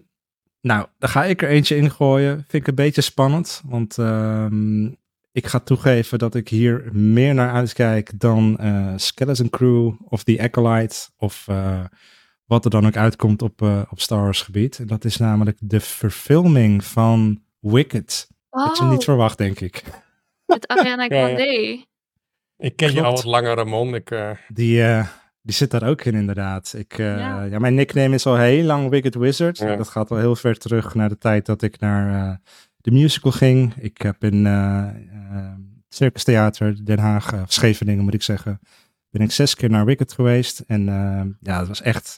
nou, 0.60 0.86
dan 0.98 1.08
ga 1.08 1.24
ik 1.24 1.42
er 1.42 1.48
eentje 1.48 1.76
in 1.76 1.90
gooien. 1.90 2.34
Vind 2.34 2.62
ik 2.62 2.66
een 2.66 2.74
beetje 2.74 3.00
spannend, 3.00 3.62
want 3.64 3.98
ehm, 3.98 4.84
ik 5.32 5.46
ga 5.46 5.58
toegeven 5.58 6.18
dat 6.18 6.34
ik 6.34 6.48
hier 6.48 6.88
meer 6.92 7.34
naar 7.34 7.52
uitkijk 7.52 8.20
dan 8.20 8.58
eh, 8.58 8.92
Skeleton 8.96 9.50
Crew 9.50 9.92
of 10.08 10.22
The 10.24 10.42
Acolyte 10.42 11.08
of 11.16 11.48
eh, 11.48 11.84
wat 12.44 12.64
er 12.64 12.70
dan 12.70 12.86
ook 12.86 12.96
uitkomt 12.96 13.42
op, 13.42 13.62
eh, 13.62 13.82
op 13.90 14.00
Star 14.00 14.22
Wars 14.22 14.42
gebied. 14.42 14.78
En 14.78 14.86
dat 14.86 15.04
is 15.04 15.16
namelijk 15.16 15.58
de 15.60 15.80
verfilming 15.80 16.84
van 16.84 17.42
Wicked. 17.60 18.28
Dat 18.50 18.78
je 18.78 18.84
niet 18.84 19.04
verwacht, 19.04 19.38
denk 19.38 19.60
ik. 19.60 19.82
met 20.46 20.66
Ariana 20.68 21.02
Ja, 21.02 21.16
ja. 21.16 21.24
Grande. 21.26 21.86
ik 22.56 22.76
ken 22.76 22.92
je 22.92 23.02
al 23.02 23.12
wat 23.12 23.24
langer, 23.24 23.54
Ramon. 23.54 23.94
Ik, 23.94 24.10
eh, 24.10 24.30
Die, 24.48 24.82
eh, 24.82 25.06
die 25.42 25.54
zit 25.54 25.70
daar 25.70 25.88
ook 25.88 26.04
in, 26.04 26.14
inderdaad. 26.14 26.74
Ik, 26.76 26.98
eh, 26.98 27.18
Ja. 27.18 27.42
ja. 27.42 27.58
mijn 27.58 27.74
nickname 27.74 28.14
is 28.14 28.26
al 28.26 28.36
heel 28.36 28.64
lang 28.64 28.88
Wicked 28.88 29.14
Wizard. 29.14 29.58
Ja. 29.58 29.76
Dat 29.76 29.88
gaat 29.88 30.10
al 30.10 30.16
heel 30.16 30.36
ver 30.36 30.58
terug 30.58 30.94
naar 30.94 31.08
de 31.08 31.18
tijd 31.18 31.46
dat 31.46 31.62
ik 31.62 31.80
naar 31.80 32.30
eh, 32.30 32.36
de 32.76 32.90
musical 32.90 33.32
ging. 33.32 33.74
Ik 33.74 34.02
heb 34.02 34.24
in 34.24 34.46
eh 34.46 34.88
eh, 35.30 35.52
Circus 35.88 36.24
Theater 36.24 36.84
Den 36.84 36.98
Haag, 36.98 37.32
uh, 37.32 37.42
Scheveningen 37.46 38.04
moet 38.04 38.14
ik 38.14 38.22
zeggen, 38.22 38.60
ben 39.10 39.22
ik 39.22 39.32
zes 39.32 39.54
keer 39.54 39.70
naar 39.70 39.84
Wicked 39.84 40.12
geweest. 40.12 40.58
En 40.66 40.88
eh, 40.88 41.22
ja, 41.40 41.58
het 41.58 41.68
was 41.68 41.82
echt, 41.82 42.16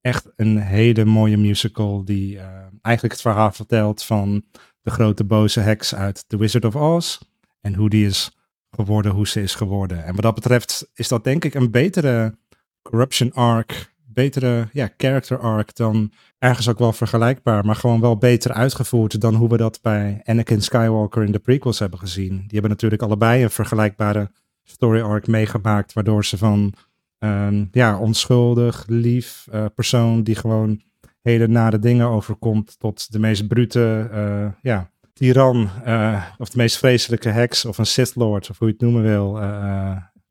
echt 0.00 0.32
een 0.36 0.58
hele 0.58 1.04
mooie 1.04 1.36
musical 1.36 2.04
die 2.04 2.38
eh, 2.38 2.46
eigenlijk 2.82 3.14
het 3.14 3.22
verhaal 3.22 3.52
vertelt 3.52 4.04
van 4.04 4.44
de 4.82 4.90
grote 4.90 5.24
boze 5.24 5.60
heks 5.60 5.94
uit 5.94 6.24
The 6.28 6.36
Wizard 6.36 6.64
of 6.64 6.76
Oz. 6.76 7.18
En 7.60 7.74
hoe 7.74 7.90
die 7.90 8.06
is 8.06 8.36
geworden, 8.70 9.12
hoe 9.12 9.28
ze 9.28 9.42
is 9.42 9.54
geworden. 9.54 10.04
En 10.04 10.14
wat 10.14 10.22
dat 10.22 10.34
betreft 10.34 10.90
is 10.94 11.08
dat 11.08 11.24
denk 11.24 11.44
ik 11.44 11.54
een 11.54 11.70
betere 11.70 12.38
corruption 12.82 13.32
arc, 13.32 13.92
betere 14.12 14.68
ja, 14.72 14.88
character 14.96 15.38
arc 15.38 15.76
dan 15.76 16.12
ergens 16.38 16.68
ook 16.68 16.78
wel 16.78 16.92
vergelijkbaar, 16.92 17.64
maar 17.64 17.76
gewoon 17.76 18.00
wel 18.00 18.16
beter 18.16 18.52
uitgevoerd 18.52 19.20
dan 19.20 19.34
hoe 19.34 19.48
we 19.48 19.56
dat 19.56 19.78
bij 19.82 20.20
Anakin 20.24 20.62
Skywalker 20.62 21.24
in 21.24 21.32
de 21.32 21.38
prequels 21.38 21.78
hebben 21.78 21.98
gezien. 21.98 22.36
Die 22.36 22.50
hebben 22.50 22.70
natuurlijk 22.70 23.02
allebei 23.02 23.42
een 23.42 23.50
vergelijkbare 23.50 24.30
story 24.64 25.00
arc 25.00 25.26
meegemaakt, 25.26 25.92
waardoor 25.92 26.24
ze 26.24 26.38
van 26.38 26.72
ehm, 27.18 27.64
ja, 27.70 27.98
onschuldig, 27.98 28.84
lief 28.88 29.46
eh, 29.50 29.64
persoon 29.74 30.22
die 30.22 30.34
gewoon 30.34 30.80
hele 31.22 31.46
nare 31.46 31.78
dingen 31.78 32.06
overkomt 32.06 32.78
tot 32.78 33.12
de 33.12 33.18
meest 33.18 33.48
brute, 33.48 34.08
eh, 34.12 34.46
ja, 34.62 34.90
tiran 35.12 35.68
eh, 35.84 36.24
of 36.38 36.48
de 36.48 36.56
meest 36.56 36.78
vreselijke 36.78 37.28
heks 37.28 37.64
of 37.64 37.78
een 37.78 37.86
Sith 37.86 38.14
Lord 38.14 38.50
of 38.50 38.58
hoe 38.58 38.66
je 38.66 38.72
het 38.72 38.82
noemen 38.82 39.02
wil, 39.02 39.40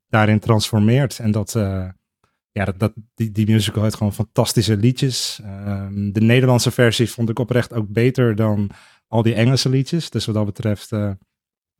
daarin 0.08 0.38
transformeert. 0.38 1.18
En 1.18 1.30
dat, 1.30 1.56
ja, 2.52 2.64
dat, 2.64 2.78
dat, 2.78 2.92
die, 3.14 3.32
die 3.32 3.46
musical 3.50 3.82
heeft 3.82 3.94
gewoon 3.96 4.12
fantastische 4.12 4.76
liedjes. 4.76 5.40
Ehm, 5.44 6.12
de 6.12 6.20
Nederlandse 6.20 6.70
versie 6.70 7.10
vond 7.10 7.28
ik 7.28 7.38
oprecht 7.38 7.72
ook 7.72 7.88
beter 7.88 8.34
dan 8.36 8.70
al 9.06 9.22
die 9.22 9.34
Engelse 9.34 9.68
liedjes. 9.68 10.10
Dus 10.10 10.26
wat 10.26 10.34
dat 10.34 10.44
betreft 10.44 10.92
eh, 10.92 11.10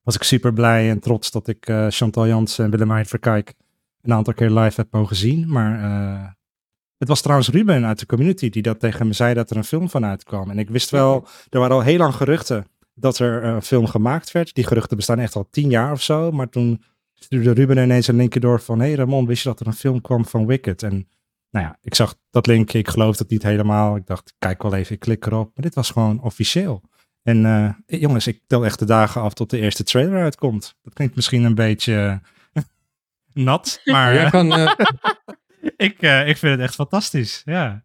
was 0.02 0.14
ik 0.14 0.22
super 0.22 0.52
blij 0.52 0.90
en 0.90 1.00
trots 1.00 1.30
dat 1.30 1.48
ik 1.48 1.66
eh, 1.66 1.86
Chantal 1.88 2.26
Jansen 2.26 2.64
en 2.64 2.70
Willemijn 2.70 3.06
Verkijk 3.06 3.54
een 4.02 4.12
aantal 4.12 4.34
keer 4.34 4.50
live 4.50 4.80
heb 4.80 4.92
mogen 4.92 5.16
zien. 5.16 5.48
Maar 5.48 5.82
eh, 5.82 6.28
het 6.98 7.08
was 7.08 7.20
trouwens 7.20 7.48
Ruben 7.48 7.86
uit 7.86 7.98
de 7.98 8.06
community 8.06 8.50
die 8.50 8.62
dat 8.62 8.80
tegen 8.80 9.06
me 9.06 9.12
zei 9.12 9.34
dat 9.34 9.50
er 9.50 9.56
een 9.56 9.64
film 9.64 9.90
van 9.90 10.04
uitkwam. 10.04 10.50
En 10.50 10.58
ik 10.58 10.70
wist 10.70 10.90
wel, 10.90 11.26
er 11.48 11.58
waren 11.58 11.76
al 11.76 11.82
heel 11.82 11.98
lang 11.98 12.14
geruchten 12.14 12.66
dat 12.94 13.18
er 13.18 13.44
een 13.44 13.62
film 13.62 13.86
gemaakt 13.86 14.32
werd. 14.32 14.54
Die 14.54 14.66
geruchten 14.66 14.96
bestaan 14.96 15.18
echt 15.18 15.36
al 15.36 15.48
tien 15.50 15.70
jaar 15.70 15.92
of 15.92 16.02
zo. 16.02 16.30
Maar 16.30 16.48
toen 16.48 16.82
stuurde 17.24 17.52
Ruben 17.52 17.78
ineens 17.78 18.06
een 18.06 18.16
linkje 18.16 18.40
door 18.40 18.60
van... 18.60 18.80
hey 18.80 18.94
Ramon, 18.94 19.26
wist 19.26 19.42
je 19.42 19.48
dat 19.48 19.60
er 19.60 19.66
een 19.66 19.72
film 19.72 20.00
kwam 20.00 20.24
van 20.26 20.46
Wicked? 20.46 20.82
En 20.82 21.08
nou 21.50 21.66
ja, 21.66 21.78
ik 21.80 21.94
zag 21.94 22.14
dat 22.30 22.46
linkje, 22.46 22.78
ik 22.78 22.88
geloof 22.88 23.18
het 23.18 23.30
niet 23.30 23.42
helemaal. 23.42 23.96
Ik 23.96 24.06
dacht, 24.06 24.34
kijk 24.38 24.62
wel 24.62 24.74
even, 24.74 24.94
ik 24.94 25.00
klik 25.00 25.26
erop. 25.26 25.50
Maar 25.54 25.64
dit 25.64 25.74
was 25.74 25.90
gewoon 25.90 26.22
officieel. 26.22 26.82
En 27.22 27.46
eh, 27.46 28.00
jongens, 28.00 28.26
ik 28.26 28.40
tel 28.46 28.64
echt 28.64 28.78
de 28.78 28.84
dagen 28.84 29.20
af 29.20 29.34
tot 29.34 29.50
de 29.50 29.58
eerste 29.58 29.82
trailer 29.84 30.22
uitkomt. 30.22 30.78
Dat 30.82 30.92
klinkt 30.92 31.14
misschien 31.14 31.44
een 31.44 31.54
beetje 31.54 32.20
eh, 32.52 32.62
nat, 33.44 33.80
maar 33.84 34.14
jij 34.14 34.24
eh, 34.24 34.30
kan, 34.30 34.52
eh, 34.52 34.72
ik, 35.88 36.02
eh, 36.02 36.28
ik 36.28 36.36
vind 36.36 36.52
het 36.52 36.60
echt 36.60 36.74
fantastisch. 36.74 37.42
Ja. 37.44 37.84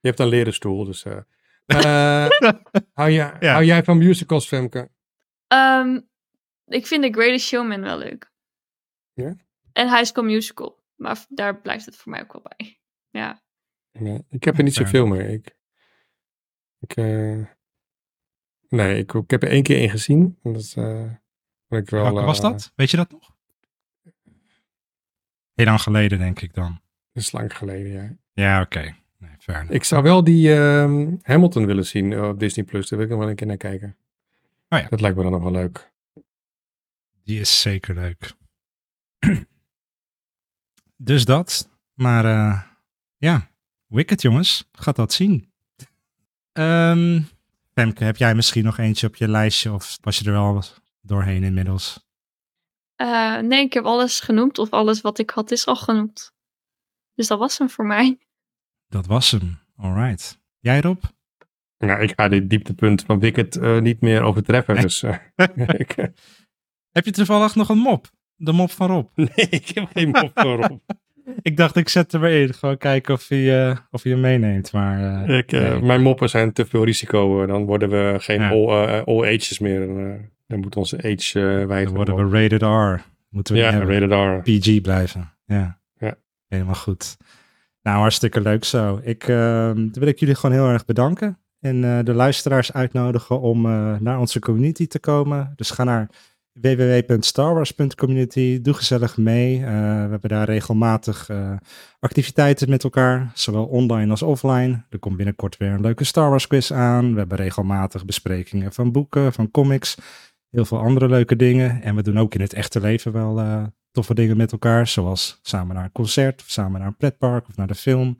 je 0.00 0.08
hebt 0.08 0.20
een 0.20 0.28
leren 0.28 0.54
stoel, 0.54 0.84
dus... 0.84 1.02
hou, 2.92 3.10
jij, 3.10 3.36
Ja. 3.40 3.52
hou 3.52 3.64
jij 3.64 3.84
van 3.84 3.98
musicals, 3.98 4.46
Femke? 4.46 4.90
Ehm, 5.46 6.00
ik 6.66 6.86
vind 6.86 7.02
The 7.02 7.12
Greatest 7.12 7.46
Showman 7.46 7.80
wel 7.80 7.98
leuk. 7.98 8.29
Ja? 9.12 9.36
En 9.72 9.88
High 9.88 10.04
School 10.04 10.24
Musical. 10.24 10.78
Maar 10.96 11.24
daar 11.28 11.60
blijft 11.60 11.86
het 11.86 11.96
voor 11.96 12.12
mij 12.12 12.22
ook 12.22 12.32
wel 12.32 12.42
bij. 12.42 12.80
Ja. 13.10 13.42
Nee, 13.92 14.24
ik 14.28 14.44
heb 14.44 14.58
er 14.58 14.64
niet 14.64 14.74
zoveel 14.74 15.06
mee. 15.06 15.32
Ik, 15.32 15.56
ik, 16.78 16.96
eh, 16.96 17.46
nee, 18.68 18.98
ik, 18.98 19.12
ik 19.12 19.30
heb 19.30 19.42
er 19.42 19.48
één 19.48 19.62
keer 19.62 19.82
in 19.82 19.90
gezien. 19.90 20.38
en 20.42 20.52
Dat 20.52 20.74
eh, 20.76 21.12
vond 21.68 21.82
ik 21.82 21.90
wel, 21.90 22.02
Welke 22.02 22.20
was 22.20 22.36
eh, 22.40 22.42
dat? 22.42 22.72
Weet 22.76 22.90
je 22.90 22.96
dat 22.96 23.10
nog? 23.10 23.36
Heel 25.54 25.66
lang 25.66 25.80
geleden, 25.80 26.18
denk 26.18 26.40
ik 26.40 26.54
dan. 26.54 26.80
Dat 27.12 27.22
is 27.22 27.32
lang 27.32 27.56
geleden, 27.56 27.92
ja. 27.92 28.16
Ja, 28.32 28.60
oké. 28.60 28.80
Nee, 29.18 29.30
enough. 29.46 29.70
Ik 29.70 29.84
zou 29.84 30.02
wel 30.02 30.24
die 30.24 30.54
ehm, 30.54 31.16
Hamilton 31.22 31.66
willen 31.66 31.86
zien 31.86 32.12
eh, 32.12 32.28
op 32.28 32.38
Disney+. 32.38 32.64
Plus. 32.64 32.88
Daar 32.88 32.98
wil 32.98 33.06
ik 33.08 33.12
nog 33.12 33.22
wel 33.22 33.30
een 33.30 33.36
keer 33.36 33.46
naar 33.46 33.56
kijken. 33.56 33.96
Oh 34.68 34.78
ja. 34.78 34.88
Dat 34.88 35.00
lijkt 35.00 35.16
me 35.16 35.22
dan 35.22 35.32
nog 35.32 35.42
wel 35.42 35.52
leuk. 35.52 35.92
Die 37.24 37.40
is 37.40 37.60
zeker 37.60 37.94
leuk. 37.94 38.32
dus 41.10 41.24
dat. 41.24 41.68
Maar 41.94 42.24
eh, 42.24 42.62
ja, 43.16 43.50
Wicked 43.86 44.22
jongens. 44.22 44.68
Gaat 44.72 44.96
dat 44.96 45.12
zien. 45.12 45.52
Ehm 46.52 47.20
Femke, 47.72 48.04
heb 48.04 48.16
jij 48.16 48.34
misschien 48.34 48.64
nog 48.64 48.78
eentje 48.78 49.06
op 49.06 49.16
je 49.16 49.28
lijstje 49.28 49.72
of 49.72 49.98
was 50.00 50.18
je 50.18 50.24
er 50.24 50.32
wel 50.32 50.62
doorheen 51.00 51.42
inmiddels? 51.42 52.08
Eh, 52.96 53.38
nee, 53.38 53.64
ik 53.64 53.72
heb 53.72 53.84
alles 53.84 54.20
genoemd. 54.20 54.58
Of 54.58 54.70
alles 54.70 55.00
wat 55.00 55.18
ik 55.18 55.30
had 55.30 55.50
is 55.50 55.66
al 55.66 55.76
genoemd. 55.76 56.32
Dus 57.14 57.26
dat 57.26 57.38
was 57.38 57.58
hem 57.58 57.70
voor 57.70 57.86
mij. 57.86 58.18
Dat 58.88 59.06
was 59.06 59.30
hem. 59.30 59.58
Alright. 59.76 60.40
Jij 60.58 60.80
Rob? 60.80 61.02
Nou, 61.78 62.02
ik 62.02 62.12
ga 62.16 62.28
dit 62.28 62.50
dieptepunt 62.50 63.02
van 63.02 63.18
Wicked 63.18 63.56
eh, 63.56 63.80
niet 63.80 64.00
meer 64.00 64.22
overtreffen. 64.22 64.80
Dus 64.80 65.02
ik, 65.82 65.94
Heb 66.90 67.04
je 67.04 67.10
toevallig 67.10 67.54
nog 67.54 67.68
een 67.68 67.78
mop? 67.78 68.10
De 68.42 68.52
mop 68.52 68.70
van 68.70 68.88
Rob? 68.88 69.06
nee, 69.14 69.46
ik 69.50 69.68
heb 69.68 69.88
geen 69.92 70.08
mop 70.08 70.30
voorop. 70.34 70.78
Ik 71.42 71.56
dacht, 71.56 71.76
ik 71.76 71.88
zet 71.88 72.12
er 72.12 72.20
weer 72.20 72.42
in. 72.42 72.54
Gewoon 72.54 72.76
kijken 72.78 73.14
of 73.14 73.28
hij, 73.28 73.68
eh, 73.70 73.76
of 73.90 74.02
hij 74.02 74.12
hem 74.12 74.20
meeneemt. 74.20 74.72
Maar 74.72 75.24
eh, 75.24 75.38
Ik, 75.38 75.52
eh, 75.52 75.60
nee. 75.60 75.82
Mijn 75.82 76.02
moppen 76.02 76.28
zijn 76.28 76.52
te 76.52 76.66
veel 76.66 76.84
risico. 76.84 77.46
dan 77.46 77.64
worden 77.64 77.88
we 77.90 78.16
geen 78.20 78.40
Ja. 78.40 78.50
all, 78.50 79.00
all 79.00 79.34
ages 79.34 79.58
meer. 79.58 79.86
Dan 80.46 80.60
moet 80.60 80.76
onze 80.76 80.96
age 80.96 81.38
uh, 81.40 81.68
dan 81.84 81.94
worden 81.94 82.30
we 82.30 82.42
rated 82.42 82.62
R. 82.62 83.02
Moeten 83.28 83.54
we 83.54 83.60
Ja, 83.60 83.70
rated 83.78 84.12
R. 84.12 84.50
PG 84.50 84.80
blijven. 84.80 85.32
Ja. 85.46 85.78
Ja. 85.98 86.14
Helemaal 86.48 86.74
goed. 86.74 87.16
Nou, 87.82 87.98
hartstikke 87.98 88.40
leuk 88.40 88.64
zo. 88.64 89.00
Ik, 89.02 89.26
dan 89.26 89.90
wil 89.92 90.08
ik 90.08 90.18
jullie 90.18 90.34
gewoon 90.34 90.56
heel 90.56 90.68
erg 90.68 90.84
bedanken. 90.84 91.38
En 91.60 92.04
de 92.04 92.14
luisteraars 92.14 92.72
uitnodigen 92.72 93.40
om 93.40 93.62
naar 94.02 94.18
onze 94.18 94.38
community 94.38 94.86
te 94.86 94.98
komen. 94.98 95.52
Dus 95.56 95.70
ga 95.70 95.84
naar 95.84 96.08
www.starwars.community. 96.52 98.60
Doe 98.60 98.74
gezellig 98.74 99.16
mee. 99.16 99.58
Uh, 99.58 99.64
we 99.64 100.10
hebben 100.10 100.30
daar 100.30 100.46
regelmatig 100.46 101.30
activiteiten 102.00 102.70
met 102.70 102.84
elkaar, 102.84 103.30
zowel 103.34 103.64
online 103.64 104.10
als 104.10 104.22
offline. 104.22 104.84
Er 104.88 104.98
komt 104.98 105.16
binnenkort 105.16 105.56
weer 105.56 105.70
een 105.70 105.80
leuke 105.80 106.04
Star 106.04 106.30
Wars 106.30 106.46
quiz 106.46 106.70
aan. 106.70 107.12
We 107.12 107.18
hebben 107.18 107.38
regelmatig 107.38 108.04
besprekingen 108.04 108.72
van 108.72 108.92
boeken, 108.92 109.32
van 109.32 109.50
comics. 109.50 109.96
Heel 110.50 110.64
veel 110.64 110.78
andere 110.78 111.08
leuke 111.08 111.36
dingen. 111.36 111.82
En 111.82 111.94
we 111.94 112.02
doen 112.02 112.18
ook 112.18 112.34
in 112.34 112.40
het 112.40 112.52
echte 112.52 112.80
leven 112.80 113.12
wel 113.12 113.68
toffe 113.90 114.14
dingen 114.14 114.36
met 114.36 114.52
elkaar. 114.52 114.86
Zoals 114.86 115.38
samen 115.42 115.74
naar 115.74 115.84
een 115.84 115.92
concert, 115.92 116.40
of 116.40 116.50
samen 116.50 116.78
naar 116.78 116.88
een 116.88 116.96
pretpark 116.96 117.48
of 117.48 117.56
naar 117.56 117.66
de 117.66 117.74
film. 117.74 118.18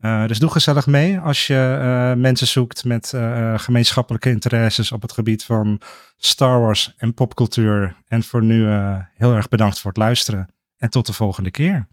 Uh, 0.00 0.26
dus 0.26 0.38
doe 0.38 0.50
gezellig 0.50 0.86
mee 0.86 1.18
als 1.18 1.46
je 1.46 1.78
uh, 1.80 2.20
mensen 2.20 2.46
zoekt 2.46 2.84
met 2.84 3.12
uh, 3.14 3.58
gemeenschappelijke 3.58 4.30
interesses 4.30 4.92
op 4.92 5.02
het 5.02 5.12
gebied 5.12 5.44
van 5.44 5.80
Star 6.16 6.60
Wars 6.60 6.94
en 6.96 7.14
popcultuur. 7.14 7.96
En 8.06 8.22
voor 8.22 8.42
nu 8.42 8.66
heel 9.14 9.34
erg 9.34 9.48
bedankt 9.48 9.80
voor 9.80 9.90
het 9.90 10.00
luisteren 10.00 10.48
en 10.76 10.90
tot 10.90 11.06
de 11.06 11.12
volgende 11.12 11.50
keer. 11.50 11.86